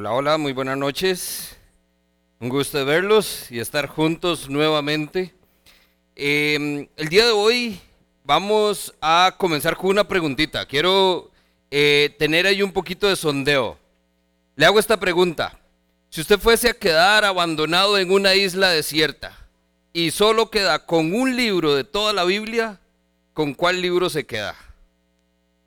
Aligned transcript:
Hola, 0.00 0.12
hola, 0.12 0.38
muy 0.38 0.52
buenas 0.52 0.78
noches. 0.78 1.56
Un 2.38 2.48
gusto 2.48 2.78
de 2.78 2.84
verlos 2.84 3.50
y 3.50 3.58
estar 3.58 3.88
juntos 3.88 4.48
nuevamente. 4.48 5.34
Eh, 6.14 6.88
el 6.96 7.08
día 7.08 7.26
de 7.26 7.32
hoy 7.32 7.80
vamos 8.22 8.94
a 9.00 9.34
comenzar 9.36 9.76
con 9.76 9.90
una 9.90 10.06
preguntita. 10.06 10.66
Quiero 10.66 11.32
eh, 11.72 12.14
tener 12.16 12.46
ahí 12.46 12.62
un 12.62 12.70
poquito 12.70 13.08
de 13.08 13.16
sondeo. 13.16 13.76
Le 14.54 14.66
hago 14.66 14.78
esta 14.78 15.00
pregunta. 15.00 15.58
Si 16.10 16.20
usted 16.20 16.38
fuese 16.38 16.68
a 16.68 16.74
quedar 16.74 17.24
abandonado 17.24 17.98
en 17.98 18.12
una 18.12 18.36
isla 18.36 18.70
desierta 18.70 19.36
y 19.92 20.12
solo 20.12 20.48
queda 20.48 20.86
con 20.86 21.12
un 21.12 21.34
libro 21.34 21.74
de 21.74 21.82
toda 21.82 22.12
la 22.12 22.22
Biblia, 22.22 22.78
¿con 23.34 23.52
cuál 23.52 23.82
libro 23.82 24.08
se 24.08 24.24
queda? 24.24 24.54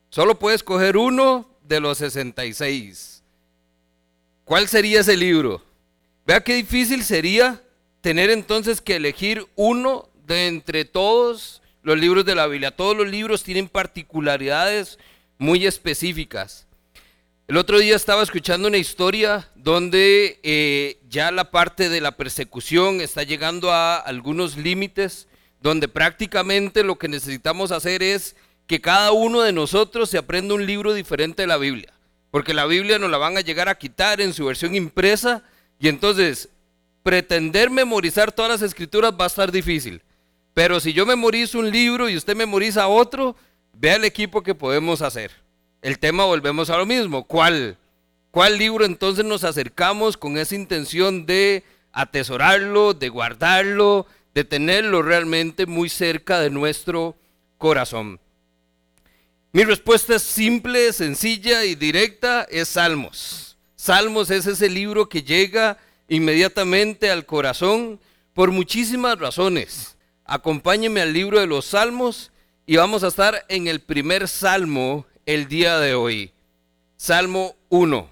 Solo 0.09 0.39
puede 0.39 0.55
escoger 0.55 0.95
uno 0.95 1.49
de 1.63 1.81
los 1.81 1.97
66. 1.97 3.10
¿Cuál 4.51 4.67
sería 4.67 4.99
ese 4.99 5.15
libro? 5.15 5.63
Vea 6.25 6.41
qué 6.41 6.55
difícil 6.55 7.05
sería 7.05 7.61
tener 8.01 8.29
entonces 8.29 8.81
que 8.81 8.97
elegir 8.97 9.47
uno 9.55 10.09
de 10.27 10.47
entre 10.47 10.83
todos 10.83 11.61
los 11.83 11.97
libros 11.97 12.25
de 12.25 12.35
la 12.35 12.47
Biblia. 12.47 12.75
Todos 12.75 12.97
los 12.97 13.07
libros 13.07 13.43
tienen 13.43 13.69
particularidades 13.69 14.99
muy 15.37 15.65
específicas. 15.65 16.67
El 17.47 17.55
otro 17.55 17.79
día 17.79 17.95
estaba 17.95 18.23
escuchando 18.23 18.67
una 18.67 18.75
historia 18.75 19.47
donde 19.55 20.41
eh, 20.43 20.99
ya 21.07 21.31
la 21.31 21.49
parte 21.49 21.87
de 21.87 22.01
la 22.01 22.17
persecución 22.17 22.99
está 22.99 23.23
llegando 23.23 23.71
a 23.71 23.95
algunos 23.95 24.57
límites, 24.57 25.29
donde 25.61 25.87
prácticamente 25.87 26.83
lo 26.83 26.97
que 26.97 27.07
necesitamos 27.07 27.71
hacer 27.71 28.03
es 28.03 28.35
que 28.67 28.81
cada 28.81 29.13
uno 29.13 29.43
de 29.43 29.53
nosotros 29.53 30.09
se 30.09 30.17
aprenda 30.17 30.55
un 30.55 30.65
libro 30.65 30.93
diferente 30.93 31.43
de 31.43 31.47
la 31.47 31.55
Biblia 31.55 31.93
porque 32.31 32.53
la 32.53 32.65
Biblia 32.65 32.97
nos 32.97 33.11
la 33.11 33.17
van 33.17 33.37
a 33.37 33.41
llegar 33.41 33.69
a 33.69 33.77
quitar 33.77 34.21
en 34.21 34.33
su 34.33 34.45
versión 34.45 34.73
impresa 34.73 35.43
y 35.79 35.89
entonces 35.89 36.49
pretender 37.03 37.69
memorizar 37.69 38.31
todas 38.31 38.51
las 38.51 38.61
escrituras 38.61 39.13
va 39.19 39.25
a 39.25 39.27
estar 39.27 39.51
difícil. 39.51 40.01
Pero 40.53 40.79
si 40.79 40.93
yo 40.93 41.05
memorizo 41.05 41.59
un 41.59 41.69
libro 41.69 42.09
y 42.09 42.15
usted 42.15 42.35
memoriza 42.35 42.87
otro, 42.87 43.35
vea 43.73 43.95
el 43.95 44.05
equipo 44.05 44.43
que 44.43 44.55
podemos 44.55 45.01
hacer. 45.01 45.31
El 45.81 45.99
tema 45.99 46.25
volvemos 46.25 46.69
a 46.69 46.77
lo 46.77 46.85
mismo. 46.85 47.23
¿Cuál? 47.25 47.77
¿Cuál 48.31 48.57
libro 48.57 48.85
entonces 48.85 49.25
nos 49.25 49.43
acercamos 49.43 50.15
con 50.15 50.37
esa 50.37 50.55
intención 50.55 51.25
de 51.25 51.63
atesorarlo, 51.91 52.93
de 52.93 53.09
guardarlo, 53.09 54.05
de 54.33 54.45
tenerlo 54.45 55.01
realmente 55.01 55.65
muy 55.65 55.89
cerca 55.89 56.39
de 56.39 56.49
nuestro 56.49 57.15
corazón? 57.57 58.19
Mi 59.53 59.65
respuesta 59.65 60.15
es 60.15 60.21
simple, 60.21 60.93
sencilla 60.93 61.65
y 61.65 61.75
directa, 61.75 62.47
es 62.49 62.69
Salmos. 62.69 63.57
Salmos 63.75 64.29
es 64.29 64.47
ese 64.47 64.69
libro 64.69 65.09
que 65.09 65.23
llega 65.23 65.77
inmediatamente 66.07 67.11
al 67.11 67.25
corazón 67.25 67.99
por 68.33 68.51
muchísimas 68.51 69.19
razones. 69.19 69.97
Acompáñeme 70.23 71.01
al 71.01 71.11
libro 71.11 71.37
de 71.37 71.47
los 71.47 71.65
Salmos 71.65 72.31
y 72.65 72.77
vamos 72.77 73.03
a 73.03 73.09
estar 73.09 73.45
en 73.49 73.67
el 73.67 73.81
primer 73.81 74.29
salmo 74.29 75.05
el 75.25 75.49
día 75.49 75.79
de 75.79 75.95
hoy. 75.95 76.31
Salmo 76.95 77.57
1. 77.67 78.09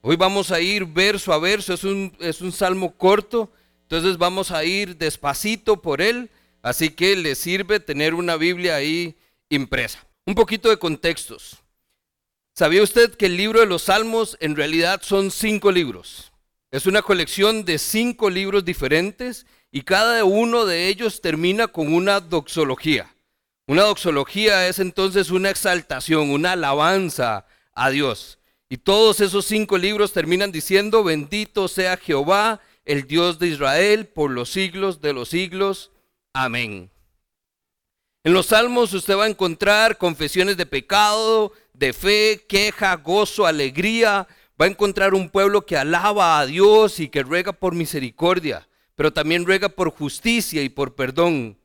Hoy 0.00 0.16
vamos 0.16 0.50
a 0.50 0.62
ir 0.62 0.86
verso 0.86 1.34
a 1.34 1.38
verso, 1.38 1.74
es 1.74 1.84
un, 1.84 2.16
es 2.20 2.40
un 2.40 2.52
salmo 2.52 2.94
corto, 2.96 3.52
entonces 3.82 4.16
vamos 4.16 4.50
a 4.50 4.64
ir 4.64 4.96
despacito 4.96 5.82
por 5.82 6.00
él, 6.00 6.30
así 6.62 6.88
que 6.88 7.16
le 7.16 7.34
sirve 7.34 7.80
tener 7.80 8.14
una 8.14 8.36
Biblia 8.36 8.76
ahí 8.76 9.14
impresa. 9.50 10.06
Un 10.26 10.34
poquito 10.34 10.70
de 10.70 10.78
contextos. 10.78 11.58
¿Sabía 12.54 12.82
usted 12.82 13.14
que 13.14 13.26
el 13.26 13.36
libro 13.36 13.60
de 13.60 13.66
los 13.66 13.82
Salmos 13.82 14.38
en 14.40 14.56
realidad 14.56 15.02
son 15.02 15.30
cinco 15.30 15.70
libros? 15.70 16.32
Es 16.70 16.86
una 16.86 17.02
colección 17.02 17.64
de 17.64 17.78
cinco 17.78 18.30
libros 18.30 18.64
diferentes 18.64 19.44
y 19.70 19.82
cada 19.82 20.24
uno 20.24 20.64
de 20.64 20.88
ellos 20.88 21.20
termina 21.20 21.68
con 21.68 21.92
una 21.92 22.20
doxología. 22.20 23.14
Una 23.66 23.82
doxología 23.82 24.66
es 24.66 24.78
entonces 24.78 25.30
una 25.30 25.50
exaltación, 25.50 26.30
una 26.30 26.52
alabanza 26.52 27.46
a 27.74 27.90
Dios. 27.90 28.38
Y 28.68 28.78
todos 28.78 29.20
esos 29.20 29.44
cinco 29.44 29.76
libros 29.76 30.12
terminan 30.12 30.52
diciendo, 30.52 31.04
bendito 31.04 31.68
sea 31.68 31.96
Jehová, 31.96 32.60
el 32.84 33.06
Dios 33.06 33.38
de 33.38 33.48
Israel, 33.48 34.06
por 34.06 34.30
los 34.30 34.50
siglos 34.50 35.00
de 35.00 35.12
los 35.12 35.28
siglos. 35.28 35.90
Amén. 36.32 36.90
En 38.26 38.32
los 38.32 38.46
salmos 38.46 38.94
usted 38.94 39.18
va 39.18 39.24
a 39.24 39.28
encontrar 39.28 39.98
confesiones 39.98 40.56
de 40.56 40.64
pecado, 40.64 41.52
de 41.74 41.92
fe, 41.92 42.42
queja, 42.48 42.96
gozo, 42.96 43.44
alegría. 43.44 44.26
Va 44.58 44.64
a 44.64 44.70
encontrar 44.70 45.12
un 45.12 45.28
pueblo 45.28 45.66
que 45.66 45.76
alaba 45.76 46.38
a 46.38 46.46
Dios 46.46 47.00
y 47.00 47.08
que 47.08 47.22
ruega 47.22 47.52
por 47.52 47.74
misericordia, 47.74 48.66
pero 48.94 49.12
también 49.12 49.44
ruega 49.44 49.68
por 49.68 49.90
justicia 49.90 50.62
y 50.62 50.70
por 50.70 50.94
perdón. 50.94 51.58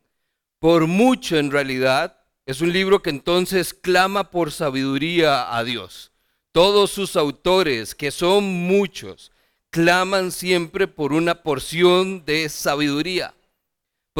Por 0.59 0.87
mucho 0.87 1.37
en 1.37 1.49
realidad, 1.49 2.17
es 2.45 2.59
un 2.59 2.73
libro 2.73 3.01
que 3.01 3.09
entonces 3.09 3.73
clama 3.73 4.29
por 4.29 4.51
sabiduría 4.51 5.55
a 5.55 5.63
Dios. 5.63 6.11
Todos 6.51 6.91
sus 6.91 7.15
autores, 7.15 7.95
que 7.95 8.11
son 8.11 8.43
muchos, 8.43 9.31
claman 9.69 10.33
siempre 10.33 10.89
por 10.89 11.13
una 11.13 11.41
porción 11.41 12.25
de 12.25 12.49
sabiduría. 12.49 13.33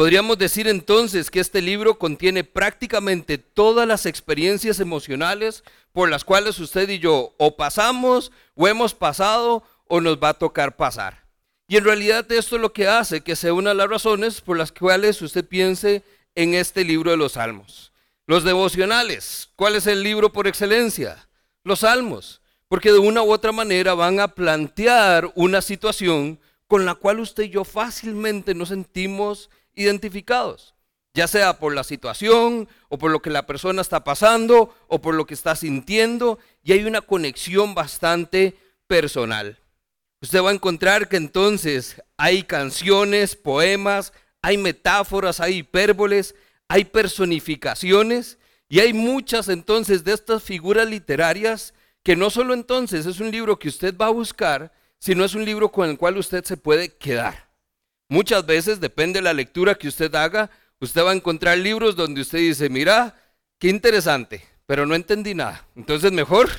Podríamos 0.00 0.38
decir 0.38 0.66
entonces 0.66 1.30
que 1.30 1.40
este 1.40 1.60
libro 1.60 1.98
contiene 1.98 2.42
prácticamente 2.42 3.36
todas 3.36 3.86
las 3.86 4.06
experiencias 4.06 4.80
emocionales 4.80 5.62
por 5.92 6.08
las 6.08 6.24
cuales 6.24 6.58
usted 6.58 6.88
y 6.88 7.00
yo 7.00 7.34
o 7.36 7.54
pasamos 7.54 8.32
o 8.54 8.66
hemos 8.66 8.94
pasado 8.94 9.62
o 9.88 10.00
nos 10.00 10.16
va 10.16 10.30
a 10.30 10.38
tocar 10.38 10.74
pasar. 10.74 11.26
Y 11.68 11.76
en 11.76 11.84
realidad 11.84 12.32
esto 12.32 12.56
es 12.56 12.62
lo 12.62 12.72
que 12.72 12.88
hace 12.88 13.20
que 13.20 13.36
sea 13.36 13.52
una 13.52 13.72
de 13.72 13.76
las 13.76 13.90
razones 13.90 14.40
por 14.40 14.56
las 14.56 14.72
cuales 14.72 15.20
usted 15.20 15.44
piense 15.44 16.02
en 16.34 16.54
este 16.54 16.82
libro 16.82 17.10
de 17.10 17.18
los 17.18 17.32
salmos. 17.32 17.92
Los 18.26 18.42
devocionales, 18.42 19.50
¿cuál 19.54 19.76
es 19.76 19.86
el 19.86 20.02
libro 20.02 20.32
por 20.32 20.48
excelencia? 20.48 21.28
Los 21.62 21.80
salmos, 21.80 22.40
porque 22.68 22.90
de 22.90 23.00
una 23.00 23.22
u 23.22 23.30
otra 23.30 23.52
manera 23.52 23.92
van 23.92 24.18
a 24.18 24.28
plantear 24.28 25.30
una 25.34 25.60
situación 25.60 26.40
con 26.68 26.86
la 26.86 26.94
cual 26.94 27.20
usted 27.20 27.42
y 27.42 27.50
yo 27.50 27.64
fácilmente 27.64 28.54
nos 28.54 28.70
sentimos 28.70 29.50
identificados, 29.74 30.74
ya 31.14 31.26
sea 31.26 31.58
por 31.58 31.74
la 31.74 31.84
situación 31.84 32.68
o 32.88 32.98
por 32.98 33.10
lo 33.10 33.20
que 33.22 33.30
la 33.30 33.46
persona 33.46 33.82
está 33.82 34.04
pasando 34.04 34.74
o 34.88 35.00
por 35.00 35.14
lo 35.14 35.26
que 35.26 35.34
está 35.34 35.56
sintiendo, 35.56 36.38
y 36.62 36.72
hay 36.72 36.84
una 36.84 37.00
conexión 37.00 37.74
bastante 37.74 38.56
personal. 38.86 39.58
Usted 40.22 40.42
va 40.42 40.50
a 40.50 40.54
encontrar 40.54 41.08
que 41.08 41.16
entonces 41.16 42.02
hay 42.16 42.42
canciones, 42.42 43.36
poemas, 43.36 44.12
hay 44.42 44.58
metáforas, 44.58 45.40
hay 45.40 45.58
hipérboles, 45.58 46.34
hay 46.68 46.84
personificaciones 46.84 48.38
y 48.68 48.80
hay 48.80 48.92
muchas 48.92 49.48
entonces 49.48 50.04
de 50.04 50.12
estas 50.12 50.42
figuras 50.42 50.88
literarias 50.88 51.74
que 52.02 52.16
no 52.16 52.30
solo 52.30 52.54
entonces 52.54 53.06
es 53.06 53.20
un 53.20 53.30
libro 53.30 53.58
que 53.58 53.68
usted 53.68 53.96
va 53.96 54.06
a 54.06 54.10
buscar, 54.10 54.72
sino 54.98 55.24
es 55.24 55.34
un 55.34 55.44
libro 55.44 55.72
con 55.72 55.88
el 55.88 55.98
cual 55.98 56.16
usted 56.18 56.44
se 56.44 56.56
puede 56.56 56.96
quedar. 56.96 57.49
Muchas 58.10 58.44
veces, 58.44 58.80
depende 58.80 59.20
de 59.20 59.22
la 59.22 59.32
lectura 59.32 59.76
que 59.76 59.86
usted 59.86 60.12
haga, 60.16 60.50
usted 60.80 61.04
va 61.04 61.12
a 61.12 61.14
encontrar 61.14 61.56
libros 61.56 61.94
donde 61.94 62.22
usted 62.22 62.40
dice, 62.40 62.68
mira, 62.68 63.14
qué 63.60 63.68
interesante, 63.68 64.44
pero 64.66 64.84
no 64.84 64.96
entendí 64.96 65.32
nada. 65.32 65.64
Entonces 65.76 66.10
mejor 66.10 66.50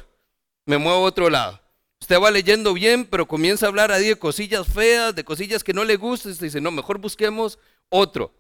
me 0.66 0.78
muevo 0.78 1.00
a 1.00 1.10
otro 1.10 1.30
lado. 1.30 1.62
Usted 2.00 2.22
va 2.22 2.32
leyendo 2.32 2.74
bien, 2.74 3.04
pero 3.04 3.28
comienza 3.28 3.66
a 3.66 3.70
hablar 3.70 3.92
ahí 3.92 4.08
de 4.08 4.16
cosillas 4.16 4.66
feas, 4.66 5.14
de 5.14 5.26
cosillas 5.26 5.62
que 5.62 5.74
no 5.74 5.84
le 5.84 5.98
gustan. 5.98 6.32
Usted 6.32 6.46
dice, 6.46 6.62
no, 6.62 6.72
mejor 6.72 7.00
busquemos 7.00 7.60
otro. 7.90 8.34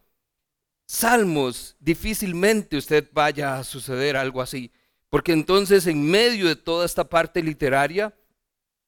Salmos, 0.87 1.75
difícilmente 1.81 2.77
usted 2.77 3.09
vaya 3.11 3.57
a 3.57 3.65
suceder 3.65 4.15
algo 4.15 4.41
así. 4.41 4.71
Porque 5.09 5.33
entonces 5.33 5.85
en 5.85 6.09
medio 6.09 6.47
de 6.47 6.55
toda 6.55 6.85
esta 6.85 7.03
parte 7.03 7.43
literaria, 7.43 8.15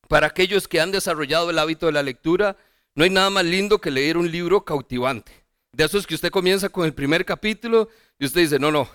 para 0.07 0.27
aquellos 0.27 0.69
que 0.69 0.79
han 0.79 0.91
desarrollado 0.91 1.49
el 1.49 1.59
hábito 1.59 1.87
de 1.87 1.91
la 1.91 2.03
lectura, 2.03 2.55
no 2.95 3.03
hay 3.03 3.09
nada 3.09 3.29
más 3.29 3.45
lindo 3.45 3.79
que 3.79 3.91
leer 3.91 4.17
un 4.17 4.29
libro 4.29 4.63
cautivante. 4.63 5.31
De 5.71 5.83
esos 5.83 6.05
que 6.05 6.15
usted 6.15 6.29
comienza 6.29 6.69
con 6.69 6.85
el 6.85 6.93
primer 6.93 7.25
capítulo 7.25 7.89
y 8.19 8.25
usted 8.25 8.41
dice, 8.41 8.59
no, 8.59 8.71
no, 8.71 8.87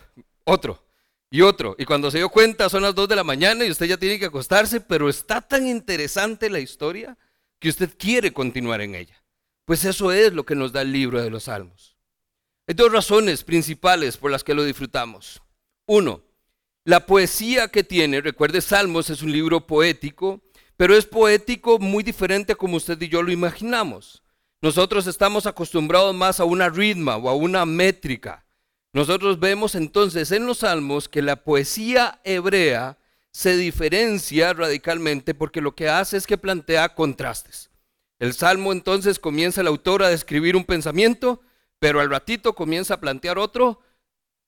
otro 0.44 0.84
y 1.30 1.40
otro. 1.42 1.74
Y 1.78 1.84
cuando 1.84 2.10
se 2.10 2.18
dio 2.18 2.28
cuenta 2.28 2.68
son 2.68 2.82
las 2.82 2.94
2 2.94 3.08
de 3.08 3.16
la 3.16 3.24
mañana 3.24 3.64
y 3.64 3.70
usted 3.70 3.86
ya 3.86 3.96
tiene 3.96 4.18
que 4.18 4.26
acostarse, 4.26 4.80
pero 4.80 5.08
está 5.08 5.40
tan 5.40 5.66
interesante 5.66 6.48
la 6.48 6.60
historia 6.60 7.16
que 7.58 7.68
usted 7.68 7.90
quiere 7.98 8.32
continuar 8.32 8.80
en 8.80 8.94
ella. 8.94 9.22
Pues 9.64 9.84
eso 9.84 10.12
es 10.12 10.32
lo 10.32 10.46
que 10.46 10.54
nos 10.54 10.72
da 10.72 10.82
el 10.82 10.92
libro 10.92 11.20
de 11.20 11.30
los 11.30 11.44
Salmos. 11.44 11.96
Hay 12.66 12.74
dos 12.74 12.92
razones 12.92 13.44
principales 13.44 14.16
por 14.16 14.30
las 14.30 14.44
que 14.44 14.54
lo 14.54 14.62
disfrutamos. 14.62 15.42
Uno, 15.86 16.22
la 16.84 17.04
poesía 17.04 17.68
que 17.68 17.82
tiene, 17.82 18.20
recuerde, 18.20 18.60
Salmos 18.60 19.10
es 19.10 19.22
un 19.22 19.32
libro 19.32 19.66
poético 19.66 20.40
pero 20.78 20.96
es 20.96 21.06
poético 21.06 21.80
muy 21.80 22.04
diferente 22.04 22.54
como 22.54 22.76
usted 22.76 23.02
y 23.02 23.08
yo 23.08 23.20
lo 23.22 23.32
imaginamos. 23.32 24.22
Nosotros 24.62 25.08
estamos 25.08 25.46
acostumbrados 25.46 26.14
más 26.14 26.38
a 26.38 26.44
una 26.44 26.68
ritma 26.68 27.16
o 27.16 27.28
a 27.28 27.34
una 27.34 27.66
métrica. 27.66 28.46
Nosotros 28.92 29.40
vemos 29.40 29.74
entonces 29.74 30.30
en 30.30 30.46
los 30.46 30.58
salmos 30.58 31.08
que 31.08 31.20
la 31.20 31.42
poesía 31.42 32.20
hebrea 32.22 32.96
se 33.32 33.56
diferencia 33.56 34.52
radicalmente 34.52 35.34
porque 35.34 35.60
lo 35.60 35.74
que 35.74 35.88
hace 35.88 36.16
es 36.16 36.28
que 36.28 36.38
plantea 36.38 36.94
contrastes. 36.94 37.70
El 38.20 38.32
salmo 38.32 38.70
entonces 38.70 39.18
comienza 39.18 39.62
el 39.62 39.66
autor 39.66 40.04
a 40.04 40.08
describir 40.08 40.54
un 40.54 40.64
pensamiento, 40.64 41.40
pero 41.80 42.00
al 42.00 42.08
ratito 42.08 42.54
comienza 42.54 42.94
a 42.94 43.00
plantear 43.00 43.38
otro 43.38 43.80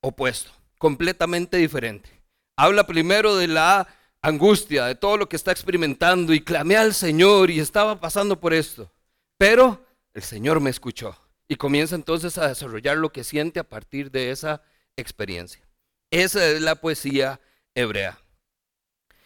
opuesto, 0.01 0.53
completamente 0.79 1.57
diferente. 1.57 2.23
Habla 2.57 2.87
primero 2.87 3.37
de 3.37 3.49
la 3.49 3.89
angustia, 4.23 4.87
de 4.87 4.95
todo 4.95 5.17
lo 5.17 5.29
que 5.29 5.37
está 5.37 5.53
experimentando 5.53 6.33
y 6.33 6.41
clamé 6.41 6.77
al 6.77 6.95
Señor 6.95 7.51
y 7.51 7.61
estaba 7.61 8.01
pasando 8.01 8.39
por 8.39 8.53
esto. 8.53 8.91
Pero 9.39 9.85
el 10.15 10.23
Señor 10.23 10.61
me 10.61 10.71
escuchó 10.71 11.17
y 11.49 11.57
comienza 11.57 11.95
entonces 11.95 12.39
a 12.39 12.49
desarrollar 12.49 12.97
lo 12.97 13.11
que 13.11 13.25
siente 13.25 13.61
a 13.61 13.69
partir 13.69 14.11
de 14.11 14.31
esa 14.31 14.63
experiencia. 14.97 15.67
Esa 16.11 16.47
es 16.47 16.61
la 16.61 16.77
poesía 16.77 17.41
hebrea. 17.75 18.19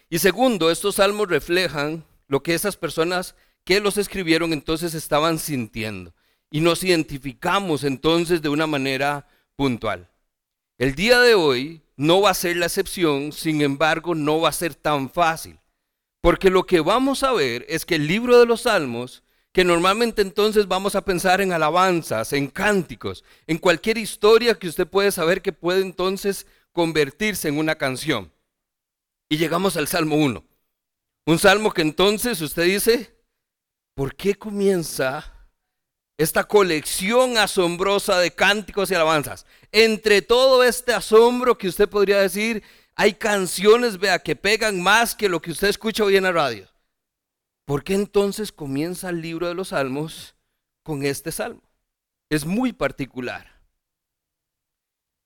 Y 0.09 0.19
segundo, 0.19 0.71
estos 0.71 0.95
salmos 0.95 1.27
reflejan 1.27 2.05
lo 2.27 2.41
que 2.43 2.53
esas 2.53 2.77
personas 2.77 3.35
que 3.63 3.79
los 3.79 3.97
escribieron 3.97 4.53
entonces 4.53 4.93
estaban 4.93 5.39
sintiendo. 5.39 6.13
Y 6.51 6.61
nos 6.61 6.83
identificamos 6.83 7.83
entonces 7.83 8.41
de 8.41 8.49
una 8.49 8.67
manera 8.67 9.27
puntual. 9.55 10.09
El 10.77 10.95
día 10.95 11.21
de 11.21 11.35
hoy 11.35 11.81
no 11.95 12.19
va 12.21 12.31
a 12.31 12.33
ser 12.33 12.57
la 12.57 12.65
excepción, 12.65 13.31
sin 13.31 13.61
embargo 13.61 14.13
no 14.13 14.41
va 14.41 14.49
a 14.49 14.53
ser 14.53 14.75
tan 14.75 15.09
fácil. 15.09 15.57
Porque 16.21 16.49
lo 16.49 16.65
que 16.65 16.81
vamos 16.81 17.23
a 17.23 17.31
ver 17.31 17.65
es 17.69 17.85
que 17.85 17.95
el 17.95 18.07
libro 18.07 18.37
de 18.39 18.45
los 18.45 18.61
salmos, 18.63 19.23
que 19.53 19.63
normalmente 19.63 20.21
entonces 20.21 20.67
vamos 20.67 20.95
a 20.95 21.05
pensar 21.05 21.39
en 21.39 21.53
alabanzas, 21.53 22.33
en 22.33 22.47
cánticos, 22.47 23.23
en 23.47 23.57
cualquier 23.57 23.97
historia 23.97 24.55
que 24.55 24.67
usted 24.67 24.85
puede 24.85 25.11
saber 25.11 25.41
que 25.41 25.53
puede 25.53 25.81
entonces 25.81 26.45
convertirse 26.73 27.47
en 27.47 27.57
una 27.57 27.75
canción. 27.75 28.33
Y 29.29 29.37
llegamos 29.37 29.77
al 29.77 29.87
Salmo 29.87 30.17
1. 30.17 30.43
Un 31.27 31.39
salmo 31.39 31.71
que 31.71 31.83
entonces 31.83 32.41
usted 32.41 32.63
dice, 32.63 33.15
¿por 33.95 34.13
qué 34.13 34.35
comienza 34.35 35.34
esta 36.17 36.43
colección 36.43 37.37
asombrosa 37.37 38.19
de 38.19 38.31
cánticos 38.31 38.89
y 38.89 38.95
alabanzas? 38.95 39.45
Entre 39.71 40.21
todo 40.21 40.63
este 40.63 40.93
asombro 40.93 41.57
que 41.57 41.67
usted 41.67 41.89
podría 41.89 42.21
decir, 42.21 42.63
hay 42.95 43.13
canciones, 43.13 43.97
vea, 43.97 44.19
que 44.19 44.35
pegan 44.35 44.81
más 44.81 45.15
que 45.15 45.29
lo 45.29 45.41
que 45.41 45.51
usted 45.51 45.67
escucha 45.67 46.03
hoy 46.03 46.15
en 46.15 46.23
la 46.23 46.31
radio. 46.31 46.67
¿Por 47.65 47.83
qué 47.83 47.95
entonces 47.95 48.51
comienza 48.51 49.09
el 49.09 49.21
libro 49.21 49.47
de 49.47 49.55
los 49.55 49.69
salmos 49.69 50.35
con 50.83 51.03
este 51.03 51.31
salmo? 51.31 51.63
Es 52.29 52.45
muy 52.45 52.71
particular. 52.71 53.59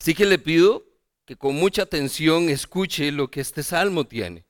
Así 0.01 0.15
que 0.15 0.25
le 0.25 0.39
pido 0.39 0.85
que 1.25 1.35
con 1.35 1.55
mucha 1.55 1.83
atención 1.83 2.49
escuche 2.49 3.11
lo 3.11 3.29
que 3.29 3.41
este 3.41 3.61
salmo 3.61 4.05
tiene. 4.05 4.45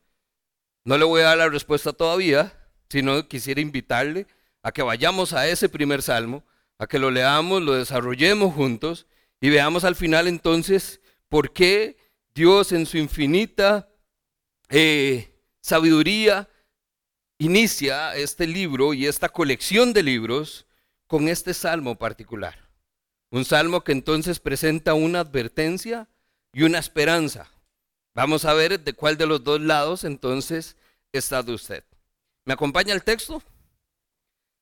No 0.85 0.97
le 0.97 1.03
voy 1.03 1.21
a 1.21 1.25
dar 1.25 1.39
la 1.39 1.49
respuesta 1.49 1.91
todavía, 1.91 2.53
sino 2.89 3.27
quisiera 3.27 3.59
invitarle 3.59 4.27
a 4.61 4.71
que 4.71 4.81
vayamos 4.81 5.33
a 5.33 5.47
ese 5.47 5.69
primer 5.69 6.01
salmo, 6.01 6.43
a 6.77 6.87
que 6.87 6.99
lo 6.99 7.11
leamos, 7.11 7.61
lo 7.61 7.73
desarrollemos 7.73 8.53
juntos 8.53 9.07
y 9.41 9.49
veamos 9.49 9.83
al 9.83 9.95
final 9.95 10.27
entonces 10.27 11.01
por 11.29 11.53
qué 11.53 11.97
Dios 12.33 12.71
en 12.71 12.85
su 12.85 12.97
infinita 12.97 13.89
eh, 14.69 15.33
sabiduría 15.61 16.49
inicia 17.37 18.15
este 18.15 18.47
libro 18.47 18.93
y 18.93 19.07
esta 19.07 19.29
colección 19.29 19.93
de 19.93 20.03
libros 20.03 20.65
con 21.07 21.27
este 21.27 21.53
salmo 21.53 21.95
particular. 21.95 22.69
Un 23.31 23.45
salmo 23.45 23.81
que 23.81 23.91
entonces 23.91 24.39
presenta 24.39 24.93
una 24.93 25.21
advertencia 25.21 26.07
y 26.51 26.63
una 26.63 26.79
esperanza. 26.79 27.49
Vamos 28.13 28.45
a 28.45 28.53
ver 28.53 28.79
de 28.79 28.93
cuál 28.93 29.17
de 29.17 29.27
los 29.27 29.43
dos 29.43 29.61
lados 29.61 30.03
entonces 30.03 30.75
está 31.11 31.41
usted. 31.41 31.83
¿Me 32.45 32.53
acompaña 32.53 32.93
el 32.93 33.03
texto? 33.03 33.41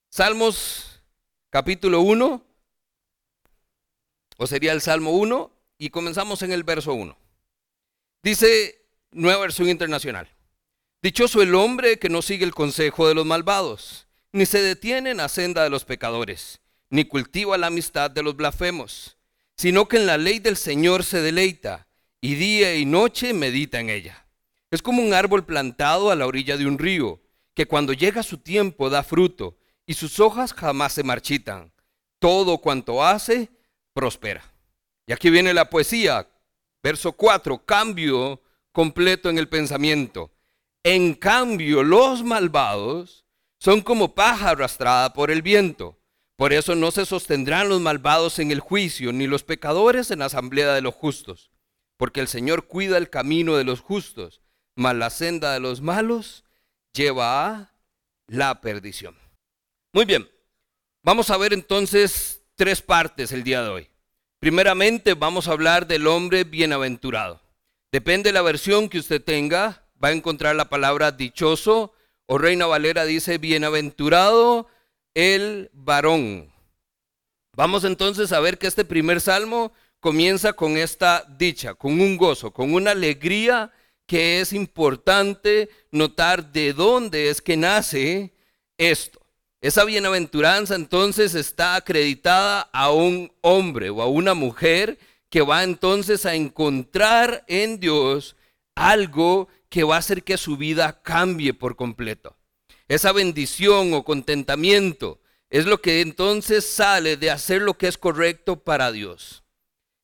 Salmos 0.09 1.01
capítulo 1.50 2.01
1, 2.01 2.45
o 4.38 4.48
sería 4.48 4.74
el 4.74 4.81
Salmo 4.81 5.12
1, 5.12 5.51
y 5.77 5.89
comenzamos 5.89 6.42
en 6.42 6.51
el 6.51 6.63
verso 6.63 6.94
1. 6.94 7.18
Dice 8.24 8.86
Nueva 9.12 9.42
Versión 9.42 9.69
Internacional. 9.69 10.30
Dichoso 11.01 11.42
el 11.42 11.54
hombre 11.56 12.00
que 12.00 12.09
no 12.09 12.21
sigue 12.21 12.44
el 12.45 12.56
consejo 12.56 13.07
de 13.07 13.13
los 13.13 13.25
malvados, 13.25 14.07
ni 14.31 14.45
se 14.45 14.62
detiene 14.62 15.12
en 15.12 15.18
la 15.18 15.30
senda 15.30 15.63
de 15.63 15.69
los 15.69 15.86
pecadores, 15.86 16.62
ni 16.89 17.06
cultiva 17.06 17.57
la 17.57 17.68
amistad 17.68 18.10
de 18.10 18.24
los 18.24 18.36
blasfemos 18.36 19.18
sino 19.57 19.88
que 19.88 19.98
en 19.98 20.06
la 20.06 20.18
ley 20.18 20.39
del 20.39 20.56
Señor 20.56 21.03
se 21.03 21.21
deleita 21.21 21.88
y 22.21 22.36
día 22.36 22.75
y 22.75 22.86
noche 22.86 23.33
medita 23.33 23.80
en 23.80 23.89
ella. 23.89 24.27
Es 24.69 24.81
como 24.81 25.01
un 25.01 25.13
árbol 25.13 25.45
plantado 25.45 26.12
a 26.12 26.15
la 26.15 26.27
orilla 26.27 26.57
de 26.57 26.68
un 26.68 26.77
río, 26.77 27.21
que 27.56 27.65
cuando 27.65 27.94
llega 27.94 28.21
su 28.21 28.38
tiempo 28.38 28.89
da 28.89 29.01
fruto 29.01 29.57
y 29.88 29.94
sus 29.95 30.19
hojas 30.19 30.54
jamás 30.54 30.94
se 30.94 31.04
marchitan. 31.04 31.72
Todo 32.19 32.60
cuanto 32.60 33.04
hace, 33.04 33.50
prospera. 33.94 34.44
Y 35.07 35.13
aquí 35.13 35.30
viene 35.30 35.54
la 35.54 35.69
poesía, 35.69 36.28
verso 36.84 37.13
4, 37.13 37.66
cambio 37.66 38.42
completo 38.72 39.30
en 39.30 39.38
el 39.38 39.48
pensamiento. 39.48 40.31
En 40.84 41.16
cambio, 41.16 41.81
los 41.84 42.24
malvados 42.24 43.25
son 43.60 43.81
como 43.81 44.13
paja 44.13 44.51
arrastrada 44.51 45.13
por 45.13 45.31
el 45.31 45.42
viento. 45.42 45.98
Por 46.36 46.54
eso 46.54 46.75
no 46.75 46.92
se 46.92 47.06
sostendrán 47.06 47.69
los 47.69 47.81
malvados 47.81 48.38
en 48.39 48.51
el 48.51 48.60
juicio, 48.60 49.12
ni 49.12 49.25
los 49.25 49.44
pecadores 49.44 50.12
en 50.12 50.19
la 50.19 50.25
asamblea 50.25 50.74
de 50.74 50.81
los 50.81 50.94
justos. 50.94 51.50
Porque 51.98 52.19
el 52.19 52.28
Señor 52.28 52.68
cuida 52.68 52.98
el 52.98 53.10
camino 53.10 53.56
de 53.56 53.63
los 53.63 53.80
justos, 53.80 54.42
mas 54.75 54.95
la 54.95 55.10
senda 55.10 55.54
de 55.54 55.60
los 55.60 55.81
malos 55.81 56.44
lleva 56.94 57.48
a 57.50 57.72
la 58.28 58.62
perdición. 58.62 59.16
Muy 59.98 60.06
bien, 60.06 60.30
vamos 61.02 61.32
a 61.32 61.38
ver 61.38 61.54
entonces 61.54 62.44
tres 62.54 62.84
partes 62.84 63.32
el 63.32 63.44
día 63.44 63.64
de 63.64 63.70
hoy. 63.70 63.90
Primeramente 64.38 65.16
vamos 65.16 65.48
a 65.48 65.54
hablar 65.54 65.88
del 65.88 66.06
hombre 66.06 66.44
bienaventurado. 66.44 67.42
Depende 67.92 68.30
de 68.30 68.34
la 68.34 68.44
versión 68.44 68.90
que 68.90 69.00
usted 69.00 69.24
tenga, 69.24 69.88
va 70.04 70.10
a 70.10 70.12
encontrar 70.12 70.56
la 70.56 70.70
palabra 70.70 71.12
dichoso 71.12 71.96
o 72.28 72.38
Reina 72.38 72.68
Valera 72.68 73.06
dice 73.06 73.40
bienaventurado 73.40 74.68
el 75.16 75.72
varón. 75.74 76.54
Vamos 77.54 77.84
entonces 77.84 78.32
a 78.34 78.40
ver 78.40 78.60
que 78.60 78.68
este 78.68 78.86
primer 78.86 79.20
salmo 79.20 79.74
comienza 80.00 80.54
con 80.54 80.78
esta 80.78 81.26
dicha, 81.40 81.74
con 81.74 82.00
un 82.00 82.18
gozo, 82.18 82.54
con 82.54 82.72
una 82.72 82.92
alegría 82.92 83.72
que 84.06 84.42
es 84.42 84.54
importante 84.54 85.70
notar 85.90 86.52
de 86.52 86.74
dónde 86.74 87.32
es 87.32 87.42
que 87.42 87.58
nace 87.58 88.36
esto. 88.78 89.17
Esa 89.59 89.86
bienaventuranza 89.86 90.75
entonces 90.75 91.34
está 91.34 91.75
acreditada 91.75 92.70
a 92.72 92.91
un 92.91 93.32
hombre 93.41 93.89
o 93.89 94.01
a 94.01 94.08
una 94.08 94.36
mujer 94.36 95.00
que 95.29 95.41
va 95.41 95.63
entonces 95.63 96.25
a 96.25 96.36
encontrar 96.36 97.43
en 97.48 97.79
Dios 97.79 98.36
algo 98.75 99.48
que 99.70 99.84
va 99.84 99.96
a 99.96 100.00
hacer 100.00 100.24
que 100.24 100.38
su 100.38 100.58
vida 100.58 101.01
cambie 101.01 101.53
por 101.53 101.75
completo. 101.75 102.38
Esa 102.88 103.12
bendición 103.12 103.93
o 103.93 104.03
contentamiento 104.03 105.20
es 105.50 105.65
lo 105.65 105.82
que 105.82 106.01
entonces 106.01 106.65
sale 106.65 107.17
de 107.17 107.32
hacer 107.32 107.62
lo 107.62 107.77
que 107.77 107.88
es 107.88 107.98
correcto 107.98 108.63
para 108.63 108.91
Dios. 108.91 109.43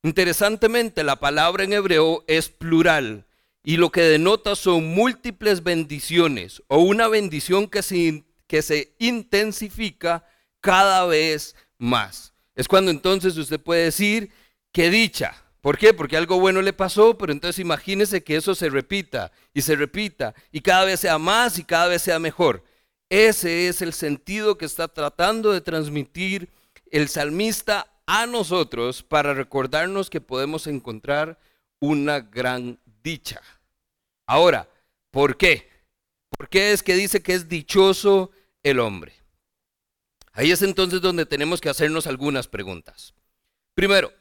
Interesantemente, 0.02 1.04
la 1.04 1.18
palabra 1.18 1.64
en 1.64 1.74
hebreo 1.74 2.24
es 2.28 2.50
plural 2.50 3.26
y 3.64 3.78
lo 3.78 3.92
que 3.92 4.02
denota 4.02 4.56
son 4.56 4.88
múltiples 4.88 5.64
bendiciones 5.64 6.62
o 6.68 6.80
una 6.80 7.08
bendición 7.08 7.68
que 7.68 7.82
se, 7.82 8.24
que 8.54 8.62
se 8.62 8.94
intensifica 9.00 10.24
cada 10.62 11.08
vez 11.08 11.56
más. 11.80 12.36
Es 12.54 12.68
cuando 12.68 12.92
entonces 12.92 13.36
usted 13.36 13.60
puede 13.60 13.86
decir 13.86 14.30
que 14.72 14.92
dicha. 14.92 15.34
¿Por 15.60 15.76
qué? 15.76 15.92
Porque 15.92 16.18
algo 16.18 16.40
bueno 16.40 16.62
le 16.62 16.72
pasó, 16.72 17.18
pero 17.18 17.32
entonces 17.32 17.58
imagínese 17.58 18.24
que 18.24 18.36
eso 18.36 18.54
se 18.54 18.70
repita 18.70 19.32
y 19.56 19.64
se 19.64 19.76
repita 19.76 20.36
y 20.52 20.62
cada 20.62 20.86
vez 20.86 21.00
sea 21.00 21.18
más 21.18 21.58
y 21.58 21.64
cada 21.64 21.88
vez 21.88 22.04
sea 22.04 22.20
mejor. 22.20 22.64
Ese 23.10 23.70
es 23.70 23.82
el 23.82 23.92
sentido 23.92 24.56
que 24.56 24.66
está 24.66 24.88
tratando 24.88 25.52
de 25.52 25.62
transmitir 25.62 26.52
el 26.92 27.10
salmista 27.10 27.92
a 28.06 28.28
nosotros 28.28 29.02
para 29.02 29.34
recordarnos 29.34 30.12
que 30.12 30.22
podemos 30.22 30.68
encontrar 30.68 31.40
una 31.80 32.20
gran 32.20 32.80
dicha. 33.02 33.42
Ahora, 34.28 34.70
¿por 35.10 35.38
qué? 35.38 35.72
¿Por 36.38 36.50
qué 36.50 36.72
es 36.72 36.84
que 36.84 36.94
dice 36.94 37.24
que 37.24 37.34
es 37.34 37.50
dichoso 37.50 38.30
el 38.64 38.80
hombre? 38.80 39.14
Ahí 40.32 40.52
es 40.52 40.62
entonces 40.62 41.02
donde 41.02 41.26
tenemos 41.26 41.62
que 41.62 41.70
hacernos 41.70 42.08
algunas 42.08 42.48
preguntas. 42.48 43.14
Primero, 43.76 44.12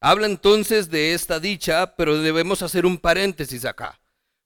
habla 0.00 0.26
entonces 0.26 0.90
de 0.90 1.12
esta 1.12 1.38
dicha, 1.38 1.94
pero 1.96 2.18
debemos 2.18 2.62
hacer 2.62 2.86
un 2.86 2.96
paréntesis 2.96 3.64
acá. 3.64 4.00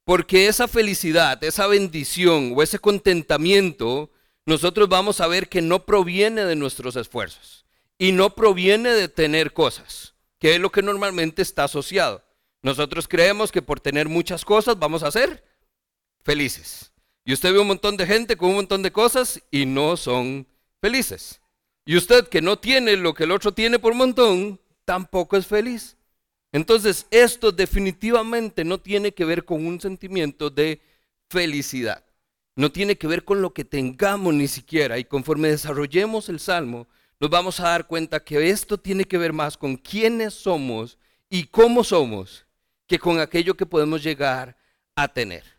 Porque 0.04 0.48
esa 0.48 0.68
felicidad, 0.68 1.42
esa 1.44 1.66
bendición 1.66 2.52
o 2.54 2.62
ese 2.62 2.78
contentamiento, 2.78 4.10
nosotros 4.44 4.88
vamos 4.88 5.20
a 5.20 5.26
ver 5.26 5.48
que 5.48 5.62
no 5.62 5.86
proviene 5.86 6.44
de 6.44 6.56
nuestros 6.56 6.96
esfuerzos 6.96 7.64
y 7.96 8.12
no 8.12 8.34
proviene 8.34 8.90
de 8.90 9.08
tener 9.08 9.52
cosas, 9.52 10.14
que 10.38 10.54
es 10.54 10.60
lo 10.60 10.70
que 10.70 10.82
normalmente 10.82 11.42
está 11.42 11.64
asociado. 11.64 12.22
Nosotros 12.60 13.08
creemos 13.08 13.52
que 13.52 13.62
por 13.62 13.80
tener 13.80 14.08
muchas 14.08 14.44
cosas 14.44 14.78
vamos 14.78 15.02
a 15.02 15.10
ser 15.10 15.44
felices. 16.22 16.93
Y 17.24 17.32
usted 17.32 17.52
ve 17.52 17.58
un 17.58 17.68
montón 17.68 17.96
de 17.96 18.06
gente 18.06 18.36
con 18.36 18.50
un 18.50 18.56
montón 18.56 18.82
de 18.82 18.92
cosas 18.92 19.42
y 19.50 19.64
no 19.64 19.96
son 19.96 20.46
felices. 20.80 21.40
Y 21.86 21.96
usted 21.96 22.28
que 22.28 22.42
no 22.42 22.58
tiene 22.58 22.96
lo 22.96 23.14
que 23.14 23.24
el 23.24 23.30
otro 23.30 23.52
tiene 23.52 23.78
por 23.78 23.94
montón, 23.94 24.60
tampoco 24.84 25.36
es 25.36 25.46
feliz. 25.46 25.96
Entonces, 26.52 27.06
esto 27.10 27.50
definitivamente 27.50 28.64
no 28.64 28.78
tiene 28.78 29.12
que 29.12 29.24
ver 29.24 29.44
con 29.44 29.66
un 29.66 29.80
sentimiento 29.80 30.50
de 30.50 30.80
felicidad. 31.28 32.04
No 32.56 32.70
tiene 32.70 32.96
que 32.96 33.08
ver 33.08 33.24
con 33.24 33.42
lo 33.42 33.52
que 33.52 33.64
tengamos 33.64 34.32
ni 34.34 34.46
siquiera. 34.46 34.98
Y 34.98 35.04
conforme 35.04 35.48
desarrollemos 35.48 36.28
el 36.28 36.38
Salmo, 36.38 36.86
nos 37.18 37.30
vamos 37.30 37.58
a 37.58 37.70
dar 37.70 37.86
cuenta 37.86 38.22
que 38.22 38.50
esto 38.50 38.78
tiene 38.78 39.04
que 39.04 39.18
ver 39.18 39.32
más 39.32 39.56
con 39.56 39.76
quiénes 39.76 40.34
somos 40.34 40.98
y 41.28 41.44
cómo 41.44 41.82
somos 41.82 42.46
que 42.86 42.98
con 42.98 43.18
aquello 43.18 43.56
que 43.56 43.66
podemos 43.66 44.02
llegar 44.02 44.56
a 44.94 45.08
tener. 45.08 45.53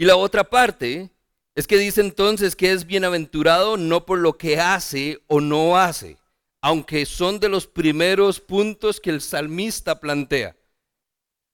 Y 0.00 0.06
la 0.06 0.16
otra 0.16 0.44
parte 0.44 1.10
es 1.54 1.66
que 1.66 1.76
dice 1.76 2.00
entonces 2.00 2.56
que 2.56 2.72
es 2.72 2.86
bienaventurado 2.86 3.76
no 3.76 4.06
por 4.06 4.18
lo 4.18 4.38
que 4.38 4.58
hace 4.58 5.22
o 5.26 5.42
no 5.42 5.76
hace, 5.76 6.16
aunque 6.62 7.04
son 7.04 7.38
de 7.38 7.50
los 7.50 7.66
primeros 7.66 8.40
puntos 8.40 8.98
que 8.98 9.10
el 9.10 9.20
salmista 9.20 10.00
plantea. 10.00 10.56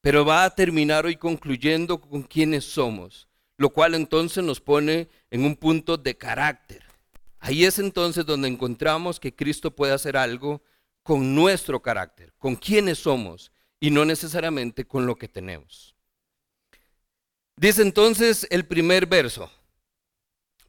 Pero 0.00 0.24
va 0.24 0.44
a 0.44 0.54
terminar 0.54 1.06
hoy 1.06 1.16
concluyendo 1.16 2.00
con 2.00 2.22
quiénes 2.22 2.64
somos, 2.64 3.26
lo 3.56 3.70
cual 3.70 3.96
entonces 3.96 4.44
nos 4.44 4.60
pone 4.60 5.08
en 5.32 5.44
un 5.44 5.56
punto 5.56 5.96
de 5.96 6.16
carácter. 6.16 6.84
Ahí 7.40 7.64
es 7.64 7.80
entonces 7.80 8.24
donde 8.24 8.46
encontramos 8.46 9.18
que 9.18 9.34
Cristo 9.34 9.72
puede 9.72 9.92
hacer 9.92 10.16
algo 10.16 10.62
con 11.02 11.34
nuestro 11.34 11.82
carácter, 11.82 12.32
con 12.38 12.54
quiénes 12.54 13.00
somos 13.00 13.50
y 13.80 13.90
no 13.90 14.04
necesariamente 14.04 14.84
con 14.84 15.04
lo 15.04 15.16
que 15.16 15.26
tenemos. 15.26 15.95
Dice 17.56 17.80
entonces 17.80 18.46
el 18.50 18.66
primer 18.66 19.06
verso, 19.06 19.50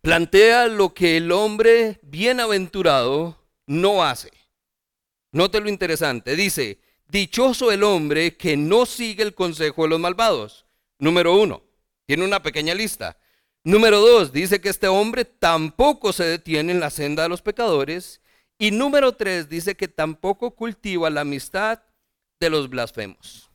plantea 0.02 0.68
lo 0.68 0.94
que 0.94 1.18
el 1.18 1.34
hombre 1.34 2.00
bienaventurado 2.02 3.38
no 3.66 4.04
hace. 4.04 4.32
Note 5.34 5.60
lo 5.60 5.68
interesante. 5.68 6.38
Dice, 6.38 6.80
dichoso 7.10 7.72
el 7.74 7.84
hombre 7.84 8.38
que 8.38 8.56
no 8.56 8.86
sigue 8.86 9.24
el 9.24 9.36
consejo 9.36 9.84
de 9.84 9.90
los 9.90 10.00
malvados. 10.00 10.66
Número 10.98 11.36
uno, 11.38 11.62
tiene 12.06 12.24
una 12.24 12.42
pequeña 12.42 12.74
lista. 12.74 13.18
Número 13.66 14.00
dos, 14.00 14.32
dice 14.32 14.62
que 14.62 14.70
este 14.70 14.88
hombre 14.88 15.26
tampoco 15.26 16.14
se 16.14 16.24
detiene 16.24 16.72
en 16.72 16.80
la 16.80 16.90
senda 16.90 17.24
de 17.24 17.30
los 17.30 17.42
pecadores. 17.42 18.22
Y 18.58 18.72
número 18.72 19.12
tres, 19.12 19.50
dice 19.50 19.76
que 19.76 19.90
tampoco 19.90 20.56
cultiva 20.56 21.10
la 21.10 21.22
amistad 21.22 21.84
de 22.40 22.50
los 22.50 22.70
blasfemos. 22.70 23.52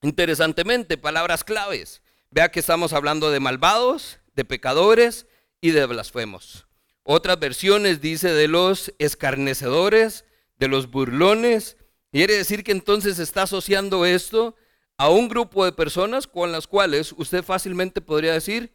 Interesantemente, 0.00 0.96
palabras 0.96 1.44
claves. 1.44 2.00
Vea 2.36 2.50
que 2.50 2.60
estamos 2.60 2.92
hablando 2.92 3.30
de 3.30 3.40
malvados, 3.40 4.18
de 4.34 4.44
pecadores 4.44 5.26
y 5.62 5.70
de 5.70 5.86
blasfemos. 5.86 6.66
Otras 7.02 7.40
versiones 7.40 8.02
dice 8.02 8.30
de 8.30 8.46
los 8.46 8.92
escarnecedores, 8.98 10.26
de 10.58 10.68
los 10.68 10.90
burlones. 10.90 11.78
Quiere 12.12 12.34
decir 12.34 12.62
que 12.62 12.72
entonces 12.72 13.18
está 13.20 13.44
asociando 13.44 14.04
esto 14.04 14.54
a 14.98 15.08
un 15.08 15.28
grupo 15.28 15.64
de 15.64 15.72
personas 15.72 16.26
con 16.26 16.52
las 16.52 16.66
cuales 16.66 17.14
usted 17.16 17.42
fácilmente 17.42 18.02
podría 18.02 18.34
decir, 18.34 18.70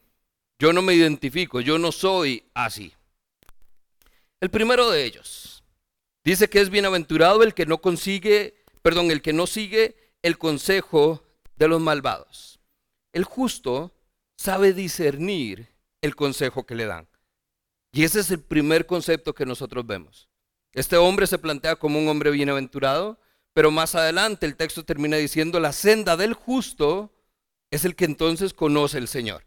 yo 0.58 0.74
no 0.74 0.82
me 0.82 0.96
identifico, 0.96 1.62
yo 1.62 1.78
no 1.78 1.92
soy 1.92 2.44
así. 2.56 2.96
El 4.40 4.50
primero 4.50 4.90
de 4.90 5.06
ellos 5.06 5.64
dice 6.24 6.50
que 6.50 6.62
es 6.62 6.72
bienaventurado 6.72 7.44
el 7.44 7.54
que 7.54 7.68
no 7.68 7.78
consigue, 7.78 8.56
perdón, 8.82 9.12
el 9.12 9.22
que 9.22 9.34
no 9.34 9.46
sigue 9.46 9.98
el 10.24 10.40
consejo 10.40 11.24
de 11.58 11.68
los 11.68 11.80
malvados. 11.80 12.51
El 13.14 13.24
justo 13.24 13.94
sabe 14.38 14.74
discernir 14.74 15.70
el 16.02 16.16
consejo 16.16 16.66
que 16.66 16.76
le 16.76 16.86
dan. 16.86 17.08
Y 17.92 18.04
ese 18.04 18.22
es 18.22 18.32
el 18.32 18.40
primer 18.42 18.86
concepto 18.86 19.34
que 19.34 19.46
nosotros 19.46 19.86
vemos. 19.86 20.30
Este 20.74 20.96
hombre 20.96 21.28
se 21.28 21.38
plantea 21.38 21.76
como 21.76 22.00
un 22.00 22.08
hombre 22.08 22.32
bienaventurado, 22.32 23.20
pero 23.54 23.72
más 23.72 23.96
adelante 23.96 24.46
el 24.46 24.56
texto 24.56 24.86
termina 24.86 25.18
diciendo, 25.18 25.60
la 25.60 25.74
senda 25.74 26.16
del 26.16 26.34
justo 26.34 27.14
es 27.70 27.84
el 27.84 27.96
que 27.96 28.06
entonces 28.06 28.54
conoce 28.54 28.98
el 28.98 29.10
Señor. 29.10 29.46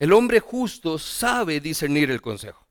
El 0.00 0.12
hombre 0.12 0.40
justo 0.40 0.98
sabe 0.98 1.60
discernir 1.60 2.10
el 2.10 2.22
consejo. 2.22 2.66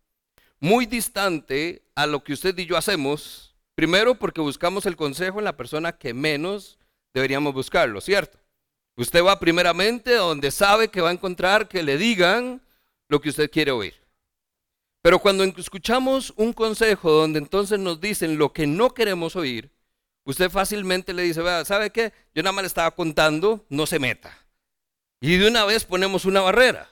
Muy 0.59 0.85
distante 0.85 1.83
a 1.95 2.05
lo 2.05 2.23
que 2.23 2.33
usted 2.33 2.57
y 2.57 2.65
yo 2.65 2.75
hacemos, 2.75 3.55
primero 3.75 4.15
porque 4.15 4.41
buscamos 4.41 4.85
el 4.85 4.97
consejo 4.97 5.39
en 5.39 5.45
la 5.45 5.55
persona 5.55 5.97
que 5.97 6.13
menos 6.13 6.77
deberíamos 7.13 7.53
buscarlo, 7.53 8.01
¿cierto? 8.01 8.38
Usted 8.99 9.23
va 9.23 9.39
primeramente 9.39 10.13
donde 10.15 10.51
sabe 10.51 10.89
que 10.89 10.99
va 10.99 11.07
a 11.07 11.13
encontrar 11.13 11.69
que 11.69 11.83
le 11.83 11.97
digan 11.97 12.61
lo 13.07 13.21
que 13.21 13.29
usted 13.29 13.49
quiere 13.49 13.71
oír. 13.71 13.93
Pero 15.01 15.19
cuando 15.19 15.45
escuchamos 15.45 16.33
un 16.35 16.51
consejo 16.51 17.09
donde 17.09 17.39
entonces 17.39 17.79
nos 17.79 18.01
dicen 18.01 18.37
lo 18.37 18.51
que 18.51 18.67
no 18.67 18.93
queremos 18.93 19.37
oír, 19.37 19.71
usted 20.25 20.49
fácilmente 20.49 21.13
le 21.13 21.23
dice, 21.23 21.41
¿sabe 21.63 21.91
qué? 21.91 22.11
Yo 22.35 22.43
nada 22.43 22.51
más 22.51 22.63
le 22.63 22.67
estaba 22.67 22.91
contando, 22.91 23.65
no 23.69 23.85
se 23.85 23.99
meta. 23.99 24.37
Y 25.21 25.37
de 25.37 25.47
una 25.47 25.63
vez 25.63 25.85
ponemos 25.85 26.25
una 26.25 26.41
barrera. 26.41 26.89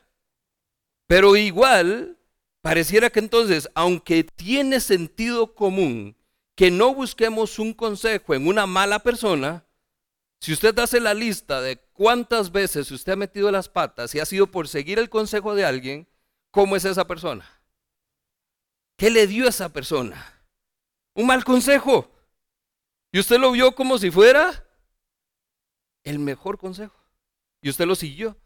Pero 1.08 1.36
igual, 1.36 2.18
pareciera 2.62 3.10
que 3.10 3.20
entonces, 3.20 3.70
aunque 3.76 4.24
tiene 4.24 4.80
sentido 4.80 5.54
común 5.54 6.16
que 6.56 6.72
no 6.72 6.94
busquemos 6.94 7.60
un 7.60 7.74
consejo 7.74 8.34
en 8.34 8.48
una 8.48 8.66
mala 8.66 9.00
persona, 9.00 9.67
si 10.40 10.54
usted 10.54 10.78
hace 10.80 11.00
la 11.00 11.14
lista 11.14 11.62
de 11.62 11.78
cuántas 11.94 12.52
veces 12.52 12.92
usted 12.92 13.14
ha 13.14 13.18
metido 13.18 13.52
las 13.52 13.70
patas 13.70 14.14
y 14.14 14.20
ha 14.20 14.26
sido 14.26 14.48
por 14.48 14.68
seguir 14.68 15.00
el 15.00 15.10
consejo 15.10 15.56
de 15.56 15.66
alguien, 15.66 16.08
¿cómo 16.52 16.76
es 16.76 16.86
esa 16.86 17.08
persona? 17.08 17.50
¿Qué 18.98 19.10
le 19.10 19.28
dio 19.28 19.46
a 19.46 19.50
esa 19.50 19.70
persona? 19.70 20.42
Un 21.14 21.28
mal 21.28 21.44
consejo. 21.44 22.12
Y 23.12 23.20
usted 23.20 23.40
lo 23.40 23.52
vio 23.52 23.74
como 23.74 23.98
si 23.98 24.12
fuera 24.12 24.66
el 26.04 26.20
mejor 26.20 26.58
consejo. 26.58 26.96
Y 27.62 27.70
usted 27.70 27.86
lo 27.86 27.96
siguió. 27.96 28.38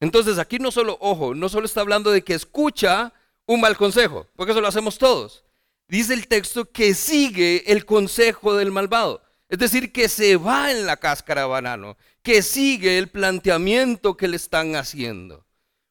Entonces 0.00 0.38
aquí 0.38 0.58
no 0.58 0.70
solo, 0.70 0.96
ojo, 1.00 1.34
no 1.34 1.48
solo 1.48 1.66
está 1.66 1.80
hablando 1.80 2.10
de 2.10 2.22
que 2.22 2.34
escucha 2.34 3.12
un 3.46 3.60
mal 3.60 3.76
consejo, 3.76 4.26
porque 4.36 4.52
eso 4.52 4.60
lo 4.60 4.68
hacemos 4.68 4.98
todos. 4.98 5.44
Dice 5.88 6.14
el 6.14 6.28
texto 6.28 6.70
que 6.70 6.94
sigue 6.94 7.70
el 7.72 7.84
consejo 7.84 8.54
del 8.54 8.70
malvado. 8.70 9.22
Es 9.48 9.58
decir, 9.58 9.92
que 9.92 10.08
se 10.08 10.36
va 10.36 10.70
en 10.70 10.84
la 10.84 10.98
cáscara 10.98 11.42
de 11.42 11.48
banano, 11.48 11.96
que 12.22 12.42
sigue 12.42 12.98
el 12.98 13.08
planteamiento 13.08 14.16
que 14.16 14.28
le 14.28 14.36
están 14.36 14.76
haciendo. 14.76 15.46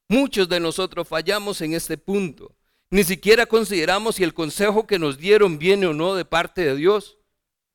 Muchos 0.08 0.48
de 0.48 0.60
nosotros 0.60 1.08
fallamos 1.08 1.60
en 1.60 1.74
este 1.74 1.98
punto. 1.98 2.54
Ni 2.90 3.04
siquiera 3.04 3.46
consideramos 3.46 4.16
si 4.16 4.24
el 4.24 4.32
consejo 4.32 4.86
que 4.86 4.98
nos 4.98 5.18
dieron 5.18 5.58
viene 5.58 5.86
o 5.86 5.92
no 5.92 6.14
de 6.14 6.24
parte 6.24 6.64
de 6.64 6.76
Dios. 6.76 7.18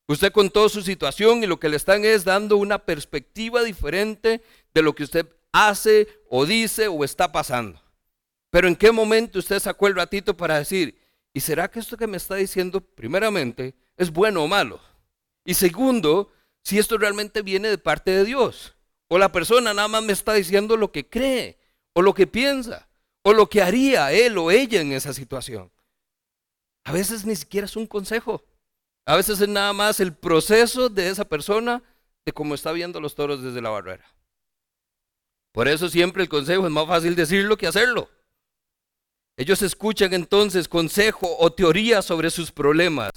Usted 0.08 0.32
contó 0.32 0.68
su 0.70 0.82
situación 0.82 1.44
y 1.44 1.48
lo 1.48 1.60
que 1.60 1.70
le 1.70 1.78
están 1.78 2.06
es 2.06 2.24
dando 2.24 2.58
una 2.58 2.80
perspectiva 2.80 3.62
diferente 3.62 4.42
de 4.74 4.82
lo 4.82 4.96
que 4.96 5.04
usted 5.04 5.28
hace 5.52 6.08
o 6.30 6.46
dice 6.46 6.88
o 6.88 7.04
está 7.04 7.32
pasando. 7.32 7.80
Pero 8.50 8.68
en 8.68 8.76
qué 8.76 8.92
momento 8.92 9.40
usted 9.40 9.60
sacó 9.60 9.88
el 9.88 9.96
ratito 9.96 10.36
para 10.36 10.60
decir, 10.60 10.98
¿y 11.34 11.42
será 11.42 11.70
que 11.70 11.80
esto 11.80 11.98
que 11.98 12.08
me 12.08 12.18
está 12.18 12.36
diciendo, 12.36 12.82
primeramente, 12.82 13.76
es 13.98 14.12
bueno 14.12 14.44
o 14.44 14.48
malo? 14.48 14.80
Y 15.46 15.56
segundo, 15.56 16.32
si 16.64 16.80
esto 16.80 16.98
realmente 16.98 17.42
viene 17.42 17.70
de 17.70 17.78
parte 17.78 18.12
de 18.12 18.26
Dios. 18.26 18.76
O 19.10 19.18
la 19.18 19.32
persona 19.32 19.74
nada 19.74 19.88
más 19.88 20.04
me 20.04 20.14
está 20.14 20.34
diciendo 20.34 20.78
lo 20.78 20.92
que 20.92 21.08
cree 21.08 21.60
o 21.94 22.02
lo 22.02 22.14
que 22.14 22.26
piensa 22.26 22.90
o 23.24 23.34
lo 23.34 23.50
que 23.50 23.62
haría 23.62 24.12
él 24.12 24.38
o 24.38 24.52
ella 24.52 24.82
en 24.82 24.92
esa 24.92 25.14
situación. 25.14 25.72
A 26.84 26.92
veces 26.92 27.26
ni 27.26 27.36
siquiera 27.36 27.66
es 27.66 27.76
un 27.76 27.88
consejo. 27.88 28.44
A 29.06 29.16
veces 29.16 29.40
es 29.42 29.50
nada 29.50 29.74
más 29.74 30.00
el 30.00 30.14
proceso 30.14 30.90
de 30.90 31.10
esa 31.10 31.26
persona 31.26 31.84
de 32.26 32.32
cómo 32.32 32.56
está 32.56 32.72
viendo 32.72 33.00
los 33.00 33.16
toros 33.16 33.42
desde 33.42 33.62
la 33.62 33.70
barrera. 33.70 34.06
Por 35.52 35.68
eso 35.68 35.90
siempre 35.90 36.24
el 36.24 36.30
consejo 36.30 36.66
es 36.66 36.72
más 36.72 36.88
fácil 36.88 37.16
decirlo 37.16 37.58
que 37.58 37.68
hacerlo. 37.68 38.10
Ellos 39.38 39.62
escuchan 39.62 40.14
entonces 40.14 40.68
consejo 40.68 41.28
o 41.40 41.52
teoría 41.52 42.02
sobre 42.02 42.30
sus 42.30 42.52
problemas, 42.52 43.12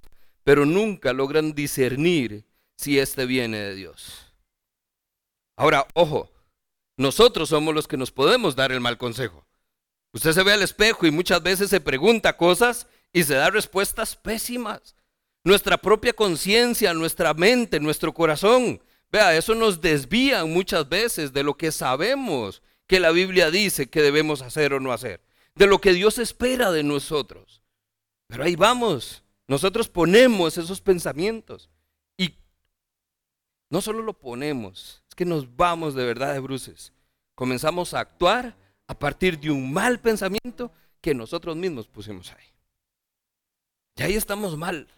pero 0.47 0.65
nunca 0.65 1.13
logran 1.13 1.55
discernir 1.55 2.45
si 2.77 3.01
éste 3.01 3.27
viene 3.27 3.59
de 3.59 3.75
Dios. 3.75 4.33
Ahora, 5.57 5.89
ojo, 5.93 6.31
nosotros 6.97 7.49
somos 7.49 7.75
los 7.75 7.89
que 7.89 7.97
nos 7.97 8.13
podemos 8.13 8.55
dar 8.55 8.71
el 8.71 8.81
mal 8.81 8.97
consejo. 8.97 9.45
Usted 10.13 10.31
se 10.31 10.45
ve 10.45 10.53
al 10.53 10.63
espejo 10.63 11.05
y 11.05 11.11
muchas 11.11 11.43
veces 11.43 11.69
se 11.69 11.81
pregunta 11.81 12.37
cosas 12.37 12.87
y 13.13 13.25
se 13.25 13.35
da 13.35 13.51
respuestas 13.51 14.15
pésimas. 14.15 14.95
Nuestra 15.43 15.79
propia 15.79 16.13
conciencia, 16.13 16.95
nuestra 16.95 17.35
mente, 17.35 17.81
nuestro 17.81 18.15
corazón, 18.15 18.81
vea, 19.11 19.37
eso 19.37 19.53
nos 19.57 19.81
desvía 19.81 20.45
muchas 20.45 20.89
veces 20.89 21.33
de 21.33 21.43
lo 21.43 21.57
que 21.57 21.73
sabemos 21.73 22.63
que 22.87 23.01
la 23.01 23.11
Biblia 23.11 23.51
dice 23.51 23.91
que 23.91 24.01
debemos 24.01 24.43
hacer 24.43 24.75
o 24.75 24.79
no 24.79 24.93
hacer, 24.93 25.21
de 25.57 25.67
lo 25.67 25.81
que 25.81 25.93
Dios 25.93 26.21
espera 26.21 26.71
de 26.71 26.85
nosotros. 26.85 27.65
Pero 28.29 28.45
ahí 28.45 28.55
vamos, 28.55 29.25
nosotros 29.49 29.89
ponemos 29.89 30.59
esos 30.59 30.81
pensamientos 30.81 31.71
y 32.17 32.35
no 33.71 33.81
solo 33.81 34.03
lo 34.03 34.13
ponemos, 34.13 35.03
es 35.09 35.15
que 35.15 35.25
nos 35.25 35.57
vamos 35.57 35.95
de 35.95 36.05
verdad 36.05 36.33
de 36.33 36.41
bruces. 36.41 36.93
comenzamos 37.35 37.93
a 37.95 38.01
actuar 38.01 38.57
a 38.87 38.99
partir 38.99 39.39
de 39.39 39.51
un 39.51 39.73
mal 39.73 40.01
pensamiento 40.01 40.73
que 41.01 41.15
nosotros 41.15 41.55
mismos 41.57 41.87
pusimos 41.87 42.33
ahí. 42.33 42.47
Y 43.97 44.03
ahí 44.03 44.15
estamos 44.15 44.57
mal. 44.57 44.89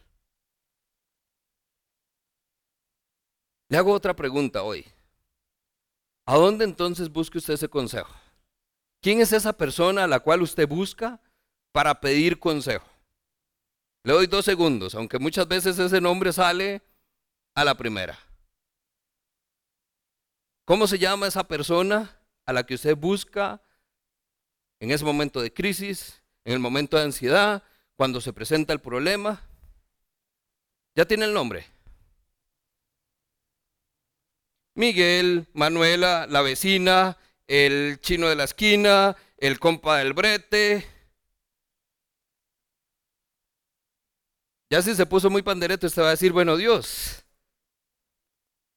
Le 3.69 3.77
hago 3.77 3.93
otra 3.93 4.15
pregunta 4.15 4.63
hoy. 4.63 4.85
¿A 6.25 6.35
dónde 6.35 6.65
entonces 6.65 7.09
busca 7.11 7.37
usted 7.37 7.53
ese 7.53 7.69
consejo? 7.69 8.13
¿Quién 9.01 9.21
es 9.21 9.31
esa 9.31 9.53
persona 9.53 10.03
a 10.03 10.07
la 10.07 10.19
cual 10.19 10.41
usted 10.41 10.67
busca 10.67 11.21
para 11.71 11.99
pedir 11.99 12.39
consejo? 12.39 12.88
Le 14.03 14.13
doy 14.13 14.27
dos 14.27 14.45
segundos, 14.45 14.95
aunque 14.95 15.19
muchas 15.19 15.47
veces 15.47 15.77
ese 15.77 15.99
nombre 15.99 16.31
sale 16.31 16.81
a 17.53 17.65
la 17.65 17.75
primera. 17.75 18.17
¿Cómo 20.65 20.87
se 20.87 20.99
llama 20.99 21.27
esa 21.27 21.47
persona 21.47 22.17
a 22.45 22.53
la 22.53 22.65
que 22.65 22.75
usted 22.75 22.95
busca 22.95 23.61
en 24.79 24.91
ese 24.91 25.03
momento 25.03 25.41
de 25.41 25.53
crisis, 25.53 26.21
en 26.45 26.53
el 26.53 26.59
momento 26.59 26.95
de 26.95 27.03
ansiedad, 27.03 27.63
cuando 27.95 28.21
se 28.21 28.33
presenta 28.33 28.71
el 28.71 28.79
problema? 28.79 29.41
¿Ya 30.95 31.05
tiene 31.05 31.25
el 31.25 31.33
nombre? 31.33 31.65
Miguel, 34.75 35.47
Manuela, 35.53 36.25
la 36.29 36.41
vecina, 36.41 37.17
el 37.47 37.99
chino 37.99 38.29
de 38.29 38.35
la 38.35 38.45
esquina, 38.45 39.17
el 39.37 39.59
compa 39.59 39.97
del 39.97 40.13
brete. 40.13 40.87
Ya 44.69 44.81
si 44.81 44.95
se 44.95 45.05
puso 45.05 45.29
muy 45.29 45.41
pandereto, 45.41 45.87
usted 45.87 46.03
va 46.03 46.09
a 46.09 46.11
decir, 46.11 46.31
bueno, 46.31 46.55
Dios. 46.55 47.23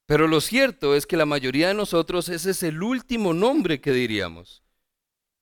Pero 0.07 0.27
lo 0.27 0.41
cierto 0.41 0.95
es 0.95 1.07
que 1.07 1.17
la 1.17 1.27
mayoría 1.27 1.69
de 1.69 1.75
nosotros 1.75 2.29
ese 2.29 2.51
es 2.51 2.63
el 2.63 2.83
último 2.83 3.35
nombre 3.35 3.81
que 3.81 3.93
diríamos. 3.93 4.63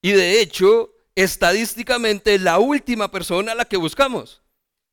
Y 0.02 0.12
de 0.12 0.40
hecho, 0.40 0.92
estadísticamente, 1.14 2.38
la 2.38 2.58
última 2.58 3.10
persona 3.10 3.52
a 3.52 3.54
la 3.54 3.64
que 3.64 3.76
buscamos. 3.76 4.42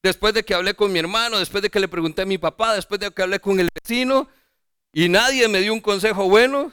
Después 0.04 0.34
de 0.34 0.44
que 0.44 0.54
hablé 0.54 0.76
con 0.76 0.92
mi 0.92 1.00
hermano, 1.00 1.40
después 1.40 1.62
de 1.62 1.70
que 1.70 1.80
le 1.80 1.88
pregunté 1.88 2.22
a 2.22 2.26
mi 2.26 2.38
papá, 2.38 2.76
después 2.76 3.00
de 3.00 3.12
que 3.12 3.22
hablé 3.22 3.40
con 3.40 3.60
el 3.60 3.70
vecino, 3.74 4.30
y 4.94 5.10
nadie 5.10 5.48
me 5.48 5.60
dio 5.60 5.74
un 5.74 5.82
consejo 5.82 6.30
bueno. 6.30 6.72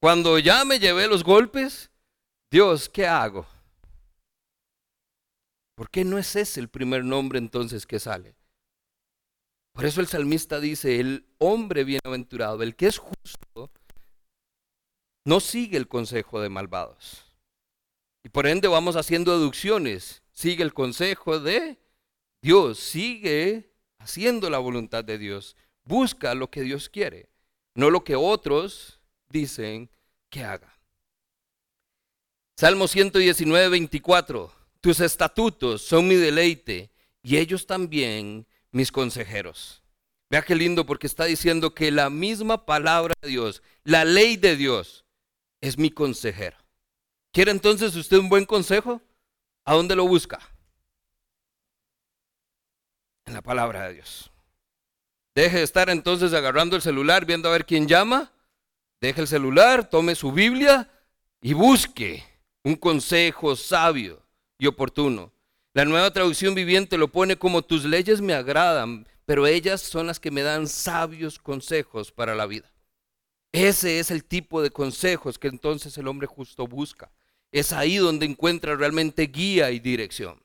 Cuando 0.00 0.38
ya 0.38 0.64
me 0.64 0.78
llevé 0.78 1.06
los 1.06 1.24
golpes, 1.24 1.90
Dios, 2.50 2.88
¿qué 2.88 3.06
hago? 3.06 3.46
¿Por 5.78 5.90
qué 5.90 6.04
no 6.04 6.18
es 6.18 6.34
ese 6.34 6.58
el 6.58 6.68
primer 6.68 7.04
nombre 7.04 7.38
entonces 7.38 7.86
que 7.86 8.00
sale? 8.00 8.34
Por 9.72 9.84
eso 9.84 10.00
el 10.00 10.08
salmista 10.08 10.58
dice, 10.58 10.98
el 10.98 11.24
hombre 11.38 11.84
bienaventurado, 11.84 12.64
el 12.64 12.74
que 12.74 12.88
es 12.88 12.98
justo, 12.98 13.70
no 15.24 15.38
sigue 15.38 15.76
el 15.76 15.86
consejo 15.86 16.40
de 16.40 16.48
malvados. 16.48 17.26
Y 18.24 18.28
por 18.28 18.48
ende 18.48 18.66
vamos 18.66 18.96
haciendo 18.96 19.38
deducciones. 19.38 20.24
Sigue 20.32 20.64
el 20.64 20.74
consejo 20.74 21.38
de 21.38 21.78
Dios, 22.42 22.80
sigue 22.80 23.72
haciendo 24.00 24.50
la 24.50 24.58
voluntad 24.58 25.04
de 25.04 25.16
Dios. 25.16 25.54
Busca 25.84 26.34
lo 26.34 26.50
que 26.50 26.62
Dios 26.62 26.88
quiere, 26.88 27.30
no 27.76 27.90
lo 27.90 28.02
que 28.02 28.16
otros 28.16 29.00
dicen 29.28 29.88
que 30.28 30.42
haga. 30.42 30.76
Salmo 32.56 32.88
119, 32.88 33.68
24. 33.68 34.57
Tus 34.80 35.00
estatutos 35.00 35.82
son 35.82 36.06
mi 36.06 36.14
deleite 36.14 36.90
y 37.22 37.36
ellos 37.36 37.66
también 37.66 38.46
mis 38.70 38.92
consejeros. 38.92 39.82
Vea 40.30 40.42
qué 40.42 40.54
lindo 40.54 40.86
porque 40.86 41.06
está 41.06 41.24
diciendo 41.24 41.74
que 41.74 41.90
la 41.90 42.10
misma 42.10 42.64
palabra 42.66 43.14
de 43.20 43.28
Dios, 43.28 43.62
la 43.82 44.04
ley 44.04 44.36
de 44.36 44.56
Dios, 44.56 45.04
es 45.60 45.78
mi 45.78 45.90
consejero. 45.90 46.56
¿Quiere 47.32 47.50
entonces 47.50 47.96
usted 47.96 48.18
un 48.18 48.28
buen 48.28 48.44
consejo? 48.44 49.02
¿A 49.64 49.74
dónde 49.74 49.96
lo 49.96 50.06
busca? 50.06 50.38
En 53.24 53.34
la 53.34 53.42
palabra 53.42 53.88
de 53.88 53.94
Dios. 53.94 54.30
Deje 55.34 55.58
de 55.58 55.62
estar 55.62 55.90
entonces 55.90 56.32
agarrando 56.32 56.76
el 56.76 56.82
celular 56.82 57.24
viendo 57.24 57.48
a 57.48 57.52
ver 57.52 57.66
quién 57.66 57.88
llama. 57.88 58.32
Deje 59.00 59.20
el 59.20 59.28
celular, 59.28 59.88
tome 59.88 60.14
su 60.14 60.32
Biblia 60.32 60.90
y 61.40 61.52
busque 61.52 62.24
un 62.64 62.76
consejo 62.76 63.56
sabio 63.56 64.27
y 64.58 64.66
oportuno. 64.66 65.32
La 65.72 65.84
nueva 65.84 66.12
traducción 66.12 66.54
viviente 66.54 66.98
lo 66.98 67.08
pone 67.08 67.36
como 67.36 67.62
tus 67.62 67.84
leyes 67.84 68.20
me 68.20 68.34
agradan, 68.34 69.06
pero 69.24 69.46
ellas 69.46 69.80
son 69.80 70.06
las 70.06 70.18
que 70.18 70.30
me 70.30 70.42
dan 70.42 70.66
sabios 70.66 71.38
consejos 71.38 72.12
para 72.12 72.34
la 72.34 72.46
vida. 72.46 72.70
Ese 73.52 73.98
es 74.00 74.10
el 74.10 74.24
tipo 74.24 74.60
de 74.60 74.70
consejos 74.70 75.38
que 75.38 75.48
entonces 75.48 75.96
el 75.96 76.08
hombre 76.08 76.26
justo 76.26 76.66
busca. 76.66 77.10
Es 77.52 77.72
ahí 77.72 77.96
donde 77.96 78.26
encuentra 78.26 78.76
realmente 78.76 79.26
guía 79.26 79.70
y 79.70 79.78
dirección. 79.78 80.42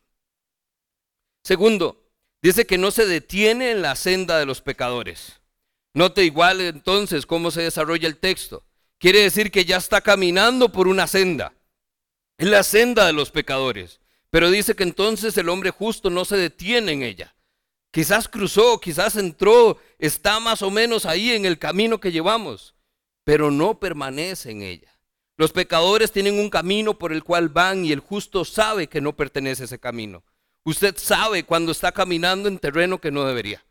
Segundo, 1.43 2.03
Dice 2.43 2.67
que 2.67 2.77
no 2.77 2.91
se 2.91 3.05
detiene 3.05 3.71
en 3.71 3.81
la 3.81 3.95
senda 3.95 4.37
de 4.37 4.45
los 4.45 4.59
pecadores. 4.59 5.39
Note 5.93 6.25
igual 6.25 6.59
entonces 6.59 7.25
cómo 7.25 7.51
se 7.51 7.61
desarrolla 7.61 8.05
el 8.05 8.17
texto. 8.17 8.65
Quiere 8.99 9.19
decir 9.19 9.49
que 9.49 9.63
ya 9.63 9.77
está 9.77 10.01
caminando 10.01 10.69
por 10.69 10.89
una 10.89 11.07
senda. 11.07 11.53
En 12.37 12.51
la 12.51 12.63
senda 12.63 13.05
de 13.05 13.13
los 13.13 13.31
pecadores. 13.31 14.01
Pero 14.33 14.49
dice 14.49 14.75
que 14.75 14.81
entonces 14.81 15.37
el 15.37 15.47
hombre 15.47 15.69
justo 15.69 16.09
no 16.09 16.25
se 16.25 16.35
detiene 16.35 16.91
en 16.91 17.03
ella. 17.03 17.35
Quizás 17.91 18.27
cruzó, 18.27 18.79
quizás 18.79 19.15
entró, 19.15 19.77
está 19.99 20.39
más 20.39 20.63
o 20.63 20.71
menos 20.71 21.05
ahí 21.05 21.29
en 21.33 21.45
el 21.45 21.59
camino 21.59 21.99
que 21.99 22.11
llevamos, 22.11 22.73
pero 23.23 23.51
no 23.51 23.79
permanece 23.79 24.49
en 24.49 24.63
ella. 24.63 24.99
Los 25.37 25.51
pecadores 25.51 26.11
tienen 26.11 26.39
un 26.39 26.49
camino 26.49 26.97
por 26.97 27.13
el 27.13 27.23
cual 27.23 27.49
van 27.49 27.85
y 27.85 27.91
el 27.91 27.99
justo 27.99 28.43
sabe 28.43 28.87
que 28.87 29.01
no 29.01 29.15
pertenece 29.15 29.61
a 29.61 29.65
ese 29.65 29.77
camino. 29.77 30.23
Usted 30.63 30.97
sabe 30.97 31.43
cuando 31.43 31.71
está 31.71 31.91
caminando 31.91 32.49
en 32.49 32.57
terreno 32.57 32.99
que 32.99 33.11
no 33.11 33.25
debería. 33.25 33.63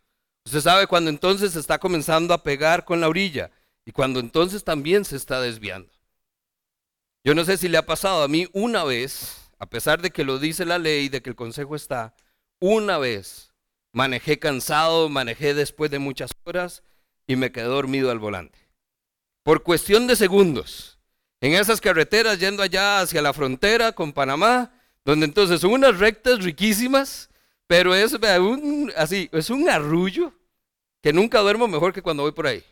Usted 0.44 0.61
sabe 0.61 0.87
cuando 0.87 1.11
entonces 1.11 1.57
está 1.57 1.81
comenzando 1.81 2.35
a 2.35 2.44
pegar 2.44 2.85
con 2.85 3.01
la 3.01 3.09
orilla 3.09 3.51
y 3.85 3.90
cuando 3.90 4.20
entonces 4.20 4.62
también 4.62 5.05
se 5.05 5.16
está 5.16 5.40
desviando. 5.40 5.90
Yo 7.25 7.35
no 7.35 7.44
sé 7.44 7.57
si 7.57 7.66
le 7.66 7.79
ha 7.79 7.85
pasado 7.85 8.22
a 8.22 8.29
mí 8.29 8.48
una 8.53 8.85
vez, 8.85 9.41
a 9.62 9.66
pesar 9.66 10.03
de 10.03 10.11
que 10.11 10.25
lo 10.25 10.40
dice 10.40 10.64
la 10.64 10.81
ley, 10.81 11.09
de 11.09 11.22
que 11.22 11.31
el 11.31 11.37
consejo 11.37 11.77
está, 11.77 12.16
una 12.59 12.98
vez 12.98 13.53
manejé 13.92 14.40
cansado, 14.40 15.09
manejé 15.09 15.55
después 15.55 15.88
de 15.88 16.01
muchas 16.01 16.33
horas 16.42 16.83
y 17.29 17.37
me 17.37 17.53
quedé 17.53 17.66
dormido 17.66 18.11
al 18.11 18.18
volante. 18.18 18.59
Por 19.44 19.62
cuestión 19.62 20.09
de 20.09 20.16
segundos, 20.16 20.98
en 21.40 21.55
esas 21.55 21.81
carreteras 21.81 22.40
yendo 22.40 22.61
allá 22.61 23.03
hacia 23.03 23.22
la 23.22 23.33
frontera 23.33 23.92
con 23.92 24.12
Panamá, 24.12 24.72
donde 25.05 25.27
entonces 25.27 25.61
son 25.61 25.75
unas 25.75 25.96
rectas 25.96 26.42
riquísimas, 26.42 27.31
pero 27.68 27.94
es 27.94 28.14
un, 28.14 28.92
así, 28.96 29.29
es 29.31 29.48
un 29.48 29.70
arrullo 29.70 30.33
que 31.01 31.12
nunca 31.12 31.38
duermo 31.38 31.68
mejor 31.68 31.92
que 31.92 32.03
cuando 32.03 32.25
voy 32.25 32.33
por 32.33 32.48
ahí. 32.48 32.64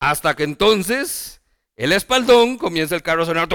Hasta 0.00 0.34
que 0.34 0.42
entonces 0.42 1.40
el 1.76 1.92
espaldón 1.92 2.58
comienza 2.58 2.96
el 2.96 3.04
carro 3.04 3.22
a 3.22 3.26
sonar 3.26 3.48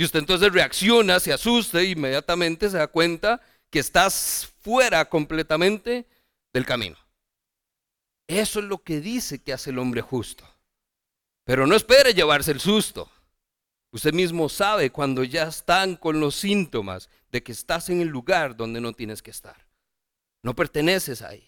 y 0.00 0.04
usted 0.04 0.20
entonces 0.20 0.50
reacciona, 0.50 1.20
se 1.20 1.30
asusta 1.30 1.78
e 1.78 1.90
inmediatamente 1.90 2.70
se 2.70 2.78
da 2.78 2.86
cuenta 2.86 3.38
que 3.68 3.80
estás 3.80 4.50
fuera 4.62 5.04
completamente 5.04 6.06
del 6.54 6.64
camino. 6.64 6.96
Eso 8.26 8.60
es 8.60 8.64
lo 8.64 8.82
que 8.82 9.02
dice 9.02 9.42
que 9.42 9.52
hace 9.52 9.68
el 9.68 9.78
hombre 9.78 10.00
justo. 10.00 10.42
Pero 11.44 11.66
no 11.66 11.76
espere 11.76 12.14
llevarse 12.14 12.50
el 12.50 12.60
susto. 12.60 13.12
Usted 13.90 14.14
mismo 14.14 14.48
sabe 14.48 14.88
cuando 14.88 15.22
ya 15.22 15.42
están 15.42 15.96
con 15.96 16.18
los 16.18 16.34
síntomas 16.34 17.10
de 17.30 17.42
que 17.42 17.52
estás 17.52 17.90
en 17.90 18.00
el 18.00 18.08
lugar 18.08 18.56
donde 18.56 18.80
no 18.80 18.94
tienes 18.94 19.20
que 19.20 19.32
estar. 19.32 19.66
No 20.42 20.56
perteneces 20.56 21.20
ahí. 21.20 21.46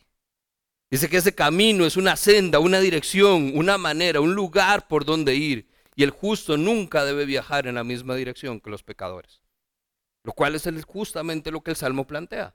Dice 0.91 1.09
que 1.09 1.17
ese 1.17 1.35
camino 1.35 1.87
es 1.87 1.97
una 1.97 2.17
senda, 2.17 2.59
una 2.59 2.81
dirección, 2.81 3.53
una 3.55 3.79
manera, 3.79 4.21
un 4.21 4.35
lugar 4.35 4.88
por 4.88 5.07
donde 5.07 5.37
ir. 5.37 5.71
Y 5.94 6.02
el 6.02 6.11
justo 6.11 6.57
nunca 6.57 7.05
debe 7.05 7.24
viajar 7.24 7.66
en 7.66 7.74
la 7.74 7.85
misma 7.85 8.14
dirección 8.14 8.61
que 8.61 8.70
los 8.70 8.83
pecadores. 8.83 9.42
Lo 10.24 10.33
cual 10.33 10.55
es 10.55 10.68
justamente 10.85 11.50
lo 11.50 11.62
que 11.62 11.72
el 11.72 11.76
Salmo 11.76 12.07
plantea. 12.07 12.55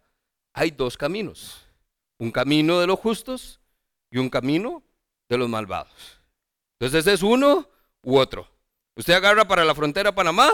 Hay 0.54 0.72
dos 0.72 0.98
caminos. 0.98 1.66
Un 2.18 2.32
camino 2.32 2.80
de 2.80 2.88
los 2.88 3.00
justos 3.00 3.60
y 4.10 4.18
un 4.18 4.30
camino 4.30 4.84
de 5.30 5.38
los 5.38 5.50
malvados. 5.50 6.20
Entonces 6.80 7.06
es 7.08 7.22
uno 7.22 7.70
u 8.04 8.18
otro. 8.18 8.48
Usted 8.96 9.14
agarra 9.14 9.48
para 9.48 9.66
la 9.66 9.76
frontera 9.76 10.16
Panamá 10.16 10.50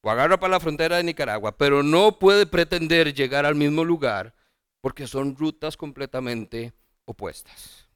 o 0.00 0.10
agarra 0.10 0.38
para 0.38 0.52
la 0.52 0.60
frontera 0.60 0.96
de 0.96 1.04
Nicaragua, 1.04 1.56
pero 1.56 1.82
no 1.82 2.18
puede 2.18 2.46
pretender 2.46 3.12
llegar 3.12 3.44
al 3.44 3.54
mismo 3.54 3.84
lugar 3.84 4.34
porque 4.80 5.06
son 5.06 5.36
rutas 5.36 5.76
completamente 5.76 6.72
opuestas. 7.04 7.88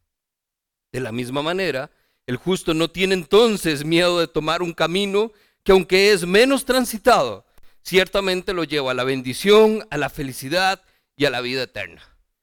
De 0.92 1.00
la 1.00 1.12
misma 1.12 1.42
manera, 1.42 1.90
el 2.28 2.36
justo 2.36 2.74
no 2.74 2.90
tiene 2.90 3.14
entonces 3.14 3.86
miedo 3.86 4.20
de 4.20 4.28
tomar 4.28 4.60
un 4.60 4.74
camino 4.74 5.32
que 5.64 5.72
aunque 5.72 6.12
es 6.12 6.26
menos 6.26 6.66
transitado, 6.66 7.46
ciertamente 7.82 8.52
lo 8.52 8.64
lleva 8.64 8.90
a 8.90 8.94
la 8.94 9.04
bendición, 9.04 9.86
a 9.90 9.96
la 9.96 10.10
felicidad 10.10 10.82
y 11.16 11.24
a 11.24 11.30
la 11.30 11.40
vida 11.40 11.62
eterna. 11.62 12.02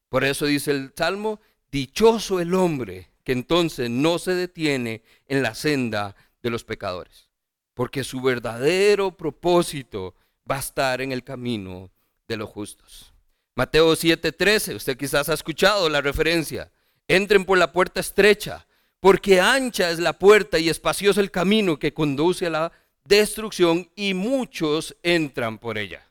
Por 0.09 0.23
eso 0.23 0.47
dice 0.47 0.71
el 0.71 0.91
Salmo, 0.97 1.39
dichoso 1.71 2.39
el 2.39 2.55
hombre 2.55 3.11
que 3.23 3.33
entonces 3.33 3.91
no 3.91 4.17
se 4.17 4.33
detiene 4.33 5.03
en 5.27 5.43
la 5.43 5.53
senda 5.53 6.15
de 6.41 6.49
los 6.49 6.63
pecadores, 6.63 7.29
porque 7.75 8.03
su 8.03 8.21
verdadero 8.21 9.15
propósito 9.15 10.15
va 10.49 10.55
a 10.55 10.61
estar 10.61 10.99
en 10.99 11.11
el 11.11 11.23
camino 11.23 11.91
de 12.27 12.37
los 12.37 12.49
justos. 12.49 13.13
Mateo 13.53 13.95
7:13, 13.95 14.77
usted 14.77 14.97
quizás 14.97 15.29
ha 15.29 15.35
escuchado 15.35 15.89
la 15.89 16.01
referencia. 16.01 16.71
Entren 17.07 17.45
por 17.45 17.59
la 17.59 17.71
puerta 17.71 17.99
estrecha, 17.99 18.64
porque 19.05 19.39
ancha 19.39 19.91
es 19.91 19.99
la 19.99 20.13
puerta 20.13 20.57
y 20.57 20.67
espacioso 20.67 21.21
el 21.21 21.29
camino 21.29 21.77
que 21.77 21.93
conduce 21.93 22.47
a 22.47 22.49
la 22.49 22.71
destrucción 23.03 23.87
y 23.95 24.15
muchos 24.15 24.97
entran 25.03 25.59
por 25.59 25.77
ella. 25.77 26.03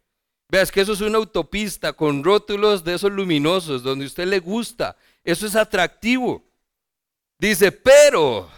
Veas 0.48 0.70
que 0.70 0.83
eso 0.83 0.92
es 0.92 1.00
una 1.00 1.18
autopista 1.18 1.94
con 1.94 2.22
rótulos 2.22 2.85
de 2.85 2.94
esos 2.94 3.11
luminosos, 3.11 3.83
donde 3.83 4.04
a 4.04 4.07
usted 4.07 4.28
le 4.28 4.38
gusta. 4.38 4.96
Eso 5.24 5.44
es 5.44 5.57
atractivo. 5.57 6.44
Dice, 7.37 7.72
pero 7.72 8.48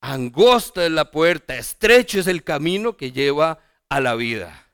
angosta 0.00 0.86
es 0.86 0.92
la 0.92 1.10
puerta, 1.10 1.56
estrecho 1.56 2.20
es 2.20 2.28
el 2.28 2.44
camino 2.44 2.96
que 2.96 3.10
lleva 3.10 3.58
a 3.88 3.98
la 3.98 4.14
vida. 4.14 4.68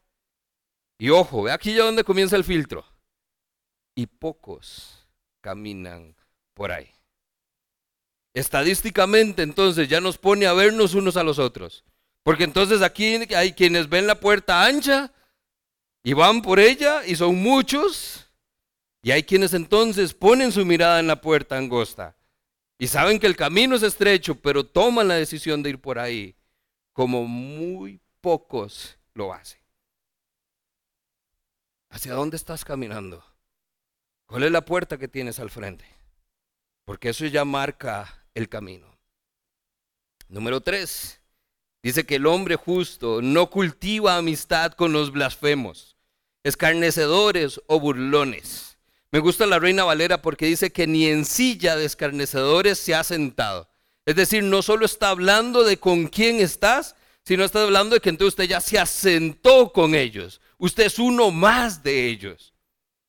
Y 0.98 1.08
ojo, 1.08 1.44
ve 1.44 1.52
aquí 1.52 1.72
ya 1.72 1.84
donde 1.84 2.04
comienza 2.04 2.36
el 2.36 2.44
filtro. 2.44 2.84
Y 3.94 4.06
pocos 4.06 5.08
caminan 5.40 6.14
por 6.52 6.72
ahí. 6.72 6.95
Estadísticamente 8.36 9.42
entonces 9.42 9.88
ya 9.88 9.98
nos 9.98 10.18
pone 10.18 10.46
a 10.46 10.52
vernos 10.52 10.92
unos 10.92 11.16
a 11.16 11.22
los 11.22 11.38
otros. 11.38 11.84
Porque 12.22 12.44
entonces 12.44 12.82
aquí 12.82 13.14
hay 13.34 13.54
quienes 13.54 13.88
ven 13.88 14.06
la 14.06 14.20
puerta 14.20 14.62
ancha 14.62 15.10
y 16.02 16.12
van 16.12 16.42
por 16.42 16.60
ella 16.60 17.02
y 17.06 17.16
son 17.16 17.36
muchos. 17.36 18.26
Y 19.00 19.10
hay 19.10 19.22
quienes 19.22 19.54
entonces 19.54 20.12
ponen 20.12 20.52
su 20.52 20.66
mirada 20.66 21.00
en 21.00 21.06
la 21.06 21.18
puerta 21.18 21.56
angosta 21.56 22.14
y 22.78 22.88
saben 22.88 23.18
que 23.18 23.26
el 23.26 23.36
camino 23.36 23.74
es 23.74 23.82
estrecho, 23.82 24.34
pero 24.34 24.66
toman 24.66 25.08
la 25.08 25.14
decisión 25.14 25.62
de 25.62 25.70
ir 25.70 25.80
por 25.80 25.98
ahí, 25.98 26.36
como 26.92 27.24
muy 27.24 28.02
pocos 28.20 28.98
lo 29.14 29.32
hacen. 29.32 29.62
¿Hacia 31.88 32.12
dónde 32.12 32.36
estás 32.36 32.66
caminando? 32.66 33.24
¿Cuál 34.26 34.42
es 34.42 34.52
la 34.52 34.62
puerta 34.62 34.98
que 34.98 35.08
tienes 35.08 35.40
al 35.40 35.48
frente? 35.48 35.86
Porque 36.84 37.08
eso 37.08 37.24
ya 37.24 37.46
marca 37.46 38.25
el 38.36 38.48
camino. 38.48 38.86
Número 40.28 40.60
tres, 40.60 41.20
dice 41.82 42.04
que 42.04 42.16
el 42.16 42.26
hombre 42.26 42.56
justo 42.56 43.22
no 43.22 43.48
cultiva 43.48 44.16
amistad 44.16 44.72
con 44.72 44.92
los 44.92 45.10
blasfemos, 45.10 45.96
escarnecedores 46.44 47.60
o 47.66 47.80
burlones. 47.80 48.78
Me 49.10 49.20
gusta 49.20 49.46
la 49.46 49.58
Reina 49.58 49.84
Valera 49.84 50.20
porque 50.20 50.46
dice 50.46 50.70
que 50.70 50.86
ni 50.86 51.06
en 51.06 51.24
silla 51.24 51.76
de 51.76 51.86
escarnecedores 51.86 52.78
se 52.78 52.94
ha 52.94 53.02
sentado. 53.02 53.70
Es 54.04 54.16
decir, 54.16 54.42
no 54.42 54.62
solo 54.62 54.84
está 54.84 55.08
hablando 55.08 55.64
de 55.64 55.78
con 55.78 56.06
quién 56.08 56.40
estás, 56.40 56.94
sino 57.24 57.42
está 57.42 57.62
hablando 57.62 57.94
de 57.94 58.00
que 58.00 58.10
entonces 58.10 58.34
usted 58.34 58.44
ya 58.44 58.60
se 58.60 58.78
asentó 58.78 59.72
con 59.72 59.94
ellos. 59.94 60.40
Usted 60.58 60.84
es 60.84 60.98
uno 60.98 61.30
más 61.30 61.82
de 61.82 62.06
ellos. 62.06 62.52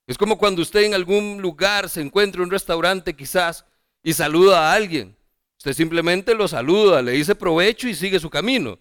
Es 0.07 0.17
como 0.17 0.37
cuando 0.37 0.61
usted 0.61 0.83
en 0.83 0.93
algún 0.93 1.41
lugar 1.41 1.89
se 1.89 1.99
encuentra 1.99 2.39
en 2.39 2.45
un 2.45 2.51
restaurante 2.51 3.15
quizás 3.15 3.65
y 4.01 4.13
saluda 4.13 4.71
a 4.71 4.73
alguien. 4.73 5.16
Usted 5.67 5.83
simplemente 5.83 6.33
lo 6.33 6.47
saluda, 6.47 7.01
le 7.01 7.11
dice 7.11 7.35
provecho 7.35 7.89
y 7.89 7.93
sigue 7.93 8.21
su 8.21 8.29
camino. 8.29 8.79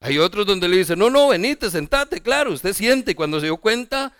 Hay 0.00 0.18
otros 0.18 0.44
donde 0.44 0.68
le 0.68 0.76
dice, 0.76 0.94
no, 0.94 1.08
no, 1.08 1.28
venite, 1.28 1.70
sentate, 1.70 2.20
claro, 2.20 2.52
usted 2.52 2.74
siente 2.74 3.12
y 3.12 3.14
cuando 3.14 3.40
se 3.40 3.46
dio 3.46 3.56
cuenta, 3.56 4.14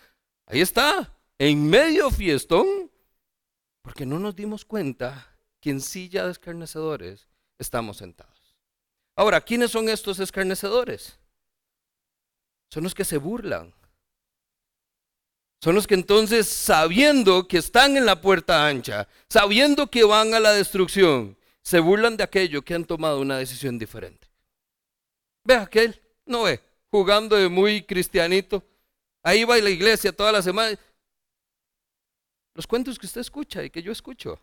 ahí 0.47 0.61
está, 0.61 1.15
en 1.37 1.69
medio 1.69 2.09
fiestón, 2.09 2.89
porque 3.83 4.07
no 4.07 4.17
nos 4.17 4.35
dimos 4.35 4.65
cuenta 4.65 5.27
que 5.59 5.69
en 5.69 5.79
silla 5.79 6.25
de 6.25 6.31
escarnecedores 6.31 7.27
estamos 7.59 7.97
sentados. 7.97 8.57
Ahora, 9.15 9.39
¿quiénes 9.39 9.69
son 9.69 9.87
estos 9.87 10.19
escarnecedores? 10.19 11.19
Son 12.71 12.81
los 12.81 12.95
que 12.95 13.05
se 13.05 13.17
burlan. 13.17 13.75
Son 15.63 15.75
los 15.75 15.85
que 15.85 15.93
entonces, 15.93 16.47
sabiendo 16.47 17.47
que 17.47 17.59
están 17.59 17.95
en 17.95 18.07
la 18.07 18.21
puerta 18.21 18.65
ancha, 18.65 19.07
sabiendo 19.29 19.85
que 19.85 20.03
van 20.03 20.33
a 20.33 20.39
la 20.39 20.53
destrucción, 20.53 21.37
se 21.63 21.79
burlan 21.79 22.17
de 22.17 22.23
aquello 22.23 22.61
que 22.61 22.73
han 22.73 22.85
tomado 22.85 23.19
una 23.19 23.37
decisión 23.37 23.77
diferente. 23.77 24.27
Ve 25.43 25.55
aquel, 25.55 26.01
no 26.25 26.43
ve, 26.43 26.59
jugando 26.89 27.35
de 27.35 27.49
muy 27.49 27.83
cristianito. 27.83 28.63
Ahí 29.23 29.43
va 29.43 29.55
a 29.55 29.59
la 29.59 29.69
iglesia 29.69 30.11
toda 30.11 30.31
la 30.31 30.41
semana. 30.41 30.77
Los 32.53 32.67
cuentos 32.67 32.99
que 32.99 33.05
usted 33.05 33.21
escucha 33.21 33.63
y 33.63 33.69
que 33.69 33.81
yo 33.81 33.91
escucho. 33.91 34.39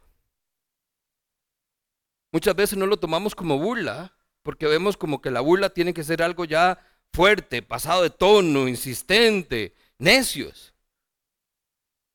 Muchas 2.32 2.54
veces 2.54 2.78
no 2.78 2.86
lo 2.86 2.98
tomamos 2.98 3.34
como 3.34 3.58
burla, 3.58 4.12
porque 4.42 4.66
vemos 4.66 4.96
como 4.96 5.20
que 5.20 5.30
la 5.30 5.40
burla 5.40 5.70
tiene 5.70 5.94
que 5.94 6.04
ser 6.04 6.22
algo 6.22 6.44
ya 6.44 6.78
fuerte, 7.12 7.62
pasado 7.62 8.02
de 8.02 8.10
tono, 8.10 8.68
insistente, 8.68 9.74
necios. 9.98 10.74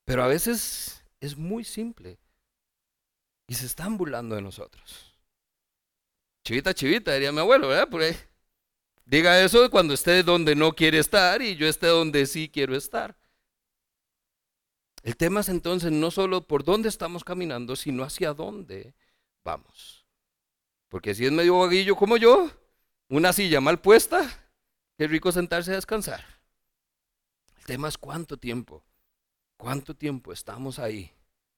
Pero 0.04 0.22
a 0.22 0.28
veces 0.28 1.04
es 1.20 1.36
muy 1.36 1.64
simple. 1.64 2.18
Y 3.46 3.54
se 3.54 3.66
están 3.66 3.96
burlando 3.96 4.34
de 4.34 4.42
nosotros. 4.42 5.14
Chivita, 6.44 6.74
chivita, 6.74 7.12
diría 7.12 7.32
mi 7.32 7.40
abuelo, 7.40 7.68
¿verdad? 7.68 7.88
Diga 9.06 9.40
eso 9.40 9.70
cuando 9.70 9.94
esté 9.94 10.22
donde 10.22 10.54
no 10.54 10.72
quiere 10.72 10.98
estar 10.98 11.42
y 11.42 11.56
yo 11.56 11.66
esté 11.66 11.86
donde 11.88 12.26
sí 12.26 12.48
quiero 12.48 12.74
estar. 12.74 13.16
El 15.02 15.16
tema 15.16 15.40
es 15.40 15.50
entonces 15.50 15.92
no 15.92 16.10
solo 16.10 16.46
por 16.46 16.64
dónde 16.64 16.88
estamos 16.88 17.24
caminando, 17.24 17.76
sino 17.76 18.02
hacia 18.02 18.32
dónde 18.32 18.94
vamos. 19.42 20.06
Porque 20.88 21.14
si 21.14 21.26
es 21.26 21.32
medio 21.32 21.58
vaguillo 21.58 21.96
como 21.96 22.16
yo, 22.16 22.50
una 23.08 23.32
silla 23.34 23.60
mal 23.60 23.80
puesta, 23.80 24.48
qué 24.96 25.06
rico 25.06 25.32
sentarse 25.32 25.72
a 25.72 25.76
descansar. 25.76 26.24
El 27.58 27.64
tema 27.64 27.88
es 27.88 27.98
cuánto 27.98 28.38
tiempo, 28.38 28.82
cuánto 29.58 29.94
tiempo 29.94 30.32
estamos 30.32 30.78
ahí 30.78 31.13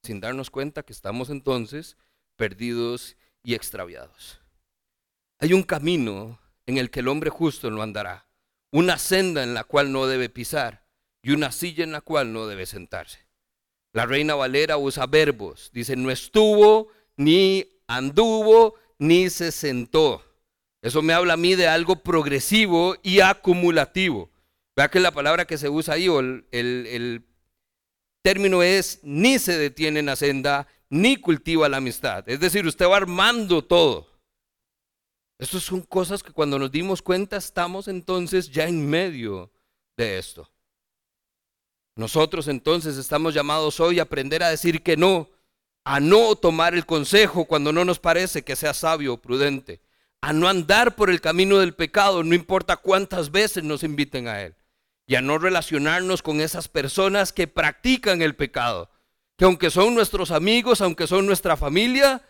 sin 0.07 0.21
darnos 0.21 0.51
cuenta 0.51 0.85
que 0.85 0.93
estamos 0.93 1.31
entonces 1.31 1.97
perdidos 2.37 3.17
y 3.43 3.55
extraviados. 3.55 4.41
Hay 5.39 5.53
un 5.53 5.63
camino 5.63 6.41
en 6.65 6.79
el 6.79 6.91
que 6.91 7.01
el 7.01 7.09
hombre 7.09 7.31
justo 7.31 7.71
no 7.71 7.83
andará, 7.83 8.27
una 8.71 8.99
senda 8.99 9.43
en 9.43 9.55
la 9.55 9.65
cual 9.65 9.93
no 9.93 10.07
debe 10.07 10.29
pisar 10.29 10.87
y 11.23 11.33
una 11.33 11.53
silla 11.53 11.85
en 11.85 11.93
la 11.93 12.01
cual 12.01 12.33
no 12.33 12.47
debe 12.47 12.67
sentarse. 12.67 13.27
La 13.93 14.07
reina 14.07 14.35
Valera 14.35 14.77
usa 14.79 15.07
verbos, 15.07 15.71
dice 15.73 15.97
no 15.97 16.11
estuvo, 16.11 16.89
ni 17.17 17.67
anduvo, 17.87 18.75
ni 18.99 19.31
se 19.31 19.51
sentó. 19.53 20.23
Eso 20.83 21.03
me 21.03 21.15
habla 21.15 21.35
a 21.35 21.39
mí 21.39 21.55
de 21.55 21.67
algo 21.67 21.97
progresivo 21.97 22.97
y 23.03 23.21
acumulativo. 23.21 24.31
Vea 24.77 24.89
que 24.89 25.01
la 25.01 25.11
palabra 25.11 25.47
que 25.47 25.59
se 25.59 25.69
usa 25.69 25.95
ahí, 25.95 26.09
o 26.09 26.21
el, 26.21 26.47
el 26.53 27.25
término 28.27 28.61
es 28.61 28.99
ni 29.05 29.39
se 29.39 29.57
detiene 29.57 30.01
en 30.01 30.07
la 30.07 30.17
senda, 30.17 30.67
ni 30.91 31.17
cultiva 31.17 31.69
la 31.69 31.77
amistad. 31.77 32.29
Es 32.29 32.41
decir, 32.41 32.67
usted 32.67 32.89
va 32.89 32.97
armando 32.97 33.63
todo. 33.63 34.09
Estas 35.39 35.63
son 35.63 35.83
cosas 35.83 36.25
que 36.25 36.33
cuando 36.33 36.59
nos 36.59 36.73
dimos 36.73 37.03
cuenta 37.03 37.37
estamos 37.37 37.87
entonces 37.87 38.51
ya 38.51 38.67
en 38.67 38.85
medio 38.85 39.53
de 39.97 40.19
esto. 40.19 40.51
Nosotros 41.95 42.49
entonces 42.49 42.97
estamos 42.97 43.33
llamados 43.33 43.79
hoy 43.79 44.01
a 44.01 44.03
aprender 44.03 44.43
a 44.43 44.51
decir 44.51 44.83
que 44.83 44.97
no, 44.97 45.31
a 45.85 46.01
no 46.01 46.35
tomar 46.35 46.75
el 46.75 46.85
consejo 46.85 47.45
cuando 47.45 47.73
no 47.73 47.85
nos 47.85 48.01
parece 48.01 48.43
que 48.43 48.57
sea 48.57 48.75
sabio 48.75 49.15
o 49.15 49.23
prudente, 49.23 49.81
a 50.21 50.33
no 50.33 50.49
andar 50.49 50.97
por 50.97 51.11
el 51.11 51.21
camino 51.21 51.59
del 51.59 51.77
pecado, 51.77 52.25
no 52.25 52.35
importa 52.35 52.77
cuántas 52.77 53.31
veces 53.31 53.63
nos 53.63 53.85
inviten 53.85 54.27
a 54.27 54.43
él 54.43 54.57
y 55.07 55.15
a 55.15 55.21
no 55.21 55.39
relacionarnos 55.39 56.23
con 56.23 56.41
esas 56.41 56.69
personas 56.69 57.33
que 57.33 57.47
practican 57.47 58.23
el 58.23 58.35
pecado. 58.35 58.91
Que 59.37 59.45
aunque 59.45 59.71
son 59.71 59.95
nuestros 59.95 60.31
amigos, 60.31 60.81
aunque 60.81 61.07
son 61.07 61.27
nuestra 61.27 61.57
familia, 61.57 62.23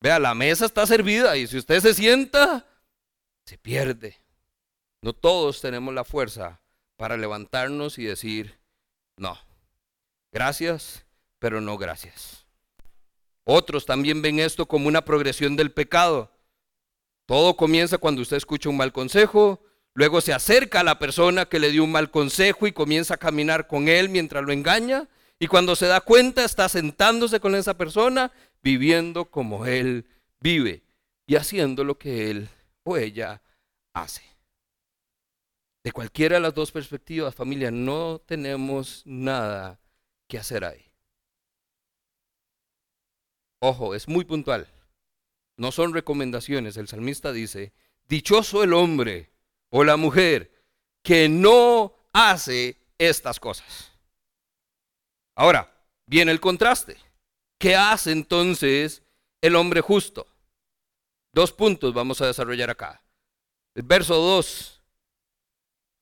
vea, 0.00 0.18
la 0.18 0.34
mesa 0.34 0.66
está 0.66 0.86
servida 0.86 1.36
y 1.36 1.46
si 1.46 1.58
usted 1.58 1.80
se 1.80 1.94
sienta, 1.94 2.66
se 3.44 3.56
pierde. 3.56 4.18
No 5.02 5.14
todos 5.14 5.60
tenemos 5.60 5.94
la 5.94 6.04
fuerza 6.04 6.60
para 6.96 7.16
levantarnos 7.16 7.98
y 7.98 8.04
decir, 8.04 8.58
no, 9.16 9.38
gracias, 10.30 11.06
pero 11.38 11.60
no 11.62 11.78
gracias. 11.78 12.44
Otros 13.44 13.86
también 13.86 14.20
ven 14.20 14.38
esto 14.38 14.66
como 14.66 14.88
una 14.88 15.04
progresión 15.04 15.56
del 15.56 15.72
pecado. 15.72 16.30
Todo 17.26 17.56
comienza 17.56 17.96
cuando 17.96 18.20
usted 18.20 18.36
escucha 18.36 18.68
un 18.68 18.76
mal 18.76 18.92
consejo, 18.92 19.62
Luego 19.94 20.20
se 20.20 20.32
acerca 20.32 20.80
a 20.80 20.84
la 20.84 20.98
persona 20.98 21.46
que 21.46 21.58
le 21.58 21.70
dio 21.70 21.84
un 21.84 21.92
mal 21.92 22.10
consejo 22.10 22.66
y 22.66 22.72
comienza 22.72 23.14
a 23.14 23.18
caminar 23.18 23.66
con 23.66 23.88
él 23.88 24.08
mientras 24.08 24.44
lo 24.44 24.52
engaña. 24.52 25.08
Y 25.38 25.46
cuando 25.46 25.74
se 25.74 25.86
da 25.86 26.00
cuenta 26.00 26.44
está 26.44 26.68
sentándose 26.68 27.40
con 27.40 27.54
esa 27.54 27.76
persona, 27.76 28.30
viviendo 28.62 29.26
como 29.26 29.66
él 29.66 30.06
vive 30.40 30.82
y 31.26 31.36
haciendo 31.36 31.82
lo 31.82 31.98
que 31.98 32.30
él 32.30 32.48
o 32.84 32.96
ella 32.96 33.42
hace. 33.92 34.22
De 35.82 35.92
cualquiera 35.92 36.36
de 36.36 36.40
las 36.40 36.54
dos 36.54 36.72
perspectivas, 36.72 37.34
familia, 37.34 37.70
no 37.70 38.20
tenemos 38.26 39.02
nada 39.06 39.80
que 40.28 40.38
hacer 40.38 40.64
ahí. 40.64 40.84
Ojo, 43.60 43.94
es 43.94 44.08
muy 44.08 44.24
puntual. 44.24 44.68
No 45.56 45.72
son 45.72 45.94
recomendaciones. 45.94 46.76
El 46.76 46.88
salmista 46.88 47.32
dice, 47.32 47.72
dichoso 48.08 48.62
el 48.62 48.72
hombre 48.72 49.29
o 49.70 49.84
la 49.84 49.96
mujer 49.96 50.52
que 51.02 51.28
no 51.28 51.94
hace 52.12 52.76
estas 52.98 53.40
cosas. 53.40 53.92
Ahora, 55.36 55.72
viene 56.06 56.32
el 56.32 56.40
contraste. 56.40 56.96
¿Qué 57.58 57.76
hace 57.76 58.12
entonces 58.12 59.02
el 59.40 59.56
hombre 59.56 59.80
justo? 59.80 60.26
Dos 61.32 61.52
puntos 61.52 61.94
vamos 61.94 62.20
a 62.20 62.26
desarrollar 62.26 62.70
acá. 62.70 63.02
El 63.74 63.84
verso 63.84 64.16
2 64.16 64.82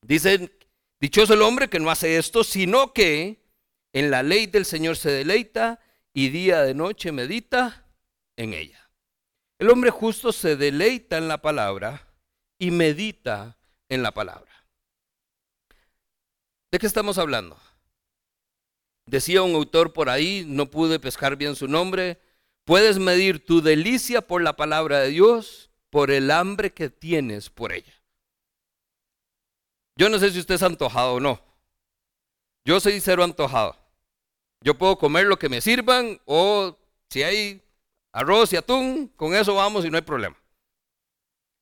dice, 0.01 0.51
dichoso 0.99 1.33
el 1.33 1.41
hombre 1.41 1.69
que 1.69 1.79
no 1.79 1.91
hace 1.91 2.17
esto, 2.17 2.43
sino 2.43 2.93
que 2.93 3.45
en 3.93 4.09
la 4.09 4.23
ley 4.23 4.47
del 4.47 4.65
Señor 4.65 4.97
se 4.97 5.11
deleita 5.11 5.79
y 6.13 6.29
día 6.29 6.61
de 6.61 6.73
noche 6.73 7.11
medita 7.11 7.85
en 8.35 8.53
ella. 8.53 8.89
El 9.59 9.69
hombre 9.69 9.91
justo 9.91 10.31
se 10.31 10.55
deleita 10.55 11.17
en 11.17 11.27
la 11.27 11.41
palabra 11.41 12.07
y 12.57 12.71
medita 12.71 13.58
en 13.89 14.03
la 14.03 14.11
palabra. 14.11 14.51
¿De 16.71 16.79
qué 16.79 16.85
estamos 16.85 17.17
hablando? 17.17 17.57
Decía 19.05 19.41
un 19.41 19.55
autor 19.55 19.91
por 19.91 20.09
ahí, 20.09 20.45
no 20.47 20.69
pude 20.69 20.99
pescar 20.99 21.35
bien 21.35 21.55
su 21.55 21.67
nombre, 21.67 22.21
puedes 22.63 22.99
medir 22.99 23.43
tu 23.43 23.61
delicia 23.61 24.21
por 24.21 24.43
la 24.43 24.55
palabra 24.55 24.99
de 24.99 25.09
Dios, 25.09 25.71
por 25.89 26.11
el 26.11 26.29
hambre 26.29 26.71
que 26.71 26.91
tienes 26.91 27.49
por 27.49 27.73
ella. 27.73 27.93
Yo 29.97 30.09
no 30.09 30.19
sé 30.19 30.31
si 30.31 30.39
usted 30.39 30.55
es 30.55 30.63
antojado 30.63 31.15
o 31.15 31.19
no. 31.19 31.41
Yo 32.65 32.79
soy 32.79 33.01
cero 33.01 33.23
antojado. 33.23 33.75
Yo 34.61 34.77
puedo 34.77 34.97
comer 34.97 35.25
lo 35.25 35.39
que 35.39 35.49
me 35.49 35.61
sirvan 35.61 36.21
o 36.25 36.77
si 37.09 37.23
hay 37.23 37.63
arroz 38.11 38.53
y 38.53 38.57
atún, 38.57 39.07
con 39.15 39.33
eso 39.33 39.55
vamos 39.55 39.85
y 39.85 39.89
no 39.89 39.97
hay 39.97 40.03
problema. 40.03 40.37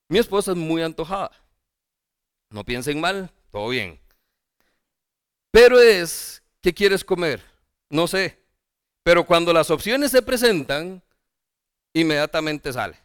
Mi 0.09 0.19
esposa 0.19 0.51
es 0.51 0.57
muy 0.57 0.81
antojada. 0.81 1.31
No 2.49 2.63
piensen 2.63 2.99
mal, 2.99 3.31
todo 3.51 3.69
bien. 3.69 3.99
Pero 5.51 5.79
es, 5.79 6.43
¿qué 6.61 6.73
quieres 6.73 7.03
comer? 7.03 7.41
No 7.89 8.07
sé. 8.07 8.39
Pero 9.03 9.25
cuando 9.25 9.53
las 9.53 9.71
opciones 9.71 10.11
se 10.11 10.21
presentan, 10.21 11.01
inmediatamente 11.93 12.71
sale. 12.73 12.97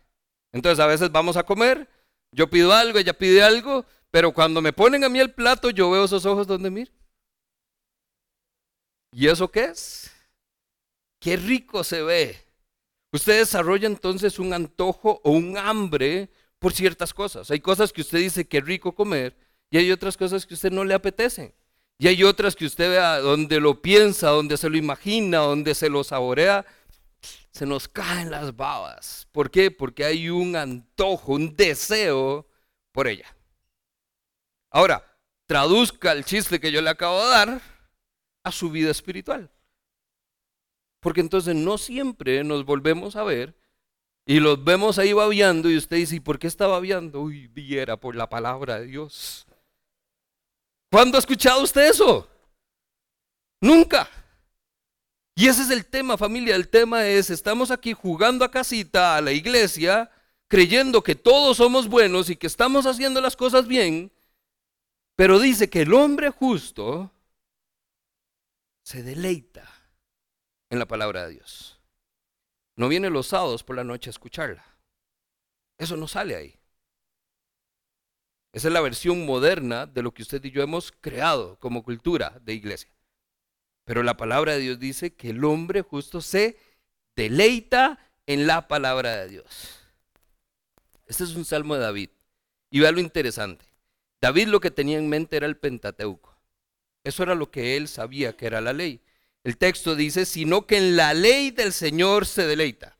Entonces 0.52 0.80
a 0.80 0.86
veces 0.86 1.10
vamos 1.10 1.36
a 1.36 1.44
comer, 1.44 1.88
yo 2.30 2.48
pido 2.48 2.72
algo, 2.72 2.98
ella 2.98 3.12
pide 3.12 3.42
algo, 3.42 3.86
pero 4.10 4.32
cuando 4.32 4.60
me 4.60 4.72
ponen 4.72 5.04
a 5.04 5.08
mí 5.08 5.18
el 5.18 5.32
plato, 5.32 5.70
yo 5.70 5.90
veo 5.90 6.04
esos 6.04 6.26
ojos 6.26 6.46
donde 6.46 6.70
miro. 6.70 6.92
¿Y 9.12 9.28
eso 9.28 9.50
qué 9.50 9.64
es? 9.64 10.10
Qué 11.20 11.36
rico 11.36 11.84
se 11.84 12.02
ve. 12.02 12.36
Usted 13.12 13.38
desarrolla 13.38 13.86
entonces 13.86 14.38
un 14.38 14.52
antojo 14.52 15.20
o 15.22 15.30
un 15.30 15.56
hambre 15.56 16.30
por 16.62 16.72
ciertas 16.72 17.12
cosas. 17.12 17.50
Hay 17.50 17.58
cosas 17.58 17.92
que 17.92 18.02
usted 18.02 18.18
dice 18.18 18.46
que 18.46 18.60
rico 18.60 18.94
comer 18.94 19.36
y 19.68 19.78
hay 19.78 19.90
otras 19.90 20.16
cosas 20.16 20.46
que 20.46 20.54
usted 20.54 20.70
no 20.70 20.84
le 20.84 20.94
apetecen. 20.94 21.52
Y 21.98 22.06
hay 22.06 22.22
otras 22.22 22.54
que 22.54 22.64
usted 22.64 22.88
vea 22.88 23.18
donde 23.18 23.58
lo 23.58 23.82
piensa, 23.82 24.28
donde 24.28 24.56
se 24.56 24.70
lo 24.70 24.76
imagina, 24.76 25.38
donde 25.38 25.74
se 25.74 25.88
lo 25.88 26.04
saborea, 26.04 26.64
se 27.50 27.66
nos 27.66 27.88
caen 27.88 28.30
las 28.30 28.54
babas. 28.54 29.26
¿Por 29.32 29.50
qué? 29.50 29.72
Porque 29.72 30.04
hay 30.04 30.30
un 30.30 30.54
antojo, 30.54 31.32
un 31.32 31.56
deseo 31.56 32.46
por 32.92 33.08
ella. 33.08 33.36
Ahora, 34.70 35.04
traduzca 35.46 36.12
el 36.12 36.24
chiste 36.24 36.60
que 36.60 36.70
yo 36.70 36.80
le 36.80 36.90
acabo 36.90 37.24
de 37.24 37.30
dar 37.30 37.60
a 38.44 38.52
su 38.52 38.70
vida 38.70 38.92
espiritual. 38.92 39.50
Porque 41.00 41.20
entonces 41.20 41.56
no 41.56 41.76
siempre 41.76 42.44
nos 42.44 42.64
volvemos 42.64 43.16
a 43.16 43.24
ver 43.24 43.56
y 44.24 44.40
los 44.40 44.62
vemos 44.62 44.98
ahí 44.98 45.12
babiando 45.12 45.70
y 45.70 45.76
usted 45.76 45.96
dice, 45.96 46.16
¿y 46.16 46.20
por 46.20 46.38
qué 46.38 46.46
está 46.46 46.66
babiando? 46.66 47.20
Uy, 47.20 47.48
viera 47.48 47.96
por 47.96 48.14
la 48.14 48.28
palabra 48.28 48.78
de 48.78 48.86
Dios. 48.86 49.46
¿Cuándo 50.90 51.16
ha 51.16 51.20
escuchado 51.20 51.62
usted 51.62 51.90
eso? 51.90 52.28
Nunca. 53.60 54.08
Y 55.34 55.48
ese 55.48 55.62
es 55.62 55.70
el 55.70 55.86
tema, 55.86 56.16
familia. 56.16 56.54
El 56.54 56.68
tema 56.68 57.06
es, 57.06 57.30
estamos 57.30 57.70
aquí 57.70 57.94
jugando 57.94 58.44
a 58.44 58.50
casita, 58.50 59.16
a 59.16 59.20
la 59.20 59.32
iglesia, 59.32 60.10
creyendo 60.48 61.02
que 61.02 61.14
todos 61.14 61.56
somos 61.56 61.88
buenos 61.88 62.28
y 62.28 62.36
que 62.36 62.46
estamos 62.46 62.86
haciendo 62.86 63.20
las 63.20 63.36
cosas 63.36 63.66
bien, 63.66 64.12
pero 65.16 65.38
dice 65.38 65.70
que 65.70 65.82
el 65.82 65.94
hombre 65.94 66.30
justo 66.30 67.10
se 68.84 69.02
deleita 69.02 69.68
en 70.68 70.78
la 70.78 70.86
palabra 70.86 71.26
de 71.26 71.34
Dios. 71.34 71.81
No 72.82 72.88
viene 72.88 73.10
los 73.10 73.28
sábados 73.28 73.62
por 73.62 73.76
la 73.76 73.84
noche 73.84 74.10
a 74.10 74.10
escucharla. 74.10 74.66
Eso 75.78 75.96
no 75.96 76.08
sale 76.08 76.34
ahí. 76.34 76.58
Esa 78.52 78.66
es 78.66 78.74
la 78.74 78.80
versión 78.80 79.24
moderna 79.24 79.86
de 79.86 80.02
lo 80.02 80.12
que 80.12 80.22
usted 80.22 80.44
y 80.44 80.50
yo 80.50 80.64
hemos 80.64 80.90
creado 80.90 81.60
como 81.60 81.84
cultura 81.84 82.40
de 82.42 82.54
iglesia. 82.54 82.90
Pero 83.84 84.02
la 84.02 84.16
palabra 84.16 84.54
de 84.54 84.58
Dios 84.58 84.80
dice 84.80 85.14
que 85.14 85.30
el 85.30 85.44
hombre 85.44 85.82
justo 85.82 86.20
se 86.20 86.58
deleita 87.14 88.00
en 88.26 88.48
la 88.48 88.66
palabra 88.66 89.16
de 89.18 89.28
Dios. 89.28 89.78
Este 91.06 91.22
es 91.22 91.36
un 91.36 91.44
salmo 91.44 91.76
de 91.76 91.82
David. 91.82 92.10
Y 92.68 92.80
vea 92.80 92.90
lo 92.90 92.98
interesante. 92.98 93.64
David 94.20 94.48
lo 94.48 94.58
que 94.58 94.72
tenía 94.72 94.98
en 94.98 95.08
mente 95.08 95.36
era 95.36 95.46
el 95.46 95.56
Pentateuco. 95.56 96.36
Eso 97.04 97.22
era 97.22 97.36
lo 97.36 97.48
que 97.48 97.76
él 97.76 97.86
sabía 97.86 98.36
que 98.36 98.46
era 98.46 98.60
la 98.60 98.72
ley. 98.72 99.00
El 99.44 99.56
texto 99.56 99.96
dice, 99.96 100.24
sino 100.24 100.66
que 100.66 100.76
en 100.76 100.96
la 100.96 101.14
ley 101.14 101.50
del 101.50 101.72
Señor 101.72 102.26
se 102.26 102.46
deleita. 102.46 102.96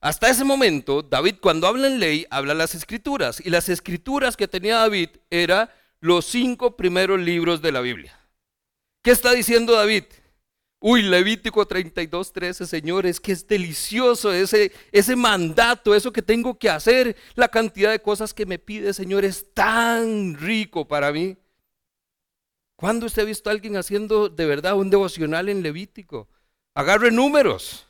Hasta 0.00 0.30
ese 0.30 0.44
momento, 0.44 1.02
David 1.02 1.36
cuando 1.40 1.66
habla 1.66 1.88
en 1.88 1.98
ley, 1.98 2.26
habla 2.30 2.54
las 2.54 2.74
escrituras. 2.74 3.40
Y 3.44 3.50
las 3.50 3.68
escrituras 3.68 4.36
que 4.36 4.48
tenía 4.48 4.76
David 4.76 5.10
eran 5.30 5.68
los 6.00 6.26
cinco 6.26 6.76
primeros 6.76 7.20
libros 7.20 7.60
de 7.60 7.72
la 7.72 7.80
Biblia. 7.80 8.18
¿Qué 9.02 9.10
está 9.10 9.32
diciendo 9.32 9.74
David? 9.74 10.04
Uy, 10.78 11.02
Levítico 11.02 11.66
32, 11.66 12.32
13, 12.32 12.66
señores, 12.66 13.18
que 13.18 13.32
es 13.32 13.46
delicioso 13.48 14.32
ese, 14.32 14.72
ese 14.92 15.16
mandato, 15.16 15.94
eso 15.94 16.12
que 16.12 16.22
tengo 16.22 16.58
que 16.58 16.68
hacer, 16.68 17.16
la 17.34 17.48
cantidad 17.48 17.90
de 17.90 18.00
cosas 18.00 18.34
que 18.34 18.46
me 18.46 18.58
pide, 18.58 18.92
Señor, 18.92 19.24
es 19.24 19.52
tan 19.54 20.36
rico 20.36 20.86
para 20.86 21.12
mí. 21.12 21.36
¿Cuándo 22.76 23.06
usted 23.06 23.22
ha 23.22 23.26
visto 23.26 23.48
a 23.48 23.52
alguien 23.52 23.76
haciendo 23.76 24.28
de 24.28 24.46
verdad 24.46 24.74
un 24.74 24.90
devocional 24.90 25.48
en 25.48 25.62
Levítico? 25.62 26.28
Agarre 26.74 27.10
números. 27.10 27.86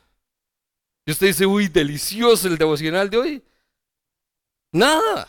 Y 1.05 1.11
usted 1.11 1.27
dice, 1.27 1.45
uy, 1.45 1.67
delicioso 1.67 2.47
el 2.47 2.57
devocional 2.57 3.09
de 3.09 3.17
hoy. 3.17 3.43
Nada. 4.71 5.27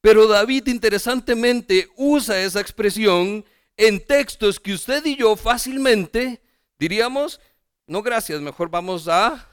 Pero 0.00 0.26
David 0.26 0.66
interesantemente 0.66 1.88
usa 1.96 2.40
esa 2.40 2.60
expresión 2.60 3.44
en 3.76 4.04
textos 4.04 4.58
que 4.58 4.74
usted 4.74 5.04
y 5.06 5.16
yo 5.16 5.36
fácilmente 5.36 6.40
diríamos, 6.78 7.40
no 7.86 8.02
gracias, 8.02 8.40
mejor 8.40 8.70
vamos 8.70 9.08
a 9.08 9.48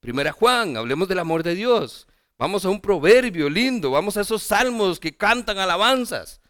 Primera 0.00 0.32
Juan, 0.32 0.76
hablemos 0.76 1.08
del 1.08 1.18
amor 1.18 1.42
de 1.42 1.54
Dios. 1.54 2.06
Vamos 2.38 2.64
a 2.64 2.68
un 2.68 2.80
proverbio 2.80 3.50
lindo, 3.50 3.90
vamos 3.90 4.16
a 4.16 4.20
esos 4.20 4.44
salmos 4.44 5.00
que 5.00 5.16
cantan 5.16 5.58
alabanzas. 5.58 6.40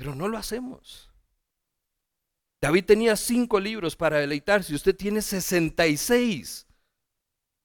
Pero 0.00 0.14
no 0.14 0.28
lo 0.28 0.38
hacemos. 0.38 1.10
David 2.58 2.86
tenía 2.86 3.16
cinco 3.16 3.60
libros 3.60 3.94
para 3.94 4.16
deleitarse, 4.16 4.74
usted 4.74 4.96
tiene 4.96 5.20
66. 5.20 6.66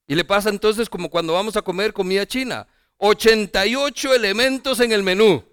Y 0.05 0.15
le 0.15 0.25
pasa 0.25 0.49
entonces 0.49 0.89
como 0.89 1.09
cuando 1.09 1.31
vamos 1.31 1.55
a 1.55 1.61
comer 1.61 1.93
comida 1.93 2.25
china, 2.25 2.67
88 2.97 4.15
elementos 4.15 4.81
en 4.81 4.91
el 4.91 5.01
menú 5.01 5.45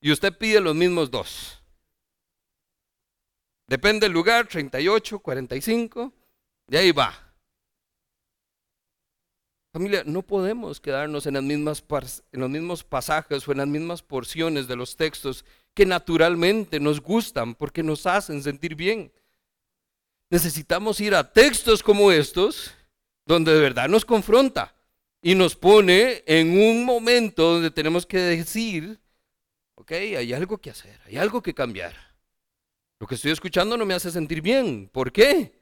y 0.00 0.12
usted 0.12 0.32
pide 0.38 0.60
los 0.60 0.76
mismos 0.76 1.10
dos. 1.10 1.60
Depende 3.66 4.06
del 4.06 4.12
lugar, 4.12 4.46
38, 4.46 5.18
45, 5.18 6.12
y 6.68 6.76
ahí 6.76 6.92
va. 6.92 7.12
Familia, 9.72 10.04
no 10.06 10.22
podemos 10.22 10.80
quedarnos 10.80 11.26
en, 11.26 11.34
en 11.34 11.64
los 11.64 12.50
mismos 12.50 12.84
pasajes 12.84 13.48
o 13.48 13.50
en 13.50 13.58
las 13.58 13.66
mismas 13.66 14.00
porciones 14.00 14.68
de 14.68 14.76
los 14.76 14.96
textos 14.96 15.44
que 15.74 15.86
naturalmente 15.86 16.80
nos 16.80 17.00
gustan 17.00 17.54
porque 17.54 17.82
nos 17.82 18.06
hacen 18.06 18.42
sentir 18.42 18.74
bien. 18.74 19.12
Necesitamos 20.30 21.00
ir 21.00 21.14
a 21.14 21.32
textos 21.32 21.82
como 21.82 22.12
estos, 22.12 22.72
donde 23.26 23.52
de 23.52 23.60
verdad 23.60 23.88
nos 23.88 24.04
confronta 24.04 24.74
y 25.22 25.34
nos 25.34 25.56
pone 25.56 26.22
en 26.26 26.58
un 26.58 26.84
momento 26.84 27.54
donde 27.54 27.70
tenemos 27.70 28.06
que 28.06 28.18
decir, 28.18 29.00
ok, 29.74 29.92
hay 29.92 30.32
algo 30.32 30.58
que 30.58 30.70
hacer, 30.70 31.00
hay 31.06 31.16
algo 31.16 31.42
que 31.42 31.54
cambiar. 31.54 31.94
Lo 32.98 33.06
que 33.06 33.14
estoy 33.14 33.30
escuchando 33.30 33.76
no 33.76 33.86
me 33.86 33.94
hace 33.94 34.10
sentir 34.10 34.42
bien. 34.42 34.88
¿Por 34.92 35.10
qué? 35.10 35.58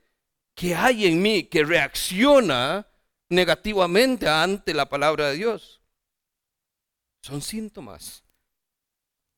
¿Qué 0.55 0.75
hay 0.75 1.07
en 1.07 1.23
mí 1.23 1.45
que 1.45 1.65
reacciona 1.65 2.87
negativamente 3.29 4.29
ante 4.29 4.75
la 4.75 4.89
palabra 4.89 5.29
de 5.29 5.37
Dios? 5.37 5.81
Son 7.23 7.41
síntomas 7.41 8.25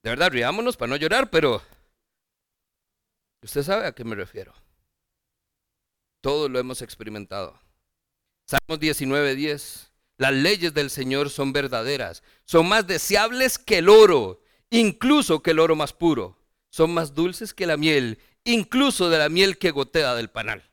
de 0.03 0.11
verdad, 0.11 0.31
riámonos 0.31 0.77
para 0.77 0.91
no 0.91 0.97
llorar, 0.97 1.31
pero 1.31 1.63
usted 3.43 3.63
sabe 3.63 3.87
a 3.87 3.93
qué 3.93 4.05
me 4.05 4.17
refiero. 4.17 4.55
Todos 6.23 6.51
lo 6.51 6.59
hemos 6.59 6.83
experimentado. 6.83 7.59
Salmos 8.47 8.81
19:10. 8.81 9.91
Las 10.17 10.35
leyes 10.35 10.75
del 10.75 10.91
Señor 10.91 11.31
son 11.31 11.55
verdaderas, 11.55 12.23
son 12.45 12.69
más 12.69 12.87
deseables 12.87 13.59
que 13.59 13.79
el 13.79 13.89
oro, 13.89 14.43
incluso 14.69 15.43
que 15.43 15.53
el 15.53 15.59
oro 15.59 15.77
más 15.77 15.95
puro. 15.95 16.37
Son 16.69 16.93
más 16.93 17.15
dulces 17.15 17.55
que 17.55 17.67
la 17.67 17.79
miel, 17.79 18.19
incluso 18.45 19.09
de 19.09 19.19
la 19.19 19.31
miel 19.31 19.57
que 19.57 19.71
gotea 19.71 20.15
del 20.15 20.29
panal. 20.29 20.71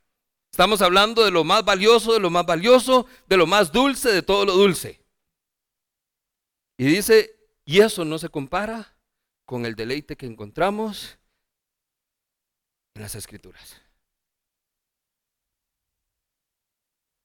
Estamos 0.51 0.81
hablando 0.81 1.23
de 1.23 1.31
lo 1.31 1.43
más 1.45 1.63
valioso, 1.63 2.13
de 2.13 2.19
lo 2.19 2.29
más 2.29 2.45
valioso, 2.45 3.07
de 3.27 3.37
lo 3.37 3.47
más 3.47 3.71
dulce, 3.71 4.11
de 4.11 4.21
todo 4.21 4.43
lo 4.43 4.53
dulce. 4.53 5.01
Y 6.77 6.85
dice, 6.85 7.39
y 7.63 7.79
eso 7.79 8.03
no 8.03 8.19
se 8.19 8.29
compara 8.29 8.96
con 9.47 9.65
el 9.65 9.75
deleite 9.75 10.17
que 10.17 10.25
encontramos 10.25 11.17
en 12.93 13.01
las 13.01 13.15
escrituras. 13.15 13.81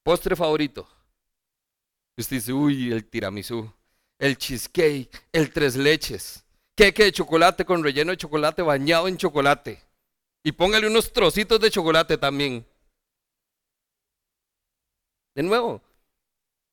Postre 0.03 0.33
favorito. 0.35 0.87
Usted 2.17 2.37
dice, 2.37 2.53
uy, 2.53 2.93
el 2.93 3.05
tiramisú, 3.05 3.69
el 4.17 4.37
cheesecake, 4.37 5.09
el 5.33 5.51
tres 5.51 5.75
leches, 5.75 6.45
queque 6.75 7.03
de 7.03 7.11
chocolate 7.11 7.65
con 7.65 7.83
relleno 7.83 8.11
de 8.11 8.17
chocolate 8.17 8.61
bañado 8.61 9.09
en 9.09 9.17
chocolate. 9.17 9.81
Y 10.43 10.53
póngale 10.53 10.87
unos 10.87 11.11
trocitos 11.11 11.59
de 11.59 11.71
chocolate 11.71 12.17
también. 12.17 12.65
De 15.35 15.43
nuevo, 15.43 15.81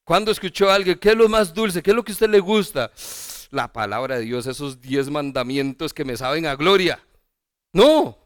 cuando 0.05 0.31
escuchó 0.31 0.71
a 0.71 0.77
alguien, 0.77 0.97
¿qué 0.99 1.11
es 1.11 1.17
lo 1.17 1.29
más 1.29 1.53
dulce? 1.53 1.83
¿Qué 1.83 1.91
es 1.91 1.97
lo 1.97 2.05
que 2.05 2.13
a 2.13 2.15
usted 2.15 2.29
le 2.29 2.39
gusta? 2.39 2.93
La 3.51 3.73
palabra 3.73 4.19
de 4.19 4.25
Dios, 4.25 4.47
esos 4.47 4.81
diez 4.81 5.11
mandamientos 5.11 5.93
que 5.93 6.05
me 6.05 6.17
saben 6.17 6.47
a 6.47 6.57
gloria. 6.57 7.01
No, 7.73 8.21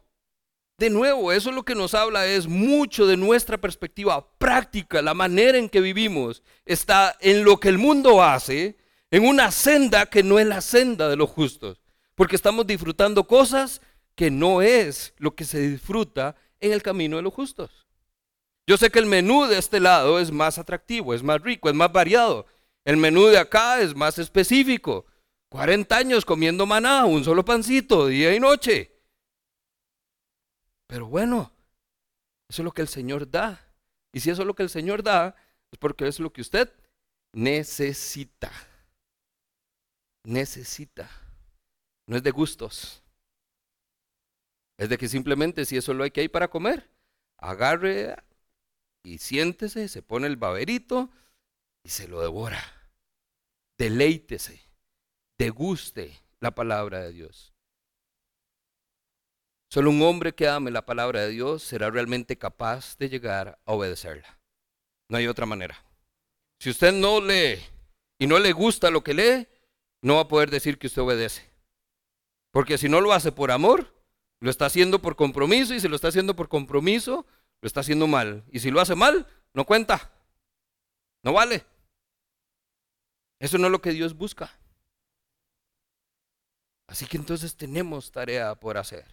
de 0.77 0.91
nuevo, 0.91 1.31
eso 1.31 1.51
es 1.51 1.55
lo 1.55 1.65
que 1.65 1.77
nos 1.77 1.95
habla 1.95 2.27
es 2.27 2.49
mucho 2.49 3.07
de 3.07 3.17
nuestra 3.17 3.59
perspectiva 3.59 4.27
práctica, 4.39 5.03
la 5.03 5.15
manera 5.15 5.57
en 5.57 5.69
que 5.69 5.81
vivimos 5.81 6.43
está 6.65 7.17
en 7.21 7.45
lo 7.45 7.61
que 7.61 7.69
el 7.69 7.79
mundo 7.79 8.23
hace, 8.23 8.77
en 9.13 9.25
una 9.25 9.53
senda 9.53 10.07
que 10.07 10.25
no 10.25 10.41
es 10.41 10.47
la 10.47 10.61
senda 10.61 11.09
de 11.09 11.17
los 11.17 11.31
justos, 11.31 11.81
porque 12.17 12.35
estamos 12.35 12.67
disfrutando 12.67 13.25
cosas 13.29 13.81
que 14.17 14.33
no 14.33 14.63
es 14.63 15.15
lo 15.19 15.37
que 15.37 15.45
se 15.45 15.61
disfruta 15.61 16.35
en 16.59 16.73
el 16.73 16.83
camino 16.83 17.17
de 17.17 17.23
los 17.23 17.35
justos. 17.35 17.87
Yo 18.67 18.77
sé 18.77 18.91
que 18.91 18.99
el 18.99 19.07
menú 19.07 19.47
de 19.47 19.59
este 19.59 19.79
lado 19.79 20.19
es 20.19 20.33
más 20.33 20.59
atractivo, 20.59 21.15
es 21.15 21.23
más 21.23 21.41
rico, 21.41 21.69
es 21.69 21.75
más 21.77 21.93
variado. 21.93 22.47
El 22.85 22.97
menú 22.97 23.27
de 23.27 23.39
acá 23.39 23.81
es 23.81 23.95
más 23.95 24.19
específico. 24.19 25.07
40 25.55 25.97
años 25.97 26.25
comiendo 26.25 26.67
maná, 26.67 27.05
un 27.05 27.23
solo 27.23 27.45
pancito, 27.45 28.09
día 28.09 28.35
y 28.35 28.41
noche. 28.41 28.91
Pero 30.89 31.07
bueno, 31.07 31.53
eso 32.49 32.63
es 32.63 32.65
lo 32.65 32.73
que 32.73 32.83
el 32.83 32.89
Señor 32.89 33.31
da. 33.31 33.65
Y 34.13 34.19
si 34.19 34.31
eso 34.31 34.43
es 34.43 34.49
lo 34.49 34.57
que 34.57 34.65
el 34.65 34.69
Señor 34.69 35.05
da, 35.05 35.37
es 35.71 35.79
porque 35.79 36.09
es 36.09 36.19
lo 36.19 36.33
que 36.33 36.41
usted 36.41 36.73
necesita. 37.33 38.51
Necesita. 40.25 41.09
No 42.09 42.17
es 42.17 42.25
de 42.25 42.33
gustos. 42.33 43.05
Es 44.77 44.89
de 44.89 44.99
que 44.99 45.07
simplemente 45.07 45.67
si 45.67 45.77
eso 45.77 45.93
es 45.93 45.99
lo 45.99 46.11
que 46.11 46.23
hay 46.23 46.29
para 46.29 46.51
comer, 46.51 46.91
agarre 47.39 48.17
y 49.05 49.19
siéntese, 49.19 49.87
se 49.87 50.03
pone 50.03 50.27
el 50.27 50.37
baberito 50.37 51.13
y 51.85 51.91
se 51.91 52.09
lo 52.09 52.21
devora. 52.21 52.61
Deleítese, 53.79 54.64
deguste 55.39 56.23
la 56.41 56.55
palabra 56.55 57.01
de 57.01 57.13
Dios. 57.13 57.55
Solo 59.71 59.91
un 59.91 60.03
hombre 60.03 60.35
que 60.35 60.49
ame 60.49 60.71
la 60.71 60.87
palabra 60.87 61.23
de 61.23 61.31
Dios 61.31 61.63
será 61.63 61.91
realmente 61.91 62.39
capaz 62.39 62.97
de 62.99 63.09
llegar 63.09 63.59
a 63.65 63.73
obedecerla. 63.73 64.39
No 65.09 65.17
hay 65.17 65.27
otra 65.27 65.47
manera. 65.47 65.85
Si 66.61 66.71
usted 66.71 66.93
no 66.93 67.21
lee 67.21 67.59
y 68.19 68.27
no 68.27 68.39
le 68.39 68.53
gusta 68.53 68.91
lo 68.91 69.03
que 69.03 69.15
lee, 69.15 69.49
no 70.03 70.17
va 70.17 70.23
a 70.23 70.29
poder 70.29 70.51
decir 70.51 70.79
que 70.79 70.87
usted 70.87 71.03
obedece. 71.03 71.51
Porque 72.53 72.79
si 72.79 72.89
no 72.89 73.01
lo 73.01 73.13
hace 73.13 73.33
por 73.33 73.51
amor, 73.51 73.93
lo 74.41 74.51
está 74.51 74.67
haciendo 74.67 75.03
por 75.03 75.17
compromiso 75.17 75.75
y 75.75 75.81
si 75.81 75.89
lo 75.89 75.97
está 75.97 76.09
haciendo 76.09 76.37
por 76.37 76.49
compromiso, 76.49 77.27
lo 77.61 77.67
está 77.67 77.81
haciendo 77.81 78.07
mal. 78.07 78.45
Y 78.53 78.61
si 78.61 78.71
lo 78.71 78.81
hace 78.81 78.95
mal, 78.95 79.27
no 79.55 79.65
cuenta. 79.65 80.13
No 81.25 81.33
vale. 81.33 81.65
Eso 83.41 83.59
no 83.59 83.67
es 83.67 83.73
lo 83.73 83.81
que 83.81 83.91
Dios 83.91 84.15
busca. 84.15 84.57
Así 86.95 87.07
que 87.07 87.17
entonces 87.17 87.57
tenemos 87.57 88.13
tarea 88.13 88.55
por 88.55 88.79
hacer. 88.79 89.05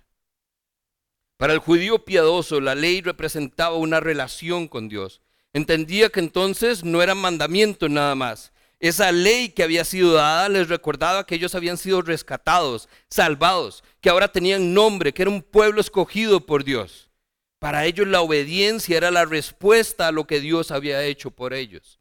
Para 1.37 1.53
el 1.53 1.57
judío 1.57 2.05
piadoso, 2.05 2.61
la 2.61 2.75
ley 2.75 3.01
representaba 3.01 3.75
una 3.75 3.99
relación 3.99 4.67
con 4.67 4.87
Dios. 4.87 5.19
Entendía 5.51 6.09
que 6.09 6.19
entonces 6.19 6.83
no 6.83 7.01
era 7.01 7.15
mandamiento 7.15 7.89
nada 7.89 8.13
más. 8.13 8.51
Esa 8.79 9.11
ley 9.11 9.49
que 9.49 9.63
había 9.63 9.83
sido 9.83 10.13
dada 10.13 10.47
les 10.47 10.69
recordaba 10.69 11.25
que 11.25 11.33
ellos 11.33 11.55
habían 11.55 11.79
sido 11.79 12.03
rescatados, 12.03 12.87
salvados, 13.09 13.83
que 13.99 14.11
ahora 14.11 14.31
tenían 14.31 14.75
nombre, 14.75 15.11
que 15.11 15.23
era 15.23 15.31
un 15.31 15.41
pueblo 15.41 15.81
escogido 15.81 16.45
por 16.45 16.63
Dios. 16.63 17.09
Para 17.57 17.87
ellos 17.87 18.07
la 18.07 18.21
obediencia 18.21 18.95
era 18.95 19.09
la 19.09 19.25
respuesta 19.25 20.07
a 20.07 20.11
lo 20.11 20.27
que 20.27 20.39
Dios 20.39 20.69
había 20.69 21.03
hecho 21.03 21.31
por 21.31 21.55
ellos. 21.55 21.99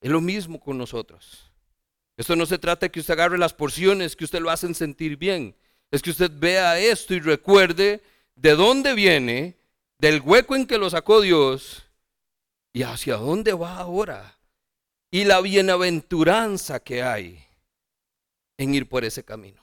Es 0.00 0.12
lo 0.12 0.20
mismo 0.20 0.60
con 0.60 0.78
nosotros. 0.78 1.50
Esto 2.16 2.36
no 2.36 2.46
se 2.46 2.58
trata 2.58 2.86
de 2.86 2.92
que 2.92 3.00
usted 3.00 3.14
agarre 3.14 3.38
las 3.38 3.52
porciones 3.52 4.14
que 4.14 4.24
usted 4.24 4.40
lo 4.40 4.50
hacen 4.50 4.74
sentir 4.74 5.16
bien 5.16 5.56
es 5.94 6.02
que 6.02 6.10
usted 6.10 6.32
vea 6.34 6.76
esto 6.80 7.14
y 7.14 7.20
recuerde 7.20 8.02
de 8.34 8.56
dónde 8.56 8.94
viene, 8.94 9.56
del 10.00 10.20
hueco 10.20 10.56
en 10.56 10.66
que 10.66 10.76
lo 10.76 10.90
sacó 10.90 11.20
Dios 11.20 11.84
y 12.72 12.82
hacia 12.82 13.14
dónde 13.14 13.52
va 13.52 13.76
ahora. 13.76 14.36
Y 15.12 15.24
la 15.24 15.40
bienaventuranza 15.40 16.80
que 16.80 17.04
hay 17.04 17.44
en 18.58 18.74
ir 18.74 18.88
por 18.88 19.04
ese 19.04 19.24
camino. 19.24 19.62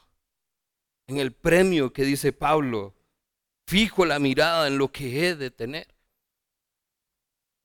En 1.08 1.18
el 1.18 1.34
premio 1.34 1.92
que 1.92 2.06
dice 2.06 2.32
Pablo, 2.32 2.94
fijo 3.68 4.06
la 4.06 4.18
mirada 4.18 4.70
en 4.70 4.78
lo 4.78 4.90
que 4.90 5.28
he 5.28 5.36
de 5.36 5.52
tener. 5.52 5.94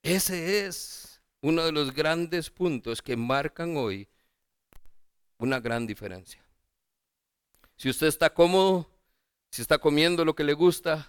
Ese 0.03 0.66
es 0.66 1.22
uno 1.40 1.64
de 1.64 1.70
los 1.70 1.94
grandes 1.94 2.51
puntos 2.51 3.01
que 3.01 3.16
marcan 3.16 3.77
hoy 3.77 4.09
una 5.38 5.61
gran 5.61 5.87
diferencia. 5.87 6.42
Si 7.77 7.90
usted 7.90 8.07
está 8.07 8.33
cómodo, 8.33 8.88
si 9.51 9.62
está 9.62 9.79
comiendo 9.79 10.25
lo 10.25 10.35
que 10.35 10.44
le 10.44 10.55
gusta, 10.55 11.09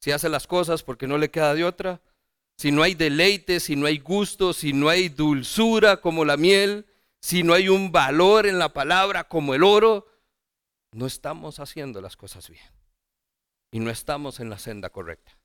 si 0.00 0.10
hace 0.10 0.28
las 0.28 0.46
cosas 0.46 0.82
porque 0.82 1.06
no 1.06 1.18
le 1.18 1.30
queda 1.30 1.54
de 1.54 1.64
otra, 1.64 2.00
si 2.56 2.70
no 2.70 2.82
hay 2.82 2.94
deleite, 2.94 3.60
si 3.60 3.76
no 3.76 3.86
hay 3.86 3.98
gusto, 3.98 4.52
si 4.52 4.72
no 4.72 4.88
hay 4.88 5.08
dulzura 5.08 5.98
como 5.98 6.24
la 6.24 6.36
miel, 6.36 6.86
si 7.20 7.42
no 7.42 7.54
hay 7.54 7.68
un 7.68 7.92
valor 7.92 8.46
en 8.46 8.58
la 8.58 8.72
palabra 8.72 9.24
como 9.24 9.54
el 9.54 9.62
oro, 9.62 10.06
no 10.92 11.06
estamos 11.06 11.60
haciendo 11.60 12.00
las 12.00 12.16
cosas 12.16 12.48
bien. 12.48 12.64
Y 13.70 13.80
no 13.80 13.90
estamos 13.90 14.40
en 14.40 14.50
la 14.50 14.58
senda 14.58 14.90
correcta. 14.90 15.38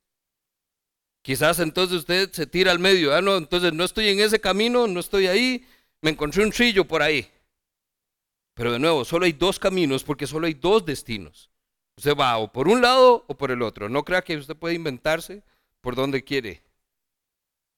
Quizás 1.21 1.59
entonces 1.59 1.99
usted 1.99 2.31
se 2.31 2.47
tira 2.47 2.71
al 2.71 2.79
medio, 2.79 3.13
ah, 3.13 3.21
no, 3.21 3.37
entonces 3.37 3.73
no 3.73 3.83
estoy 3.83 4.09
en 4.09 4.19
ese 4.19 4.39
camino, 4.39 4.87
no 4.87 4.99
estoy 4.99 5.27
ahí, 5.27 5.67
me 6.01 6.11
encontré 6.11 6.43
un 6.43 6.51
trillo 6.51 6.85
por 6.85 7.01
ahí. 7.01 7.29
Pero 8.57 8.71
de 8.71 8.79
nuevo, 8.79 9.05
solo 9.05 9.25
hay 9.25 9.33
dos 9.33 9.59
caminos 9.59 10.03
porque 10.03 10.25
solo 10.25 10.47
hay 10.47 10.55
dos 10.55 10.83
destinos. 10.83 11.51
Usted 11.95 12.17
va 12.17 12.39
o 12.39 12.51
por 12.51 12.67
un 12.67 12.81
lado 12.81 13.23
o 13.27 13.37
por 13.37 13.51
el 13.51 13.61
otro. 13.61 13.87
No 13.87 14.03
crea 14.03 14.23
que 14.23 14.35
usted 14.35 14.55
puede 14.55 14.73
inventarse 14.73 15.43
por 15.79 15.95
donde 15.95 16.23
quiere. 16.23 16.63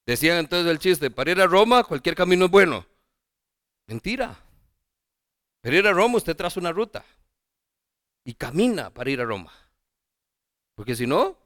Decían 0.06 0.38
entonces 0.38 0.70
el 0.70 0.78
chiste, 0.78 1.10
para 1.10 1.32
ir 1.32 1.40
a 1.42 1.46
Roma 1.46 1.84
cualquier 1.84 2.14
camino 2.14 2.46
es 2.46 2.50
bueno. 2.50 2.86
Mentira. 3.88 4.42
Para 5.60 5.76
ir 5.76 5.86
a 5.86 5.92
Roma 5.92 6.16
usted 6.16 6.34
traza 6.34 6.58
una 6.58 6.72
ruta 6.72 7.04
y 8.24 8.32
camina 8.32 8.88
para 8.88 9.10
ir 9.10 9.20
a 9.20 9.26
Roma. 9.26 9.52
Porque 10.76 10.96
si 10.96 11.06
no, 11.06 11.36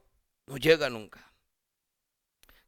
no 0.47 0.59
llega 0.59 0.89
nunca. 0.89 1.33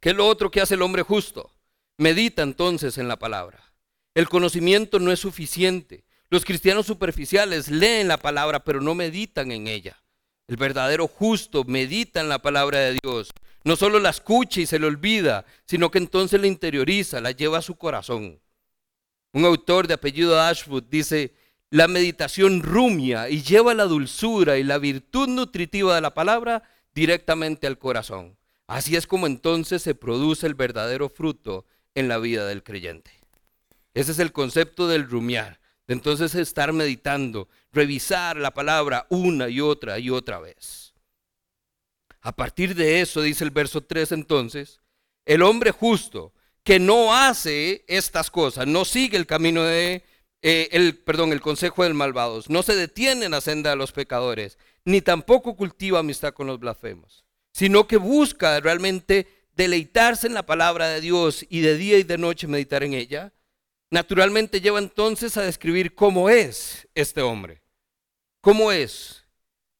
¿Qué 0.00 0.10
es 0.10 0.16
lo 0.16 0.26
otro 0.26 0.50
que 0.50 0.60
hace 0.60 0.74
el 0.74 0.82
hombre 0.82 1.02
justo? 1.02 1.52
Medita 1.98 2.42
entonces 2.42 2.98
en 2.98 3.06
la 3.06 3.20
palabra. 3.20 3.72
El 4.14 4.28
conocimiento 4.28 4.98
no 4.98 5.12
es 5.12 5.20
suficiente. 5.20 6.05
Los 6.28 6.44
cristianos 6.44 6.86
superficiales 6.86 7.68
leen 7.68 8.08
la 8.08 8.16
palabra, 8.18 8.64
pero 8.64 8.80
no 8.80 8.94
meditan 8.94 9.52
en 9.52 9.68
ella. 9.68 10.02
El 10.48 10.56
verdadero 10.56 11.08
justo 11.08 11.64
medita 11.64 12.20
en 12.20 12.28
la 12.28 12.40
palabra 12.40 12.78
de 12.80 12.98
Dios. 13.02 13.30
No 13.64 13.76
solo 13.76 13.98
la 13.98 14.10
escucha 14.10 14.60
y 14.60 14.66
se 14.66 14.78
le 14.78 14.86
olvida, 14.86 15.44
sino 15.66 15.90
que 15.90 15.98
entonces 15.98 16.40
la 16.40 16.46
interioriza, 16.46 17.20
la 17.20 17.32
lleva 17.32 17.58
a 17.58 17.62
su 17.62 17.76
corazón. 17.76 18.40
Un 19.32 19.44
autor 19.44 19.86
de 19.86 19.94
apellido 19.94 20.40
Ashwood 20.40 20.84
dice, 20.84 21.34
la 21.70 21.88
meditación 21.88 22.62
rumia 22.62 23.28
y 23.28 23.42
lleva 23.42 23.74
la 23.74 23.84
dulzura 23.84 24.56
y 24.56 24.62
la 24.62 24.78
virtud 24.78 25.28
nutritiva 25.28 25.94
de 25.94 26.00
la 26.00 26.14
palabra 26.14 26.62
directamente 26.94 27.66
al 27.66 27.78
corazón. 27.78 28.36
Así 28.68 28.96
es 28.96 29.06
como 29.06 29.26
entonces 29.26 29.82
se 29.82 29.94
produce 29.94 30.46
el 30.46 30.54
verdadero 30.54 31.08
fruto 31.08 31.66
en 31.94 32.08
la 32.08 32.18
vida 32.18 32.46
del 32.46 32.62
creyente. 32.62 33.10
Ese 33.94 34.12
es 34.12 34.18
el 34.18 34.32
concepto 34.32 34.88
del 34.88 35.08
rumiar. 35.08 35.60
Entonces 35.88 36.34
estar 36.34 36.72
meditando, 36.72 37.48
revisar 37.72 38.36
la 38.36 38.52
palabra 38.52 39.06
una 39.08 39.48
y 39.48 39.60
otra 39.60 39.98
y 39.98 40.10
otra 40.10 40.40
vez. 40.40 40.94
A 42.20 42.34
partir 42.34 42.74
de 42.74 43.00
eso, 43.00 43.22
dice 43.22 43.44
el 43.44 43.50
verso 43.50 43.82
3 43.82 44.12
entonces, 44.12 44.80
el 45.24 45.42
hombre 45.42 45.70
justo 45.70 46.32
que 46.64 46.80
no 46.80 47.14
hace 47.14 47.84
estas 47.86 48.30
cosas, 48.30 48.66
no 48.66 48.84
sigue 48.84 49.16
el 49.16 49.26
camino 49.26 49.62
de 49.62 50.02
eh, 50.42 50.68
el 50.72 50.96
perdón, 50.98 51.32
el 51.32 51.40
consejo 51.40 51.82
del 51.82 51.94
malvados, 51.94 52.50
no 52.50 52.62
se 52.62 52.74
detiene 52.76 53.24
en 53.24 53.32
la 53.32 53.40
senda 53.40 53.70
de 53.70 53.76
los 53.76 53.92
pecadores, 53.92 54.58
ni 54.84 55.00
tampoco 55.00 55.56
cultiva 55.56 56.00
amistad 56.00 56.34
con 56.34 56.46
los 56.46 56.60
blasfemos, 56.60 57.24
sino 57.52 57.86
que 57.86 57.96
busca 57.96 58.60
realmente 58.60 59.26
deleitarse 59.56 60.26
en 60.26 60.34
la 60.34 60.46
palabra 60.46 60.88
de 60.88 61.00
Dios 61.00 61.44
y 61.48 61.60
de 61.60 61.76
día 61.76 61.98
y 61.98 62.02
de 62.02 62.18
noche 62.18 62.46
meditar 62.46 62.84
en 62.84 62.94
ella, 62.94 63.32
naturalmente 63.90 64.60
lleva 64.60 64.78
entonces 64.78 65.36
a 65.36 65.42
describir 65.42 65.94
cómo 65.94 66.28
es 66.28 66.88
este 66.94 67.22
hombre. 67.22 67.62
¿Cómo 68.40 68.72
es? 68.72 69.24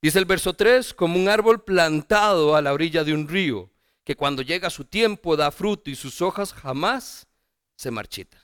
Dice 0.02 0.18
el 0.18 0.24
verso 0.24 0.54
3, 0.54 0.94
como 0.94 1.18
un 1.18 1.28
árbol 1.28 1.64
plantado 1.64 2.54
a 2.54 2.62
la 2.62 2.72
orilla 2.72 3.04
de 3.04 3.14
un 3.14 3.28
río, 3.28 3.70
que 4.04 4.16
cuando 4.16 4.42
llega 4.42 4.70
su 4.70 4.84
tiempo 4.84 5.36
da 5.36 5.50
fruto 5.50 5.90
y 5.90 5.96
sus 5.96 6.22
hojas 6.22 6.52
jamás 6.52 7.26
se 7.74 7.90
marchitan. 7.90 8.40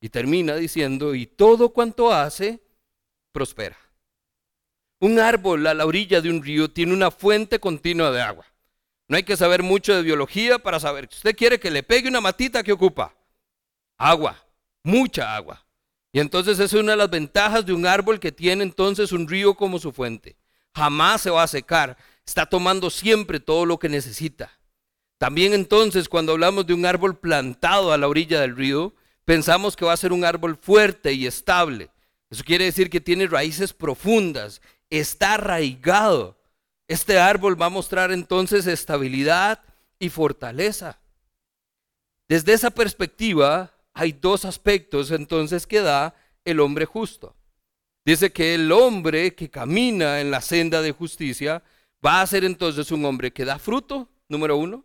Y 0.00 0.08
termina 0.08 0.56
diciendo, 0.56 1.14
y 1.14 1.26
todo 1.26 1.70
cuanto 1.70 2.12
hace, 2.12 2.60
prospera. 3.32 3.76
Un 5.00 5.18
árbol 5.18 5.66
a 5.66 5.74
la 5.74 5.86
orilla 5.86 6.20
de 6.20 6.30
un 6.30 6.42
río 6.42 6.70
tiene 6.70 6.92
una 6.92 7.10
fuente 7.10 7.58
continua 7.58 8.10
de 8.10 8.22
agua. 8.22 8.46
No 9.08 9.16
hay 9.16 9.22
que 9.22 9.36
saber 9.36 9.62
mucho 9.62 9.94
de 9.94 10.02
biología 10.02 10.58
para 10.58 10.78
saber 10.78 11.08
que 11.08 11.16
usted 11.16 11.36
quiere 11.36 11.58
que 11.58 11.70
le 11.70 11.82
pegue 11.82 12.08
una 12.08 12.20
matita 12.20 12.62
que 12.62 12.72
ocupa. 12.72 13.14
Agua, 13.98 14.42
mucha 14.82 15.34
agua. 15.34 15.66
Y 16.12 16.20
entonces 16.20 16.58
es 16.58 16.72
una 16.72 16.92
de 16.92 16.98
las 16.98 17.10
ventajas 17.10 17.64
de 17.64 17.72
un 17.72 17.86
árbol 17.86 18.18
que 18.18 18.32
tiene 18.32 18.64
entonces 18.64 19.12
un 19.12 19.28
río 19.28 19.54
como 19.54 19.78
su 19.78 19.92
fuente. 19.92 20.36
Jamás 20.74 21.22
se 21.22 21.30
va 21.30 21.42
a 21.42 21.48
secar. 21.48 21.96
Está 22.26 22.46
tomando 22.46 22.90
siempre 22.90 23.40
todo 23.40 23.64
lo 23.64 23.78
que 23.78 23.88
necesita. 23.88 24.50
También 25.18 25.52
entonces 25.52 26.08
cuando 26.08 26.32
hablamos 26.32 26.66
de 26.66 26.74
un 26.74 26.86
árbol 26.86 27.18
plantado 27.18 27.92
a 27.92 27.98
la 27.98 28.08
orilla 28.08 28.40
del 28.40 28.56
río, 28.56 28.94
pensamos 29.24 29.76
que 29.76 29.84
va 29.84 29.92
a 29.92 29.98
ser 29.98 30.12
un 30.12 30.24
árbol 30.24 30.56
fuerte 30.56 31.12
y 31.12 31.26
estable. 31.26 31.90
Eso 32.30 32.42
quiere 32.44 32.64
decir 32.64 32.90
que 32.90 33.00
tiene 33.00 33.26
raíces 33.26 33.72
profundas, 33.72 34.62
está 34.88 35.34
arraigado. 35.34 36.38
Este 36.88 37.18
árbol 37.18 37.60
va 37.60 37.66
a 37.66 37.70
mostrar 37.70 38.12
entonces 38.12 38.66
estabilidad 38.66 39.62
y 39.98 40.08
fortaleza. 40.08 40.98
Desde 42.28 42.52
esa 42.52 42.70
perspectiva 42.70 43.72
hay 43.94 44.12
dos 44.12 44.44
aspectos 44.44 45.10
entonces 45.10 45.66
que 45.66 45.80
da 45.80 46.14
el 46.44 46.60
hombre 46.60 46.84
justo. 46.84 47.34
Dice 48.04 48.32
que 48.32 48.54
el 48.54 48.72
hombre 48.72 49.34
que 49.34 49.50
camina 49.50 50.20
en 50.20 50.30
la 50.30 50.40
senda 50.40 50.80
de 50.82 50.92
justicia 50.92 51.62
va 52.04 52.22
a 52.22 52.26
ser 52.26 52.44
entonces 52.44 52.90
un 52.90 53.04
hombre 53.04 53.32
que 53.32 53.44
da 53.44 53.58
fruto, 53.58 54.08
número 54.28 54.56
uno, 54.56 54.84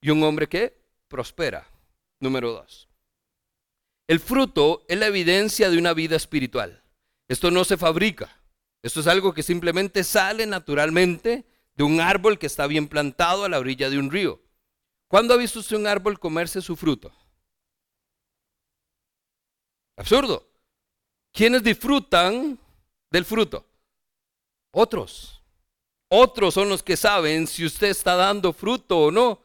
y 0.00 0.10
un 0.10 0.22
hombre 0.22 0.48
que 0.48 0.76
prospera. 1.08 1.66
Número 2.20 2.52
dos. 2.52 2.88
El 4.06 4.20
fruto 4.20 4.84
es 4.88 4.98
la 4.98 5.06
evidencia 5.06 5.70
de 5.70 5.78
una 5.78 5.94
vida 5.94 6.16
espiritual. 6.16 6.82
Esto 7.28 7.50
no 7.50 7.64
se 7.64 7.76
fabrica. 7.76 8.40
Esto 8.82 9.00
es 9.00 9.06
algo 9.06 9.32
que 9.32 9.42
simplemente 9.42 10.04
sale 10.04 10.44
naturalmente 10.46 11.46
de 11.74 11.84
un 11.84 12.00
árbol 12.00 12.38
que 12.38 12.46
está 12.46 12.66
bien 12.66 12.88
plantado 12.88 13.44
a 13.44 13.48
la 13.48 13.58
orilla 13.58 13.88
de 13.88 13.98
un 13.98 14.10
río. 14.10 14.42
¿Cuándo 15.08 15.34
ha 15.34 15.38
visto 15.38 15.60
usted 15.60 15.76
un 15.76 15.86
árbol 15.86 16.18
comerse 16.18 16.60
su 16.60 16.76
fruto? 16.76 17.12
Absurdo. 19.96 20.46
¿Quiénes 21.32 21.62
disfrutan 21.62 22.58
del 23.10 23.24
fruto? 23.24 23.66
Otros. 24.72 25.42
Otros 26.08 26.54
son 26.54 26.68
los 26.68 26.82
que 26.82 26.96
saben 26.96 27.46
si 27.46 27.64
usted 27.64 27.88
está 27.88 28.14
dando 28.14 28.52
fruto 28.52 28.98
o 29.06 29.10
no. 29.10 29.40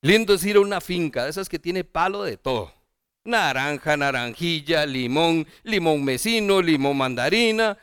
Lindo 0.00 0.34
es 0.34 0.44
ir 0.44 0.56
a 0.56 0.60
una 0.60 0.80
finca, 0.80 1.24
de 1.24 1.30
esas 1.30 1.48
que 1.48 1.58
tiene 1.58 1.84
palo 1.84 2.22
de 2.22 2.36
todo. 2.36 2.72
Naranja, 3.24 3.96
naranjilla, 3.96 4.86
limón, 4.86 5.46
limón 5.64 6.04
mesino, 6.04 6.62
limón 6.62 6.96
mandarina. 6.96 7.76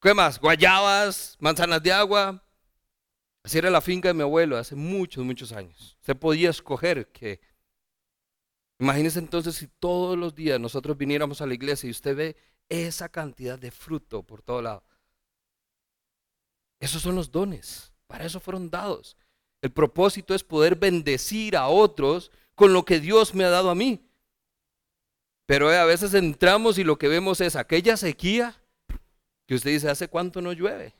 ¿Qué 0.00 0.14
más? 0.14 0.40
Guayabas, 0.40 1.36
manzanas 1.38 1.82
de 1.82 1.92
agua. 1.92 2.42
Así 3.44 3.58
era 3.58 3.70
la 3.70 3.80
finca 3.80 4.08
de 4.08 4.14
mi 4.14 4.22
abuelo 4.22 4.56
hace 4.56 4.74
muchos, 4.74 5.24
muchos 5.24 5.52
años. 5.52 5.96
Se 6.00 6.14
podía 6.14 6.50
escoger 6.50 7.08
que... 7.08 7.40
Imagínese 8.82 9.20
entonces 9.20 9.54
si 9.54 9.68
todos 9.68 10.18
los 10.18 10.34
días 10.34 10.58
nosotros 10.58 10.98
viniéramos 10.98 11.40
a 11.40 11.46
la 11.46 11.54
iglesia 11.54 11.86
y 11.86 11.92
usted 11.92 12.16
ve 12.16 12.36
esa 12.68 13.08
cantidad 13.08 13.56
de 13.56 13.70
fruto 13.70 14.24
por 14.24 14.42
todo 14.42 14.60
lado. 14.60 14.82
Esos 16.80 17.00
son 17.00 17.14
los 17.14 17.30
dones. 17.30 17.92
Para 18.08 18.24
eso 18.24 18.40
fueron 18.40 18.70
dados. 18.70 19.16
El 19.60 19.70
propósito 19.70 20.34
es 20.34 20.42
poder 20.42 20.74
bendecir 20.74 21.56
a 21.56 21.68
otros 21.68 22.32
con 22.56 22.72
lo 22.72 22.84
que 22.84 22.98
Dios 22.98 23.36
me 23.36 23.44
ha 23.44 23.50
dado 23.50 23.70
a 23.70 23.76
mí. 23.76 24.04
Pero 25.46 25.68
a 25.68 25.84
veces 25.84 26.12
entramos 26.14 26.76
y 26.76 26.82
lo 26.82 26.98
que 26.98 27.06
vemos 27.06 27.40
es 27.40 27.54
aquella 27.54 27.96
sequía 27.96 28.60
que 29.46 29.54
usted 29.54 29.70
dice, 29.70 29.90
¿hace 29.90 30.08
cuánto 30.08 30.42
no 30.42 30.52
llueve? 30.52 30.92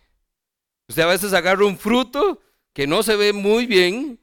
Usted 0.88 1.02
a 1.02 1.06
veces 1.06 1.32
agarra 1.32 1.66
un 1.66 1.76
fruto 1.76 2.40
que 2.72 2.86
no 2.86 3.02
se 3.02 3.16
ve 3.16 3.32
muy 3.32 3.66
bien, 3.66 4.20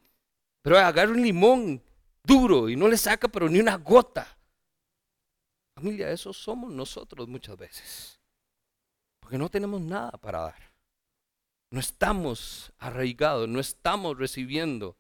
pero 0.62 0.78
agarra 0.78 1.12
un 1.12 1.22
limón 1.22 1.84
duro 2.24 2.70
y 2.70 2.76
no 2.76 2.88
le 2.88 2.98
saca 2.98 3.28
pero 3.28 3.50
ni 3.50 3.60
una 3.60 3.76
gota. 3.78 4.38
Familia, 5.76 6.12
eso 6.12 6.34
somos 6.34 6.72
nosotros 6.72 7.28
muchas 7.28 7.58
veces. 7.58 8.20
Porque 9.20 9.38
no 9.38 9.50
tenemos 9.50 9.82
nada 9.82 10.12
para 10.12 10.40
dar. 10.40 10.74
No 11.72 11.80
estamos 11.80 12.72
arraigados, 12.80 13.48
no 13.48 13.60
estamos 13.60 14.18
recibiendo 14.18 14.98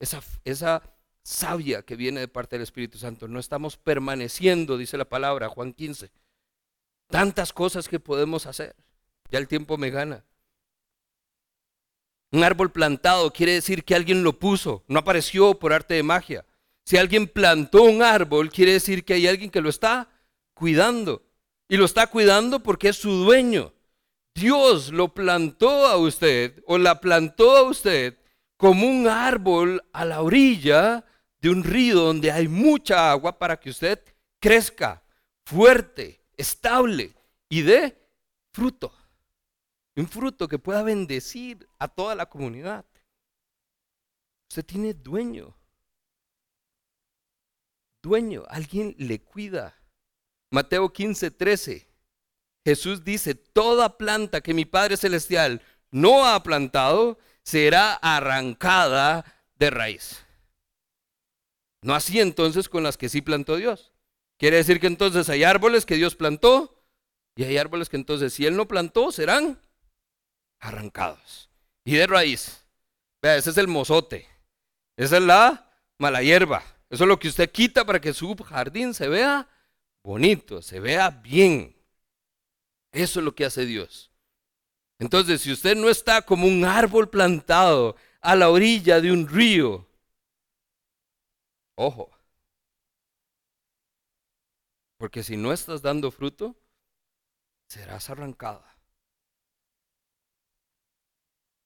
esa, 0.00 0.20
esa 0.44 0.82
sabia 1.22 1.82
que 1.82 1.96
viene 1.96 2.20
de 2.20 2.28
parte 2.28 2.56
del 2.56 2.62
Espíritu 2.62 2.98
Santo. 2.98 3.28
No 3.28 3.38
estamos 3.38 3.76
permaneciendo, 3.76 4.76
dice 4.76 4.96
la 4.96 5.08
palabra, 5.08 5.48
Juan 5.48 5.72
15. 5.72 6.10
Tantas 7.08 7.52
cosas 7.52 7.88
que 7.88 8.00
podemos 8.00 8.46
hacer. 8.46 8.74
Ya 9.30 9.38
el 9.38 9.48
tiempo 9.48 9.76
me 9.76 9.90
gana. 9.90 10.24
Un 12.30 12.44
árbol 12.44 12.70
plantado 12.70 13.32
quiere 13.32 13.52
decir 13.52 13.84
que 13.84 13.94
alguien 13.94 14.22
lo 14.22 14.38
puso, 14.38 14.84
no 14.86 14.98
apareció 14.98 15.58
por 15.58 15.72
arte 15.72 15.94
de 15.94 16.02
magia. 16.02 16.44
Si 16.88 16.96
alguien 16.96 17.28
plantó 17.28 17.82
un 17.82 18.02
árbol, 18.02 18.50
quiere 18.50 18.72
decir 18.72 19.04
que 19.04 19.12
hay 19.12 19.26
alguien 19.26 19.50
que 19.50 19.60
lo 19.60 19.68
está 19.68 20.08
cuidando. 20.54 21.22
Y 21.68 21.76
lo 21.76 21.84
está 21.84 22.06
cuidando 22.06 22.62
porque 22.62 22.88
es 22.88 22.96
su 22.96 23.10
dueño. 23.10 23.74
Dios 24.34 24.90
lo 24.90 25.12
plantó 25.12 25.84
a 25.84 25.98
usted 25.98 26.62
o 26.66 26.78
la 26.78 26.98
plantó 26.98 27.58
a 27.58 27.64
usted 27.64 28.18
como 28.56 28.88
un 28.88 29.06
árbol 29.06 29.84
a 29.92 30.06
la 30.06 30.22
orilla 30.22 31.04
de 31.42 31.50
un 31.50 31.62
río 31.62 32.00
donde 32.00 32.32
hay 32.32 32.48
mucha 32.48 33.10
agua 33.10 33.38
para 33.38 33.60
que 33.60 33.68
usted 33.68 34.02
crezca 34.40 35.02
fuerte, 35.44 36.22
estable 36.38 37.12
y 37.50 37.60
dé 37.60 37.98
fruto. 38.50 38.94
Un 39.94 40.08
fruto 40.08 40.48
que 40.48 40.58
pueda 40.58 40.82
bendecir 40.82 41.68
a 41.78 41.86
toda 41.86 42.14
la 42.14 42.24
comunidad. 42.24 42.86
Usted 44.48 44.64
tiene 44.64 44.94
dueño. 44.94 45.57
Dueño, 48.08 48.44
alguien 48.48 48.94
le 48.98 49.20
cuida. 49.20 49.76
Mateo 50.50 50.90
15, 50.90 51.30
13. 51.30 51.86
Jesús 52.64 53.04
dice, 53.04 53.34
toda 53.34 53.98
planta 53.98 54.40
que 54.40 54.54
mi 54.54 54.64
Padre 54.64 54.96
Celestial 54.96 55.60
no 55.90 56.26
ha 56.26 56.42
plantado 56.42 57.18
será 57.42 57.92
arrancada 57.92 59.24
de 59.56 59.68
raíz. 59.68 60.24
No 61.82 61.94
así 61.94 62.18
entonces 62.18 62.70
con 62.70 62.82
las 62.82 62.96
que 62.96 63.10
sí 63.10 63.20
plantó 63.20 63.56
Dios. 63.56 63.92
Quiere 64.38 64.56
decir 64.56 64.80
que 64.80 64.86
entonces 64.86 65.28
hay 65.28 65.44
árboles 65.44 65.84
que 65.84 65.96
Dios 65.96 66.16
plantó 66.16 66.82
y 67.36 67.44
hay 67.44 67.58
árboles 67.58 67.90
que 67.90 67.96
entonces 67.96 68.32
si 68.32 68.46
Él 68.46 68.56
no 68.56 68.66
plantó 68.66 69.12
serán 69.12 69.60
arrancados. 70.60 71.50
Y 71.84 71.96
de 71.96 72.06
raíz. 72.06 72.64
Vea, 73.20 73.36
ese 73.36 73.50
es 73.50 73.58
el 73.58 73.68
mozote. 73.68 74.26
Esa 74.96 75.18
es 75.18 75.22
la 75.22 75.70
mala 75.98 76.22
hierba. 76.22 76.62
Eso 76.90 77.04
es 77.04 77.08
lo 77.08 77.18
que 77.18 77.28
usted 77.28 77.50
quita 77.50 77.84
para 77.84 78.00
que 78.00 78.14
su 78.14 78.34
jardín 78.36 78.94
se 78.94 79.08
vea 79.08 79.48
bonito, 80.02 80.62
se 80.62 80.80
vea 80.80 81.10
bien. 81.10 81.76
Eso 82.92 83.20
es 83.20 83.24
lo 83.24 83.34
que 83.34 83.44
hace 83.44 83.66
Dios. 83.66 84.10
Entonces, 84.98 85.42
si 85.42 85.52
usted 85.52 85.76
no 85.76 85.88
está 85.88 86.22
como 86.22 86.46
un 86.46 86.64
árbol 86.64 87.08
plantado 87.08 87.96
a 88.20 88.34
la 88.34 88.50
orilla 88.50 89.00
de 89.00 89.12
un 89.12 89.28
río, 89.28 89.86
ojo, 91.76 92.10
porque 94.96 95.22
si 95.22 95.36
no 95.36 95.52
estás 95.52 95.82
dando 95.82 96.10
fruto, 96.10 96.56
serás 97.68 98.10
arrancada. 98.10 98.76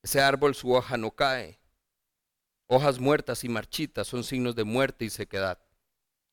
Ese 0.02 0.20
árbol 0.20 0.54
su 0.54 0.72
hoja 0.72 0.96
no 0.96 1.12
cae. 1.12 1.61
Hojas 2.74 2.98
muertas 3.00 3.44
y 3.44 3.50
marchitas 3.50 4.06
son 4.06 4.24
signos 4.24 4.56
de 4.56 4.64
muerte 4.64 5.04
y 5.04 5.10
sequedad. 5.10 5.58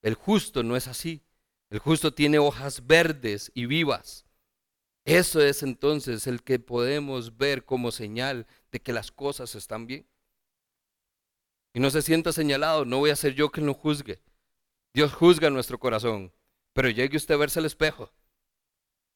El 0.01 0.13
justo 0.13 0.63
no 0.63 0.77
es 0.77 0.87
así. 0.87 1.21
El 1.69 1.79
justo 1.79 2.13
tiene 2.13 2.39
hojas 2.39 2.87
verdes 2.87 3.51
y 3.53 3.65
vivas. 3.65 4.23
Eso 5.03 5.41
es 5.41 5.63
entonces 5.63 6.27
el 6.27 6.41
que 6.41 6.57
podemos 6.57 7.35
ver 7.35 7.65
como 7.65 7.91
señal 7.91 8.47
de 8.71 8.79
que 8.79 8.93
las 8.93 9.11
cosas 9.11 9.53
están 9.53 9.85
bien. 9.85 10.07
y 11.73 11.81
no 11.81 11.89
se 11.89 12.01
sienta 12.01 12.31
señalado, 12.31 12.85
no 12.85 12.99
voy 12.99 13.09
a 13.09 13.17
ser 13.17 13.33
yo 13.33 13.51
quien 13.51 13.65
lo 13.65 13.73
juzgue. 13.73 14.21
Dios 14.93 15.11
juzga 15.11 15.49
nuestro 15.49 15.77
corazón, 15.77 16.31
pero 16.71 16.89
llegue 16.89 17.17
usted 17.17 17.33
a 17.33 17.37
verse 17.37 17.59
al 17.59 17.65
espejo. 17.65 18.13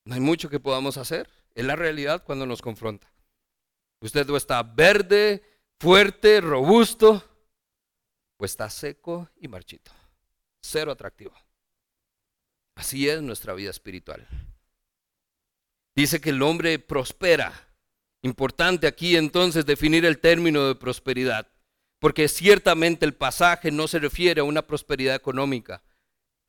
No 0.04 0.16
hay 0.16 0.20
mucho 0.20 0.50
que 0.50 0.60
podamos 0.60 0.98
hacer. 0.98 1.30
Es 1.56 1.64
la 1.64 1.78
realidad 1.78 2.26
cuando 2.26 2.46
nos 2.46 2.62
confronta. 2.62 3.14
Usted 4.02 4.30
o 4.30 4.36
está 4.36 4.62
verde, 4.62 5.42
fuerte, 5.80 6.42
robusto, 6.42 7.24
o 8.38 8.46
está 8.46 8.70
seco 8.70 9.30
y 9.38 9.48
marchito. 9.48 9.92
Cero 10.62 10.92
atractivo. 10.92 11.34
Así 12.76 13.08
es 13.08 13.22
nuestra 13.22 13.54
vida 13.54 13.70
espiritual. 13.70 14.28
Dice 15.96 16.20
que 16.20 16.32
el 16.32 16.42
hombre 16.42 16.80
prospera. 16.80 17.70
Importante 18.24 18.88
aquí 18.88 19.16
entonces 19.16 19.66
definir 19.66 20.06
el 20.06 20.20
término 20.20 20.68
de 20.68 20.76
prosperidad, 20.76 21.48
porque 22.00 22.28
ciertamente 22.28 23.06
el 23.06 23.14
pasaje 23.14 23.70
no 23.70 23.88
se 23.88 24.00
refiere 24.00 24.42
a 24.42 24.46
una 24.46 24.66
prosperidad 24.66 25.16
económica. 25.16 25.84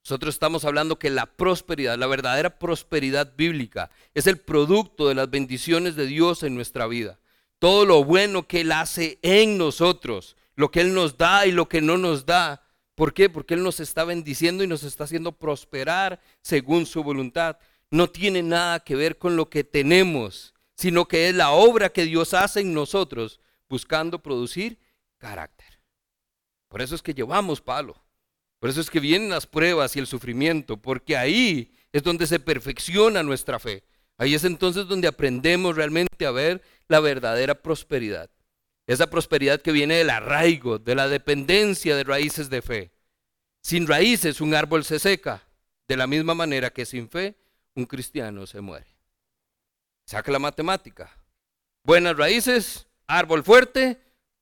Nosotros 0.05 0.35
estamos 0.35 0.65
hablando 0.65 0.99
que 0.99 1.11
la 1.11 1.27
prosperidad, 1.27 1.99
la 1.99 2.07
verdadera 2.07 2.59
prosperidad 2.59 3.35
bíblica, 3.37 3.91
es 4.15 4.27
el 4.27 4.39
producto 4.39 5.09
de 5.09 5.15
las 5.15 5.31
bendiciones 5.31 5.97
de 5.97 6.07
Dios 6.07 6.43
en 6.43 6.55
nuestra 6.55 6.87
vida. 6.87 7.19
Todo 7.65 7.87
lo 7.87 8.05
bueno 8.05 8.47
que 8.47 8.61
Él 8.61 8.73
hace 8.73 9.19
en 9.23 9.57
nosotros, 9.57 10.37
lo 10.55 10.71
que 10.71 10.83
Él 10.83 10.93
nos 10.93 11.17
da 11.17 11.47
y 11.47 11.51
lo 11.51 11.67
que 11.67 11.81
no 11.81 11.97
nos 11.97 12.27
da. 12.27 12.63
¿Por 12.95 13.15
qué? 13.15 13.31
Porque 13.31 13.55
Él 13.55 13.63
nos 13.63 13.81
está 13.81 14.05
bendiciendo 14.05 14.63
y 14.63 14.67
nos 14.67 14.83
está 14.83 15.05
haciendo 15.05 15.33
prosperar 15.33 16.21
según 16.43 16.85
su 16.85 17.03
voluntad 17.03 17.57
no 17.91 18.11
tiene 18.11 18.43
nada 18.43 18.81
que 18.81 18.95
ver 18.97 19.17
con 19.17 19.37
lo 19.37 19.49
que 19.49 19.65
tenemos, 19.65 20.53
sino 20.77 21.09
que 21.09 21.31
es 21.31 21.35
la 21.35 21.53
obra 21.53 21.89
que 21.89 22.05
Dios 22.05 22.35
hace 22.35 22.61
en 22.61 22.75
nosotros, 22.75 23.41
buscando 23.67 24.23
producir 24.23 24.79
carácter. 25.17 25.81
Por 26.69 26.83
eso 26.83 26.95
es 26.95 27.01
que 27.01 27.15
llevamos 27.15 27.63
palo. 27.63 27.97
Por 28.59 28.69
eso 28.69 28.83
es 28.83 28.91
que 28.91 29.01
vienen 29.01 29.31
las 29.31 29.47
pruebas 29.47 29.97
y 29.97 30.01
el 30.01 30.07
sufrimiento, 30.07 30.77
porque 30.77 31.17
ahí 31.17 31.73
es 31.93 32.03
donde 32.03 32.27
se 32.27 32.41
perfecciona 32.41 33.23
nuestra 33.23 33.59
fe. 33.59 33.85
Ahí 34.19 34.35
es 34.35 34.45
entonces 34.45 34.87
donde 34.87 35.09
aprendemos 35.09 35.77
realmente 35.77 36.27
a 36.27 36.31
ver 36.31 36.63
la 36.89 37.01
verdadera 37.01 37.55
prosperidad. 37.55 38.31
Esa 38.87 39.09
prosperidad 39.09 39.61
que 39.61 39.73
viene 39.73 39.97
del 39.97 40.11
arraigo, 40.11 40.79
de 40.79 40.95
la 40.95 41.09
dependencia 41.09 41.97
de 41.97 42.05
raíces 42.05 42.51
de 42.51 42.63
fe. 42.63 42.93
Sin 43.63 43.87
raíces 43.87 44.41
un 44.41 44.55
árbol 44.55 44.85
se 44.85 44.99
seca, 44.99 45.43
de 45.89 45.97
la 45.97 46.07
misma 46.07 46.35
manera 46.35 46.71
que 46.71 46.87
sin 46.87 47.09
fe 47.09 47.35
un 47.75 47.87
cristiano 47.87 48.47
se 48.47 48.61
muere. 48.61 48.87
Saca 50.07 50.31
la 50.31 50.39
matemática. 50.39 51.11
Buenas 51.83 52.17
raíces, 52.17 52.87
árbol 53.07 53.43
fuerte, 53.43 54.01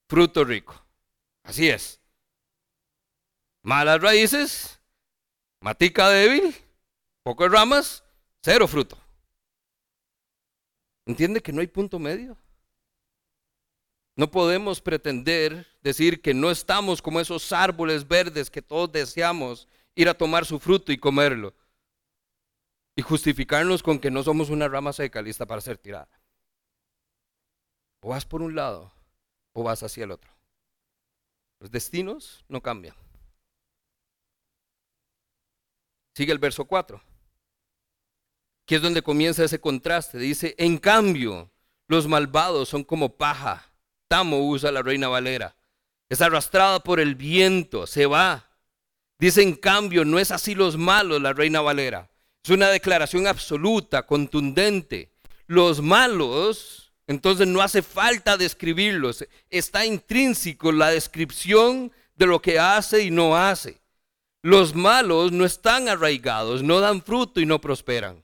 fruto 0.09 0.45
rico. 0.45 0.85
Así 1.45 1.69
es. 1.69 2.01
Malas 3.63 4.01
raíces, 4.01 4.81
matica 5.61 6.09
débil, 6.09 6.55
pocas 7.23 7.51
ramas, 7.51 8.05
cero 8.43 8.67
fruto. 8.67 9.02
¿Entiende 11.07 11.43
que 11.43 11.53
no 11.53 11.61
hay 11.61 11.67
punto 11.67 11.99
medio? 11.99 12.37
No 14.15 14.31
podemos 14.31 14.81
pretender 14.81 15.67
decir 15.83 16.21
que 16.21 16.35
no 16.35 16.51
estamos 16.51 17.01
como 17.01 17.19
esos 17.19 17.53
árboles 17.53 18.07
verdes 18.07 18.51
que 18.51 18.63
todos 18.63 18.93
deseamos 18.93 19.67
ir 19.95 20.09
a 20.09 20.15
tomar 20.15 20.45
su 20.45 20.59
fruto 20.59 20.93
y 20.93 20.99
comerlo 20.99 21.55
y 22.95 23.03
justificarnos 23.03 23.83
con 23.83 23.99
que 23.99 24.11
no 24.11 24.23
somos 24.23 24.51
una 24.51 24.69
rama 24.69 24.93
seca 24.93 25.23
lista 25.23 25.47
para 25.47 25.63
ser 25.63 25.79
tirada. 25.79 26.09
O 28.01 28.11
vas 28.11 28.27
por 28.27 28.43
un 28.43 28.55
lado 28.55 28.93
o 29.55 29.63
vas 29.63 29.83
hacia 29.83 30.05
el 30.05 30.11
otro. 30.11 30.31
Los 31.59 31.71
destinos 31.71 32.45
no 32.49 32.61
cambian. 32.61 32.95
Sigue 36.15 36.33
el 36.33 36.39
verso 36.39 36.67
4, 36.67 37.03
que 38.67 38.77
es 38.77 38.83
donde 38.83 39.03
comienza 39.03 39.45
ese 39.45 39.61
contraste. 39.61 40.19
Dice, 40.19 40.55
en 40.59 40.79
cambio, 40.79 41.51
los 41.89 42.07
malvados 42.07 42.69
son 42.69 42.85
como 42.85 43.17
paja. 43.17 43.71
Tamo 44.09 44.49
usa 44.49 44.73
la 44.73 44.83
reina 44.83 45.09
Valera. 45.09 45.57
Es 46.09 46.21
arrastrada 46.21 46.81
por 46.81 47.01
el 47.01 47.15
viento, 47.15 47.87
se 47.87 48.07
va. 48.07 48.51
Dice, 49.19 49.43
en 49.43 49.55
cambio, 49.55 50.05
no 50.05 50.19
es 50.19 50.31
así 50.31 50.55
los 50.55 50.77
malos, 50.77 51.21
la 51.23 51.33
reina 51.33 51.61
Valera. 51.61 52.11
Es 52.45 52.51
una 52.51 52.69
declaración 52.69 53.27
absoluta, 53.27 54.07
contundente. 54.07 55.13
Los 55.47 55.81
malos, 55.81 56.93
entonces 57.07 57.47
no 57.47 57.63
hace 57.63 57.83
falta 57.83 58.37
describirlos. 58.37 59.25
Está 59.49 59.87
intrínseco 59.87 60.73
la 60.73 60.91
descripción 60.91 61.93
de 62.17 62.27
lo 62.27 62.43
que 62.43 62.59
hace 62.59 63.05
y 63.05 63.11
no 63.11 63.37
hace. 63.37 63.81
Los 64.43 64.75
malos 64.75 65.31
no 65.31 65.45
están 65.45 65.89
arraigados, 65.89 66.63
no 66.63 66.81
dan 66.81 67.03
fruto 67.03 67.41
y 67.41 67.47
no 67.47 67.61
prosperan. 67.61 68.22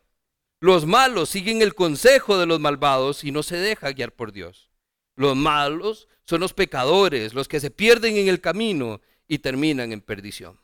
Los 0.60 0.86
malos 0.86 1.28
siguen 1.28 1.62
el 1.62 1.74
consejo 1.74 2.38
de 2.38 2.46
los 2.46 2.58
malvados 2.58 3.22
y 3.22 3.30
no 3.30 3.42
se 3.42 3.56
deja 3.56 3.92
guiar 3.92 4.12
por 4.12 4.32
Dios. 4.32 4.70
Los 5.14 5.36
malos 5.36 6.08
son 6.24 6.40
los 6.40 6.52
pecadores, 6.52 7.34
los 7.34 7.48
que 7.48 7.60
se 7.60 7.70
pierden 7.70 8.16
en 8.16 8.28
el 8.28 8.40
camino 8.40 9.00
y 9.28 9.38
terminan 9.38 9.92
en 9.92 10.00
perdición. 10.00 10.58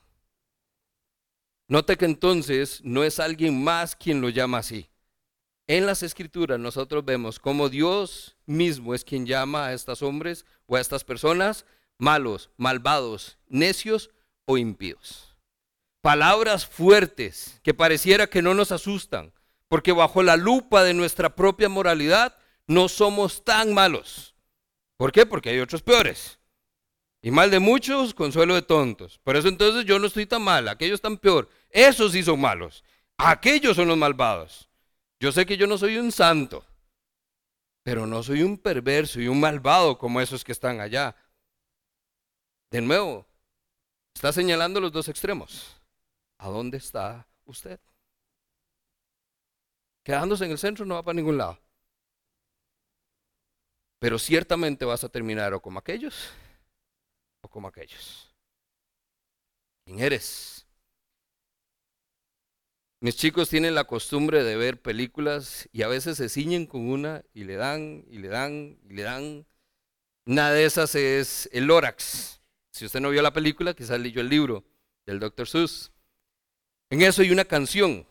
Note 1.68 1.96
que 1.96 2.04
entonces 2.04 2.80
no 2.84 3.04
es 3.04 3.20
alguien 3.20 3.62
más 3.62 3.96
quien 3.96 4.20
lo 4.20 4.28
llama 4.28 4.58
así. 4.58 4.90
En 5.66 5.86
las 5.86 6.02
escrituras 6.02 6.58
nosotros 6.58 7.04
vemos 7.04 7.38
cómo 7.38 7.68
Dios 7.68 8.36
mismo 8.44 8.94
es 8.94 9.04
quien 9.04 9.24
llama 9.24 9.66
a 9.66 9.72
estos 9.72 10.02
hombres 10.02 10.44
o 10.66 10.76
a 10.76 10.80
estas 10.80 11.04
personas 11.04 11.64
malos, 11.96 12.50
malvados, 12.56 13.38
necios 13.48 14.10
o 14.44 14.58
impíos. 14.58 15.36
Palabras 16.02 16.66
fuertes 16.66 17.60
que 17.62 17.72
pareciera 17.72 18.26
que 18.26 18.42
no 18.42 18.52
nos 18.52 18.72
asustan, 18.72 19.32
porque 19.68 19.92
bajo 19.92 20.22
la 20.22 20.36
lupa 20.36 20.82
de 20.84 20.94
nuestra 20.94 21.34
propia 21.34 21.68
moralidad 21.68 22.36
no 22.66 22.88
somos 22.88 23.44
tan 23.44 23.74
malos. 23.74 24.34
¿Por 24.96 25.12
qué? 25.12 25.26
Porque 25.26 25.50
hay 25.50 25.60
otros 25.60 25.82
peores. 25.82 26.38
Y 27.22 27.30
mal 27.30 27.50
de 27.50 27.58
muchos, 27.58 28.12
consuelo 28.12 28.54
de 28.54 28.62
tontos. 28.62 29.18
Por 29.24 29.36
eso 29.36 29.48
entonces 29.48 29.86
yo 29.86 29.98
no 29.98 30.06
estoy 30.06 30.26
tan 30.26 30.42
mal, 30.42 30.68
aquellos 30.68 30.96
están 30.96 31.16
peor. 31.16 31.48
Esos 31.70 32.12
sí 32.12 32.22
son 32.22 32.40
malos. 32.40 32.84
Aquellos 33.16 33.76
son 33.76 33.88
los 33.88 33.96
malvados. 33.96 34.68
Yo 35.20 35.32
sé 35.32 35.46
que 35.46 35.56
yo 35.56 35.66
no 35.66 35.78
soy 35.78 35.96
un 35.96 36.12
santo, 36.12 36.66
pero 37.82 38.06
no 38.06 38.22
soy 38.22 38.42
un 38.42 38.58
perverso 38.58 39.20
y 39.20 39.28
un 39.28 39.40
malvado 39.40 39.96
como 39.96 40.20
esos 40.20 40.44
que 40.44 40.52
están 40.52 40.80
allá. 40.80 41.16
De 42.70 42.80
nuevo, 42.80 43.26
está 44.14 44.32
señalando 44.32 44.80
los 44.80 44.92
dos 44.92 45.08
extremos. 45.08 45.80
¿A 46.38 46.48
dónde 46.48 46.76
está 46.76 47.26
usted? 47.46 47.80
Quedándose 50.04 50.44
en 50.44 50.52
el 50.52 50.58
centro 50.58 50.84
no 50.84 50.94
va 50.94 51.02
para 51.02 51.16
ningún 51.16 51.38
lado. 51.38 51.58
Pero 53.98 54.18
ciertamente 54.18 54.84
vas 54.84 55.02
a 55.02 55.08
terminar 55.08 55.54
o 55.54 55.62
como 55.62 55.78
aquellos 55.78 56.30
o 57.40 57.48
como 57.48 57.68
aquellos. 57.68 58.30
¿Quién 59.84 60.00
eres? 60.00 60.66
Mis 63.00 63.16
chicos 63.16 63.48
tienen 63.48 63.74
la 63.74 63.84
costumbre 63.84 64.44
de 64.44 64.56
ver 64.56 64.80
películas 64.80 65.68
y 65.72 65.82
a 65.82 65.88
veces 65.88 66.16
se 66.18 66.28
ciñen 66.28 66.66
con 66.66 66.88
una 66.88 67.22
y 67.32 67.44
le 67.44 67.56
dan 67.56 68.04
y 68.08 68.18
le 68.18 68.28
dan 68.28 68.78
y 68.88 68.94
le 68.94 69.02
dan. 69.02 69.46
Una 70.26 70.50
de 70.50 70.64
esas 70.64 70.94
es 70.94 71.48
el 71.52 71.64
Lorax. 71.64 72.40
Si 72.70 72.84
usted 72.84 73.00
no 73.00 73.10
vio 73.10 73.22
la 73.22 73.32
película, 73.32 73.74
quizás 73.74 74.00
leyó 74.00 74.20
el 74.20 74.28
libro 74.28 74.64
del 75.06 75.20
Dr. 75.20 75.46
Seuss. 75.46 75.92
En 76.90 77.02
eso 77.02 77.22
hay 77.22 77.30
una 77.30 77.44
canción. 77.44 78.06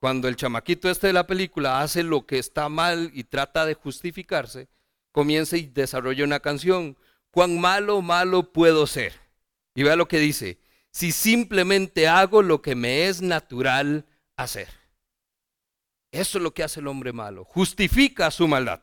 Cuando 0.00 0.28
el 0.28 0.36
chamaquito 0.36 0.88
este 0.88 1.08
de 1.08 1.12
la 1.12 1.26
película 1.26 1.80
hace 1.80 2.02
lo 2.02 2.24
que 2.24 2.38
está 2.38 2.68
mal 2.68 3.10
y 3.14 3.24
trata 3.24 3.66
de 3.66 3.74
justificarse, 3.74 4.68
comienza 5.10 5.56
y 5.56 5.66
desarrolla 5.66 6.24
una 6.24 6.40
canción 6.40 6.96
cuán 7.30 7.60
malo, 7.60 8.00
malo 8.00 8.52
puedo 8.52 8.86
ser. 8.86 9.12
Y 9.74 9.82
vea 9.82 9.96
lo 9.96 10.06
que 10.06 10.18
dice, 10.18 10.60
si 10.90 11.10
simplemente 11.10 12.06
hago 12.06 12.42
lo 12.42 12.62
que 12.62 12.74
me 12.74 13.08
es 13.08 13.22
natural 13.22 14.06
hacer. 14.36 14.68
Eso 16.12 16.38
es 16.38 16.44
lo 16.44 16.54
que 16.54 16.62
hace 16.62 16.80
el 16.80 16.86
hombre 16.86 17.12
malo, 17.12 17.44
justifica 17.44 18.30
su 18.30 18.46
maldad. 18.46 18.82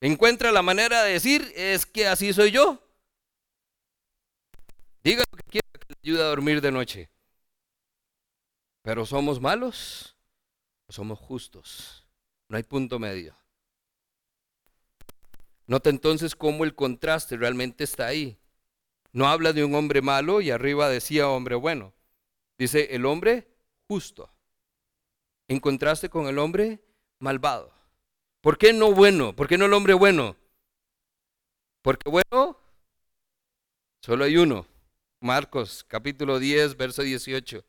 Encuentra 0.00 0.52
la 0.52 0.62
manera 0.62 1.02
de 1.02 1.14
decir, 1.14 1.52
es 1.56 1.84
que 1.84 2.06
así 2.06 2.32
soy 2.32 2.52
yo. 2.52 2.80
Diga 5.02 5.24
lo 5.30 5.36
que 5.38 5.50
quiera 5.50 5.68
que 5.72 5.86
le 5.88 5.96
ayude 6.02 6.22
a 6.22 6.26
dormir 6.26 6.60
de 6.60 6.70
noche. 6.70 7.10
Pero 8.88 9.04
somos 9.04 9.38
malos 9.38 10.16
o 10.86 10.92
somos 10.94 11.18
justos. 11.18 12.06
No 12.48 12.56
hay 12.56 12.62
punto 12.62 12.98
medio. 12.98 13.36
Nota 15.66 15.90
entonces 15.90 16.34
cómo 16.34 16.64
el 16.64 16.74
contraste 16.74 17.36
realmente 17.36 17.84
está 17.84 18.06
ahí. 18.06 18.38
No 19.12 19.28
habla 19.28 19.52
de 19.52 19.62
un 19.62 19.74
hombre 19.74 20.00
malo 20.00 20.40
y 20.40 20.50
arriba 20.50 20.88
decía 20.88 21.28
hombre 21.28 21.54
bueno. 21.54 21.92
Dice 22.56 22.88
el 22.92 23.04
hombre 23.04 23.46
justo. 23.88 24.32
En 25.48 25.60
contraste 25.60 26.08
con 26.08 26.26
el 26.26 26.38
hombre 26.38 26.82
malvado. 27.18 27.70
¿Por 28.40 28.56
qué 28.56 28.72
no 28.72 28.92
bueno? 28.92 29.36
¿Por 29.36 29.48
qué 29.48 29.58
no 29.58 29.66
el 29.66 29.74
hombre 29.74 29.92
bueno? 29.92 30.34
Porque 31.82 32.08
bueno 32.08 32.58
Solo 34.00 34.24
hay 34.24 34.38
uno. 34.38 34.66
Marcos 35.20 35.84
capítulo 35.86 36.38
10, 36.38 36.78
verso 36.78 37.02
18. 37.02 37.62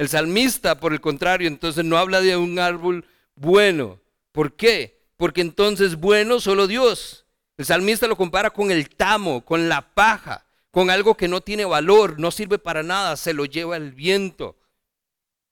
El 0.00 0.08
salmista, 0.08 0.80
por 0.80 0.94
el 0.94 1.02
contrario, 1.02 1.46
entonces 1.46 1.84
no 1.84 1.98
habla 1.98 2.22
de 2.22 2.34
un 2.34 2.58
árbol 2.58 3.04
bueno. 3.34 4.00
¿Por 4.32 4.56
qué? 4.56 4.98
Porque 5.18 5.42
entonces 5.42 5.96
bueno 5.96 6.40
solo 6.40 6.66
Dios. 6.66 7.26
El 7.58 7.66
salmista 7.66 8.06
lo 8.06 8.16
compara 8.16 8.48
con 8.48 8.70
el 8.70 8.88
tamo, 8.88 9.44
con 9.44 9.68
la 9.68 9.92
paja, 9.92 10.46
con 10.70 10.88
algo 10.88 11.18
que 11.18 11.28
no 11.28 11.42
tiene 11.42 11.66
valor, 11.66 12.18
no 12.18 12.30
sirve 12.30 12.58
para 12.58 12.82
nada, 12.82 13.14
se 13.18 13.34
lo 13.34 13.44
lleva 13.44 13.76
el 13.76 13.92
viento. 13.92 14.56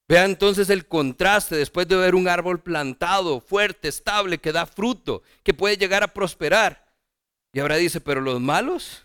Vea 0.08 0.24
entonces 0.24 0.70
el 0.70 0.86
contraste 0.86 1.54
después 1.54 1.86
de 1.86 1.96
ver 1.96 2.14
un 2.14 2.26
árbol 2.26 2.62
plantado, 2.62 3.42
fuerte, 3.42 3.88
estable, 3.88 4.38
que 4.38 4.52
da 4.52 4.64
fruto, 4.64 5.22
que 5.42 5.52
puede 5.52 5.76
llegar 5.76 6.02
a 6.02 6.14
prosperar. 6.14 6.88
Y 7.52 7.60
ahora 7.60 7.76
dice, 7.76 8.00
pero 8.00 8.22
los 8.22 8.40
malos 8.40 9.04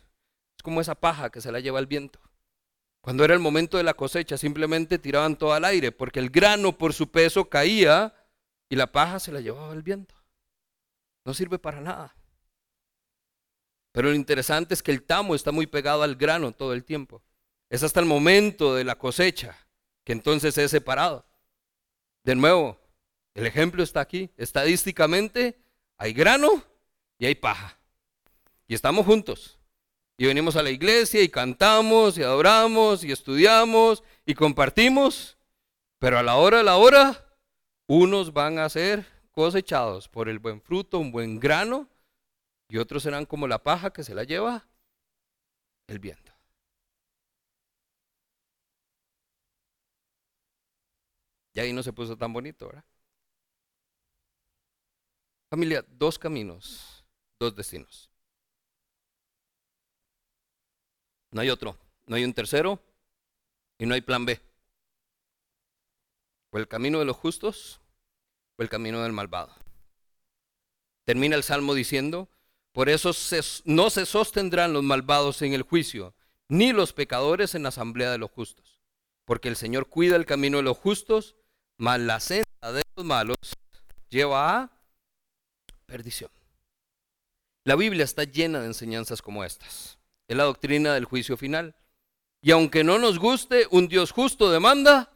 es 0.56 0.64
como 0.64 0.80
esa 0.80 0.96
paja 0.96 1.30
que 1.30 1.42
se 1.42 1.52
la 1.52 1.60
lleva 1.60 1.80
el 1.80 1.88
viento. 1.88 2.22
Cuando 3.04 3.26
era 3.26 3.34
el 3.34 3.42
momento 3.42 3.76
de 3.76 3.84
la 3.84 3.96
cosecha, 3.96 4.38
simplemente 4.38 4.98
tiraban 4.98 5.36
todo 5.36 5.52
al 5.52 5.66
aire, 5.66 5.92
porque 5.92 6.22
el 6.22 6.30
grano 6.30 6.78
por 6.78 6.94
su 6.94 7.12
peso 7.12 7.50
caía 7.50 8.16
y 8.70 8.78
la 8.78 8.94
paja 8.94 9.20
se 9.20 9.34
la 9.34 9.42
llevaba 9.42 9.74
el 9.74 9.84
viento. 9.84 10.16
No 11.26 11.34
sirve 11.34 11.60
para 11.60 11.82
nada. 11.82 12.16
Pero 13.92 14.08
lo 14.08 14.16
interesante 14.16 14.74
es 14.74 14.82
que 14.82 14.92
el 14.92 15.04
tamo 15.04 15.36
está 15.36 15.52
muy 15.52 15.68
pegado 15.68 16.02
al 16.02 16.16
grano 16.16 16.54
todo 16.54 16.72
el 16.72 16.86
tiempo. 16.86 17.22
Es 17.70 17.84
hasta 17.84 18.00
el 18.00 18.06
momento 18.06 18.74
de 18.74 18.86
la 18.86 18.98
cosecha 18.98 19.68
que 20.06 20.14
entonces 20.14 20.58
es 20.58 20.72
separado. 20.72 21.26
De 22.24 22.36
nuevo, 22.36 22.80
el 23.34 23.46
ejemplo 23.46 23.84
está 23.84 24.00
aquí. 24.00 24.32
Estadísticamente 24.38 25.60
hay 25.98 26.14
grano 26.14 26.64
y 27.18 27.26
hay 27.26 27.36
paja. 27.36 27.78
Y 28.66 28.76
estamos 28.76 29.06
juntos. 29.06 29.60
Y 30.18 30.28
venimos 30.28 30.56
a 30.56 30.64
la 30.64 30.70
iglesia 30.70 31.22
y 31.22 31.30
cantamos 31.30 32.18
y 32.18 32.24
adoramos 32.24 33.04
y 33.04 33.12
estudiamos 33.12 34.04
y 34.26 34.36
compartimos. 34.36 35.38
Pero 36.00 36.20
a 36.20 36.24
la 36.24 36.36
hora 36.36 36.58
de 36.58 36.64
la 36.64 36.78
hora, 36.78 37.26
unos 37.88 38.34
van 38.34 38.60
a 38.60 38.70
ser 38.70 39.06
cosechados 39.32 40.08
por 40.08 40.30
el 40.30 40.40
buen 40.40 40.62
fruto, 40.62 41.00
un 41.00 41.12
buen 41.12 41.40
grano, 41.40 41.90
y 42.70 42.78
otros 42.78 43.04
serán 43.04 43.26
como 43.26 43.48
la 43.48 43.64
paja 43.64 43.92
que 43.92 44.04
se 44.04 44.14
la 44.14 44.24
lleva 44.24 44.68
el 45.88 46.00
viento. 46.00 46.34
Y 51.54 51.60
ahí 51.60 51.74
no 51.74 51.84
se 51.84 51.94
puso 51.94 52.18
tan 52.18 52.34
bonito, 52.34 52.68
¿verdad? 52.68 52.84
Familia, 55.50 55.86
dos 55.88 56.18
caminos, 56.18 57.06
dos 57.40 57.56
destinos. 57.56 58.13
No 61.34 61.42
hay 61.42 61.50
otro, 61.50 61.78
no 62.06 62.16
hay 62.16 62.24
un 62.24 62.34
tercero 62.34 62.80
y 63.80 63.86
no 63.86 63.96
hay 63.96 64.02
plan 64.02 64.26
B. 64.26 64.40
O 66.52 66.60
el 66.60 66.68
camino 66.68 67.00
de 67.00 67.06
los 67.06 67.18
justos 67.18 67.82
o 68.56 68.62
el 68.62 68.70
camino 68.70 69.02
del 69.02 69.14
malvado. 69.14 69.52
Termina 71.06 71.36
el 71.36 71.44
salmo 71.44 71.74
diciendo, 71.74 72.30
por 72.72 72.88
eso 72.88 73.12
no 73.66 73.90
se 73.90 74.06
sostendrán 74.06 74.74
los 74.74 74.84
malvados 74.84 75.42
en 75.42 75.54
el 75.54 75.64
juicio, 75.64 76.14
ni 76.48 76.72
los 76.72 76.94
pecadores 76.94 77.56
en 77.56 77.64
la 77.64 77.70
asamblea 77.70 78.12
de 78.12 78.20
los 78.20 78.30
justos. 78.30 78.80
Porque 79.26 79.50
el 79.50 79.56
Señor 79.56 79.90
cuida 79.90 80.16
el 80.16 80.28
camino 80.28 80.58
de 80.58 80.64
los 80.64 80.78
justos, 80.78 81.36
mas 81.78 82.00
la 82.00 82.20
senda 82.20 82.72
de 82.72 82.84
los 82.96 83.06
malos 83.06 83.38
lleva 84.10 84.62
a 84.62 84.72
perdición. 85.88 86.30
La 87.64 87.76
Biblia 87.76 88.04
está 88.04 88.24
llena 88.24 88.60
de 88.60 88.68
enseñanzas 88.68 89.22
como 89.22 89.44
estas. 89.44 89.98
Es 90.34 90.38
la 90.38 90.46
doctrina 90.46 90.96
del 90.96 91.06
juicio 91.06 91.38
final. 91.38 91.76
Y 92.42 92.50
aunque 92.50 92.84
no 92.84 92.98
nos 92.98 93.20
guste, 93.20 93.68
un 93.70 93.88
Dios 93.88 94.10
justo 94.10 94.50
demanda 94.50 95.12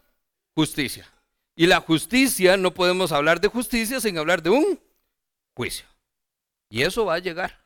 justicia. 0.54 1.12
Y 1.56 1.66
la 1.66 1.80
justicia, 1.82 2.56
no 2.56 2.72
podemos 2.72 3.12
hablar 3.12 3.42
de 3.42 3.48
justicia 3.48 4.00
sin 4.00 4.20
hablar 4.20 4.44
de 4.44 4.52
un 4.52 4.80
juicio. 5.56 5.88
Y 6.70 6.84
eso 6.84 7.06
va 7.06 7.16
a 7.16 7.20
llegar. 7.20 7.60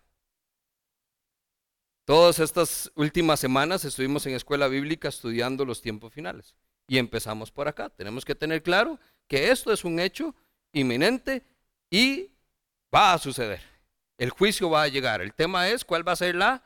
Todas 2.06 2.40
estas 2.40 2.90
últimas 2.96 3.42
semanas 3.42 3.84
estuvimos 3.84 4.26
en 4.28 4.36
escuela 4.36 4.70
bíblica 4.70 5.10
estudiando 5.10 5.66
los 5.66 5.82
tiempos 5.82 6.14
finales. 6.14 6.56
Y 6.88 7.00
empezamos 7.00 7.52
por 7.52 7.68
acá. 7.68 7.90
Tenemos 7.90 8.24
que 8.24 8.34
tener 8.34 8.64
claro 8.64 8.98
que 9.28 9.52
esto 9.52 9.74
es 9.74 9.84
un 9.84 10.00
hecho 10.00 10.34
inminente 10.72 11.46
y 11.90 12.32
va 12.96 13.12
a 13.12 13.18
suceder. 13.18 13.62
El 14.18 14.30
juicio 14.30 14.70
va 14.70 14.84
a 14.84 14.88
llegar. 14.88 15.20
El 15.20 15.34
tema 15.34 15.68
es 15.68 15.84
cuál 15.84 16.08
va 16.08 16.14
a 16.14 16.16
ser 16.16 16.36
la 16.36 16.64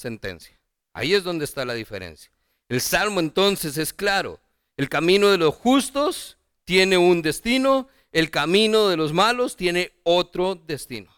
sentencia. 0.00 0.58
Ahí 0.92 1.14
es 1.14 1.22
donde 1.22 1.44
está 1.44 1.64
la 1.64 1.74
diferencia. 1.74 2.32
El 2.68 2.80
salmo 2.80 3.20
entonces 3.20 3.76
es 3.78 3.92
claro. 3.92 4.40
El 4.76 4.88
camino 4.88 5.28
de 5.28 5.38
los 5.38 5.54
justos 5.54 6.38
tiene 6.64 6.98
un 6.98 7.22
destino, 7.22 7.88
el 8.12 8.30
camino 8.30 8.88
de 8.88 8.96
los 8.96 9.12
malos 9.12 9.56
tiene 9.56 9.92
otro 10.02 10.54
destino. 10.54 11.12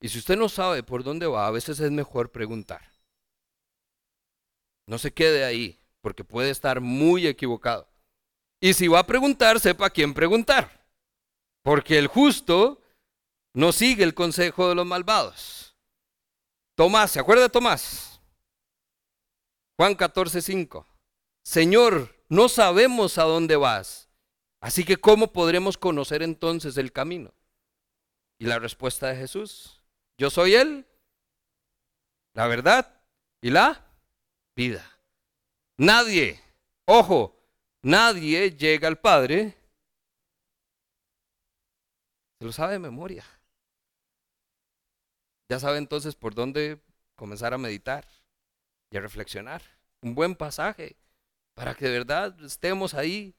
Y 0.00 0.08
si 0.08 0.18
usted 0.18 0.36
no 0.36 0.48
sabe 0.48 0.82
por 0.82 1.04
dónde 1.04 1.26
va, 1.26 1.46
a 1.46 1.50
veces 1.50 1.78
es 1.80 1.90
mejor 1.90 2.30
preguntar. 2.32 2.90
No 4.86 4.98
se 4.98 5.12
quede 5.12 5.44
ahí, 5.44 5.78
porque 6.00 6.24
puede 6.24 6.50
estar 6.50 6.80
muy 6.80 7.26
equivocado. 7.26 7.88
Y 8.60 8.74
si 8.74 8.88
va 8.88 9.00
a 9.00 9.06
preguntar, 9.06 9.60
sepa 9.60 9.86
a 9.86 9.90
quién 9.90 10.14
preguntar. 10.14 10.86
Porque 11.62 11.98
el 11.98 12.06
justo 12.06 12.80
no 13.52 13.72
sigue 13.72 14.04
el 14.04 14.14
consejo 14.14 14.68
de 14.68 14.74
los 14.74 14.86
malvados. 14.86 15.69
Tomás, 16.80 17.10
¿se 17.10 17.20
acuerda 17.20 17.46
Tomás? 17.50 18.22
Juan 19.76 19.94
14, 19.94 20.40
5. 20.40 20.86
Señor, 21.42 22.24
no 22.30 22.48
sabemos 22.48 23.18
a 23.18 23.24
dónde 23.24 23.54
vas, 23.56 24.08
así 24.62 24.86
que 24.86 24.96
¿cómo 24.96 25.30
podremos 25.30 25.76
conocer 25.76 26.22
entonces 26.22 26.78
el 26.78 26.90
camino? 26.90 27.34
Y 28.38 28.46
la 28.46 28.58
respuesta 28.58 29.08
de 29.08 29.16
Jesús, 29.16 29.82
yo 30.16 30.30
soy 30.30 30.54
Él, 30.54 30.86
la 32.32 32.46
verdad 32.46 32.98
y 33.42 33.50
la 33.50 33.84
vida. 34.56 34.82
Nadie, 35.76 36.42
ojo, 36.86 37.36
nadie 37.82 38.56
llega 38.56 38.88
al 38.88 38.98
Padre, 38.98 39.54
se 42.38 42.46
lo 42.46 42.52
sabe 42.52 42.72
de 42.72 42.78
memoria. 42.78 43.26
Ya 45.50 45.58
sabe 45.58 45.78
entonces 45.78 46.14
por 46.14 46.32
dónde 46.32 46.80
comenzar 47.16 47.52
a 47.52 47.58
meditar 47.58 48.06
y 48.88 48.96
a 48.96 49.00
reflexionar. 49.00 49.60
Un 50.00 50.14
buen 50.14 50.36
pasaje 50.36 50.96
para 51.54 51.74
que 51.74 51.86
de 51.86 51.90
verdad 51.90 52.40
estemos 52.44 52.94
ahí. 52.94 53.34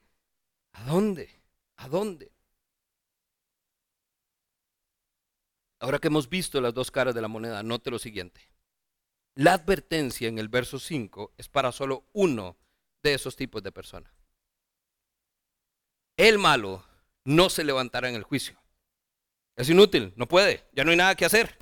¿A 0.72 0.84
dónde? 0.84 1.30
¿A 1.76 1.88
dónde? 1.88 2.30
Ahora 5.80 5.98
que 5.98 6.08
hemos 6.08 6.28
visto 6.28 6.60
las 6.60 6.74
dos 6.74 6.90
caras 6.90 7.14
de 7.14 7.22
la 7.22 7.28
moneda, 7.28 7.62
note 7.62 7.90
lo 7.90 7.98
siguiente. 7.98 8.46
La 9.34 9.54
advertencia 9.54 10.28
en 10.28 10.38
el 10.38 10.48
verso 10.50 10.78
5 10.78 11.32
es 11.38 11.48
para 11.48 11.72
solo 11.72 12.04
uno 12.12 12.58
de 13.02 13.14
esos 13.14 13.36
tipos 13.36 13.62
de 13.62 13.72
personas. 13.72 14.12
El 16.18 16.38
malo 16.38 16.84
no 17.24 17.48
se 17.48 17.64
levantará 17.64 18.10
en 18.10 18.16
el 18.16 18.22
juicio. 18.22 18.60
Es 19.56 19.70
inútil, 19.70 20.12
no 20.16 20.28
puede, 20.28 20.68
ya 20.74 20.84
no 20.84 20.90
hay 20.90 20.98
nada 20.98 21.14
que 21.14 21.24
hacer. 21.24 21.61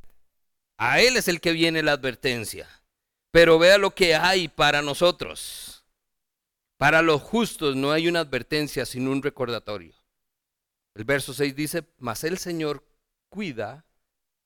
A 0.82 0.98
Él 1.02 1.18
es 1.18 1.28
el 1.28 1.42
que 1.42 1.52
viene 1.52 1.82
la 1.82 1.92
advertencia. 1.92 2.66
Pero 3.30 3.58
vea 3.58 3.76
lo 3.76 3.94
que 3.94 4.14
hay 4.14 4.48
para 4.48 4.80
nosotros. 4.80 5.84
Para 6.78 7.02
los 7.02 7.20
justos 7.20 7.76
no 7.76 7.92
hay 7.92 8.08
una 8.08 8.20
advertencia, 8.20 8.86
sino 8.86 9.10
un 9.10 9.22
recordatorio. 9.22 9.94
El 10.94 11.04
verso 11.04 11.34
6 11.34 11.54
dice, 11.54 11.84
mas 11.98 12.24
el 12.24 12.38
Señor 12.38 12.82
cuida 13.28 13.84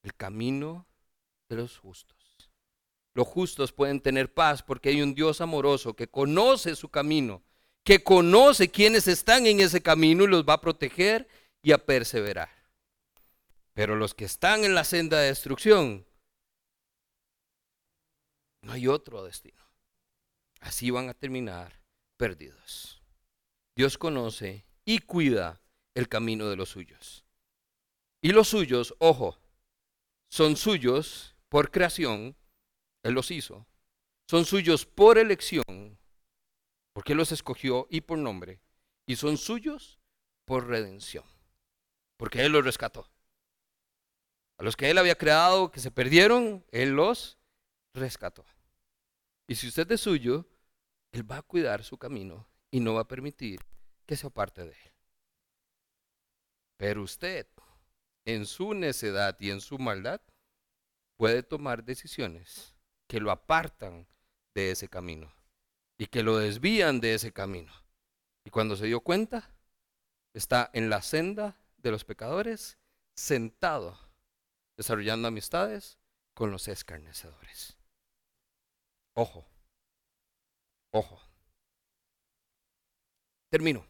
el 0.03 0.12
camino 0.12 0.89
de 1.49 1.55
los 1.55 1.78
justos. 1.78 2.18
Los 3.14 3.28
justos 3.28 3.70
pueden 3.70 4.01
tener 4.01 4.35
paz 4.35 4.61
porque 4.61 4.89
hay 4.89 5.03
un 5.03 5.14
Dios 5.14 5.41
amoroso 5.41 5.95
que 5.95 6.09
conoce 6.09 6.74
su 6.74 6.89
camino, 6.89 7.45
que 7.85 8.03
conoce 8.03 8.68
quienes 8.68 9.07
están 9.07 9.47
en 9.47 9.61
ese 9.61 9.80
camino 9.80 10.24
y 10.24 10.26
los 10.26 10.45
va 10.45 10.55
a 10.55 10.61
proteger 10.61 11.28
y 11.62 11.70
a 11.70 11.78
perseverar. 11.78 12.51
Pero 13.72 13.95
los 13.95 14.14
que 14.14 14.24
están 14.24 14.64
en 14.64 14.74
la 14.74 14.82
senda 14.82 15.20
de 15.20 15.28
destrucción 15.28 16.05
no 18.64 18.72
hay 18.72 18.88
otro 18.88 19.22
destino. 19.22 19.62
Así 20.60 20.90
van 20.90 21.08
a 21.08 21.14
terminar 21.14 21.80
perdidos. 22.16 23.02
Dios 23.76 23.98
conoce 23.98 24.64
y 24.84 25.00
cuida 25.00 25.60
el 25.94 26.08
camino 26.08 26.48
de 26.48 26.56
los 26.56 26.70
suyos. 26.70 27.24
Y 28.22 28.32
los 28.32 28.48
suyos, 28.48 28.94
ojo, 28.98 29.38
son 30.30 30.56
suyos 30.56 31.36
por 31.48 31.70
creación, 31.70 32.36
Él 33.02 33.14
los 33.14 33.30
hizo. 33.30 33.66
Son 34.28 34.46
suyos 34.46 34.86
por 34.86 35.18
elección, 35.18 35.98
porque 36.94 37.12
Él 37.12 37.18
los 37.18 37.32
escogió 37.32 37.86
y 37.90 38.00
por 38.00 38.18
nombre. 38.18 38.60
Y 39.06 39.16
son 39.16 39.36
suyos 39.36 39.98
por 40.46 40.66
redención, 40.66 41.24
porque 42.16 42.42
Él 42.42 42.52
los 42.52 42.64
rescató. 42.64 43.10
A 44.56 44.62
los 44.62 44.76
que 44.76 44.88
Él 44.90 44.96
había 44.96 45.18
creado, 45.18 45.70
que 45.70 45.80
se 45.80 45.90
perdieron, 45.90 46.64
Él 46.72 46.92
los 46.92 47.36
rescató. 47.92 48.46
Y 49.47 49.55
si 49.57 49.68
usted 49.68 49.90
es 49.92 50.01
suyo, 50.01 50.47
Él 51.12 51.30
va 51.30 51.38
a 51.38 51.42
cuidar 51.42 51.84
su 51.84 51.99
camino 51.99 52.49
y 52.70 52.80
no 52.80 52.95
va 52.95 53.03
a 53.03 53.09
permitir 53.09 53.61
que 54.07 54.16
se 54.16 54.26
aparte 54.26 54.62
de 54.62 54.72
Él. 54.72 54.92
Pero 56.76 57.03
usted, 57.03 57.47
en 58.24 58.47
su 58.47 58.74
necedad 58.74 59.36
y 59.38 59.51
en 59.51 59.61
su 59.61 59.78
maldad, 59.78 60.20
puede 61.16 61.42
tomar 61.42 61.84
decisiones 61.84 62.74
que 63.07 63.20
lo 63.20 63.30
apartan 63.30 64.07
de 64.55 64.70
ese 64.70 64.88
camino 64.88 65.32
y 65.99 66.07
que 66.07 66.22
lo 66.22 66.38
desvían 66.38 67.01
de 67.01 67.14
ese 67.14 67.32
camino. 67.32 67.72
Y 68.45 68.51
cuando 68.51 68.76
se 68.76 68.86
dio 68.86 69.01
cuenta, 69.01 69.51
está 70.32 70.70
en 70.72 70.90
la 70.90 71.03
senda 71.03 71.57
de 71.78 71.90
los 71.90 72.05
pecadores, 72.05 72.78
sentado, 73.14 73.99
desarrollando 74.76 75.28
amistades 75.28 75.99
con 76.34 76.51
los 76.51 76.66
escarnecedores. 76.68 77.78
Ojo, 79.14 79.46
ojo. 80.90 81.20
Termino. 83.48 83.86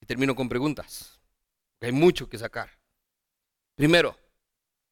Y 0.00 0.06
termino 0.06 0.34
con 0.34 0.48
preguntas. 0.48 1.20
Hay 1.80 1.92
mucho 1.92 2.28
que 2.28 2.38
sacar. 2.38 2.70
Primero, 3.74 4.18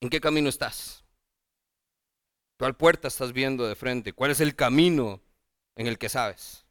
¿en 0.01 0.11
qué 0.11 0.21
camino 0.21 0.51
estás? 0.51 1.03
¿Cuál 2.59 2.77
puerta 2.77 3.09
estás 3.09 3.33
viendo 3.33 3.67
de 3.67 3.75
frente? 3.75 4.13
¿Cuál 4.13 4.31
es 4.31 4.41
el 4.41 4.55
camino 4.55 5.23
en 5.77 5.87
el 5.87 5.99
que 5.99 6.11
sabes? 6.11 6.67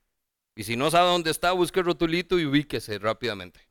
Y 0.55 0.63
si 0.63 0.77
no 0.77 0.91
sabe 0.91 1.09
dónde 1.09 1.31
está, 1.31 1.51
busque 1.51 1.79
el 1.79 1.87
rotulito 1.87 2.39
y 2.39 2.45
ubíquese 2.45 2.99
rápidamente. 2.99 3.67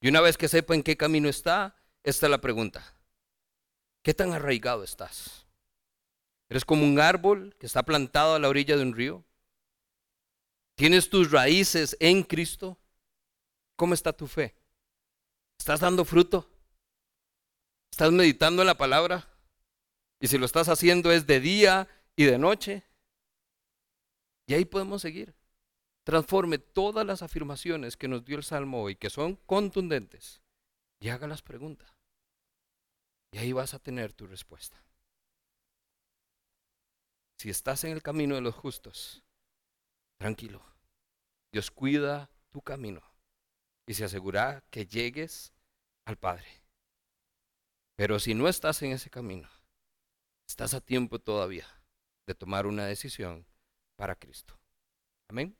Y 0.00 0.08
una 0.08 0.20
vez 0.20 0.36
que 0.36 0.48
sepa 0.48 0.74
en 0.74 0.82
qué 0.82 0.96
camino 0.96 1.28
está, 1.28 1.76
esta 2.02 2.26
es 2.26 2.30
la 2.30 2.40
pregunta. 2.40 2.96
¿Qué 4.02 4.14
tan 4.14 4.32
arraigado 4.32 4.82
estás? 4.82 5.46
¿Eres 6.50 6.64
como 6.64 6.84
un 6.84 6.98
árbol 6.98 7.54
que 7.60 7.66
está 7.66 7.84
plantado 7.84 8.34
a 8.34 8.40
la 8.40 8.48
orilla 8.48 8.76
de 8.76 8.82
un 8.82 8.94
río? 8.94 9.24
¿Tienes 10.74 11.08
tus 11.08 11.30
raíces 11.30 11.96
en 12.00 12.24
Cristo? 12.24 12.76
¿Cómo 13.76 13.94
está 13.94 14.12
tu 14.12 14.26
fe? 14.26 14.56
¿Estás 15.58 15.78
dando 15.78 16.04
fruto? 16.04 16.50
¿Estás 17.92 18.10
meditando 18.10 18.62
en 18.62 18.66
la 18.66 18.76
palabra? 18.76 19.28
Y 20.18 20.26
si 20.26 20.38
lo 20.38 20.44
estás 20.44 20.68
haciendo 20.68 21.12
es 21.12 21.24
de 21.24 21.38
día 21.38 21.86
y 22.16 22.24
de 22.24 22.36
noche. 22.36 22.82
Y 24.48 24.54
ahí 24.54 24.64
podemos 24.64 25.02
seguir. 25.02 25.32
Transforme 26.02 26.58
todas 26.58 27.06
las 27.06 27.22
afirmaciones 27.22 27.96
que 27.96 28.08
nos 28.08 28.24
dio 28.24 28.36
el 28.36 28.42
Salmo 28.42 28.82
hoy, 28.82 28.96
que 28.96 29.08
son 29.08 29.36
contundentes, 29.46 30.42
y 30.98 31.10
haga 31.10 31.28
las 31.28 31.42
preguntas. 31.42 31.94
Y 33.30 33.38
ahí 33.38 33.52
vas 33.52 33.72
a 33.72 33.78
tener 33.78 34.12
tu 34.12 34.26
respuesta. 34.26 34.82
Si 37.40 37.48
estás 37.48 37.84
en 37.84 37.92
el 37.92 38.02
camino 38.02 38.34
de 38.34 38.42
los 38.42 38.54
justos, 38.54 39.24
tranquilo. 40.18 40.62
Dios 41.50 41.70
cuida 41.70 42.30
tu 42.50 42.60
camino 42.60 43.00
y 43.86 43.94
se 43.94 44.04
asegura 44.04 44.62
que 44.68 44.84
llegues 44.84 45.54
al 46.04 46.18
Padre. 46.18 46.44
Pero 47.96 48.18
si 48.18 48.34
no 48.34 48.46
estás 48.46 48.82
en 48.82 48.92
ese 48.92 49.08
camino, 49.08 49.48
Estás 50.46 50.74
a 50.74 50.82
tiempo 50.82 51.18
todavía 51.18 51.66
de 52.26 52.34
tomar 52.34 52.66
una 52.66 52.84
decisión 52.84 53.46
para 53.96 54.16
Cristo. 54.16 54.60
Amén. 55.28 55.56